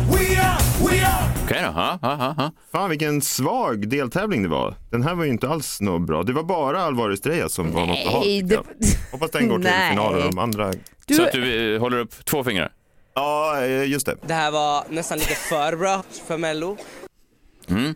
Okej 0.09 1.61
då, 1.61 1.71
ja, 1.75 1.99
ja, 2.01 2.33
ja. 2.37 2.51
Fan 2.71 2.89
vilken 2.89 3.21
svag 3.21 3.87
deltävling 3.89 4.43
det 4.43 4.49
var. 4.49 4.75
Den 4.91 5.03
här 5.03 5.15
var 5.15 5.23
ju 5.23 5.29
inte 5.29 5.49
alls 5.49 5.81
något 5.81 6.01
bra. 6.07 6.23
Det 6.23 6.33
var 6.33 6.43
bara 6.43 6.81
Alvaro 6.81 7.13
Estrella 7.13 7.49
som 7.49 7.71
var 7.71 7.85
något 7.85 7.97
att 8.05 8.11
ha. 8.13 8.19
Nej, 8.19 8.41
det- 8.43 8.59
Hoppas 9.11 9.31
den 9.31 9.47
går 9.47 9.55
till 9.57 9.63
Nej. 9.69 9.89
final 9.89 10.15
och 10.15 10.21
de 10.21 10.39
andra... 10.39 10.71
Du- 11.07 11.13
Så 11.15 11.23
att 11.23 11.31
du 11.31 11.75
eh, 11.75 11.79
håller 11.81 11.97
upp 11.99 12.25
två 12.25 12.43
fingrar? 12.43 12.69
Ja, 13.15 13.61
eh, 13.61 13.83
just 13.91 14.05
det. 14.05 14.15
Det 14.27 14.33
här 14.33 14.51
var 14.51 14.83
nästan 14.89 15.17
lite 15.17 15.35
för 15.35 15.75
bra 15.75 16.03
för 16.27 16.37
Mello. 16.37 16.77
Mm. 17.69 17.95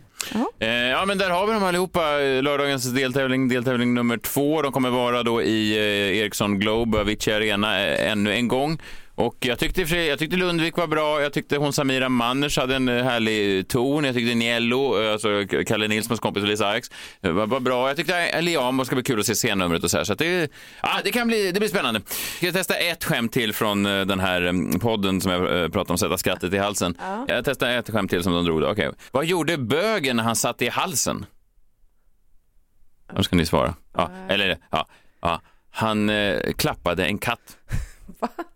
Eh, 0.58 0.68
ja, 0.68 1.04
men 1.06 1.18
där 1.18 1.30
har 1.30 1.46
vi 1.46 1.52
dem 1.52 1.64
allihopa. 1.64 2.20
Eh, 2.22 2.42
Lördagens 2.42 2.84
deltävling, 2.84 3.48
deltävling 3.48 3.94
nummer 3.94 4.16
två. 4.16 4.62
De 4.62 4.72
kommer 4.72 4.90
vara 4.90 5.22
då 5.22 5.42
i 5.42 5.76
eh, 5.78 6.18
Ericsson 6.18 6.58
Globe, 6.58 7.00
Avicii 7.00 7.32
Arena, 7.34 7.80
eh, 7.86 8.10
ännu 8.12 8.34
en 8.34 8.48
gång. 8.48 8.78
Och 9.20 9.36
jag 9.40 9.58
tyckte, 9.58 9.82
jag 9.82 10.18
tyckte 10.18 10.36
Lundvik 10.36 10.76
var 10.76 10.86
bra, 10.86 11.22
jag 11.22 11.32
tyckte 11.32 11.56
hon 11.56 11.72
Samira 11.72 12.08
Manners 12.08 12.58
hade 12.58 12.76
en 12.76 12.88
eh, 12.88 13.04
härlig 13.04 13.68
ton, 13.68 14.04
jag 14.04 14.14
tyckte 14.14 14.34
Niello, 14.34 15.02
eh, 15.02 15.12
alltså 15.12 15.28
Kalle 15.66 15.88
Nilssons 15.88 16.20
kompis 16.20 16.42
och 16.42 16.48
Lisa 16.48 16.66
Ajax, 16.66 16.90
eh, 17.20 17.32
var, 17.32 17.46
var 17.46 17.60
bra. 17.60 17.88
Jag 17.88 17.96
tyckte 17.96 18.40
Liam 18.40 18.84
ska 18.84 18.94
bli 18.94 19.04
kul 19.04 19.20
att 19.20 19.26
se 19.26 19.34
scennumret 19.34 19.84
och 19.84 19.90
så 19.90 19.96
här. 19.96 20.04
Så 20.04 20.14
det, 20.14 20.50
ja, 20.82 20.88
det 21.04 21.10
kan 21.10 21.28
bli, 21.28 21.52
det 21.52 21.60
blir 21.60 21.68
spännande. 21.68 22.00
Ska 22.36 22.46
jag 22.46 22.54
testa 22.54 22.74
ett 22.74 23.04
skämt 23.04 23.32
till 23.32 23.52
från 23.52 23.86
eh, 23.86 24.06
den 24.06 24.20
här 24.20 24.42
eh, 24.42 24.78
podden 24.78 25.20
som 25.20 25.32
jag 25.32 25.62
eh, 25.62 25.68
pratade 25.68 25.92
om, 25.92 25.98
Sätta 25.98 26.18
skrattet 26.18 26.52
i 26.52 26.58
halsen. 26.58 26.94
Jag 27.28 27.44
testar 27.44 27.70
ett 27.70 27.90
skämt 27.90 28.10
till 28.10 28.22
som 28.22 28.32
de 28.32 28.44
drog. 28.44 28.62
Okej. 28.62 28.90
Vad 29.10 29.24
gjorde 29.24 29.58
bögen 29.58 30.16
när 30.16 30.24
han 30.24 30.36
satt 30.36 30.62
i 30.62 30.68
halsen? 30.68 31.26
Då 33.16 33.22
ska 33.22 33.36
ni 33.36 33.46
svara. 33.46 33.74
Ja, 33.96 34.10
eller 34.28 34.58
ja, 34.70 34.88
ja. 35.20 35.40
Han 35.70 36.10
eh, 36.10 36.52
klappade 36.56 37.04
en 37.04 37.18
katt. 37.18 37.58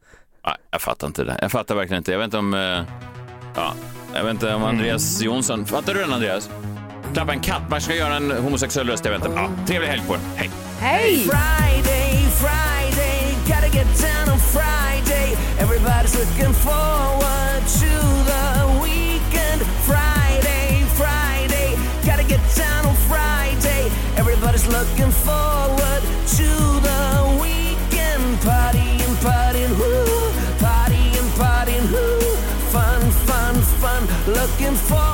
Nej, 0.47 0.57
jag 0.71 0.81
fattar 0.83 1.07
inte 1.07 1.25
det. 1.25 1.39
Jag 1.41 1.53
fattar 1.53 1.75
verkligen 1.75 2.01
inte. 2.01 2.13
Jag 2.13 2.19
vet 2.19 2.25
inte 2.25 2.39
om... 2.39 2.55
Eh, 2.55 2.83
ja, 3.55 3.75
jag 4.15 4.25
vet 4.25 4.31
inte 4.31 4.55
om 4.55 4.65
Andreas 4.65 5.21
mm. 5.21 5.35
Jonsson... 5.35 5.67
Fattar 5.67 5.95
du 5.95 6.01
den, 6.01 6.13
Andreas? 6.13 6.51
Klappa 7.15 7.33
en 7.33 7.41
katt. 7.41 7.63
Man 7.71 7.81
ska 7.81 7.95
göra 7.95 8.17
en 8.17 8.31
homosexuell 8.31 8.89
röst. 8.89 9.05
Jag 9.05 9.13
vet 9.13 9.25
inte. 9.25 9.41
Ja, 9.41 9.51
trevlig 9.67 9.89
helg 9.89 10.03
på 10.07 10.15
er. 10.15 10.21
Hej! 10.37 10.51
Hej! 10.81 11.17
Friday, 11.17 12.27
Friday, 12.43 13.35
gotta 13.47 13.69
get 13.69 13.87
down 14.03 14.29
on 14.35 14.39
Friday 14.39 15.37
Everybody's 15.59 16.15
looking 16.19 16.53
forward 16.53 17.63
to 17.81 17.93
the 18.31 18.45
weekend 18.83 19.63
Friday, 19.87 20.85
Friday, 20.99 21.77
gotta 22.07 22.25
get 22.25 22.41
down 22.57 22.87
on 22.87 22.97
Friday 23.09 23.91
Everybody's 24.17 24.67
looking 24.67 25.13
forward 25.13 25.84
looking 34.65 34.77
for 34.77 35.14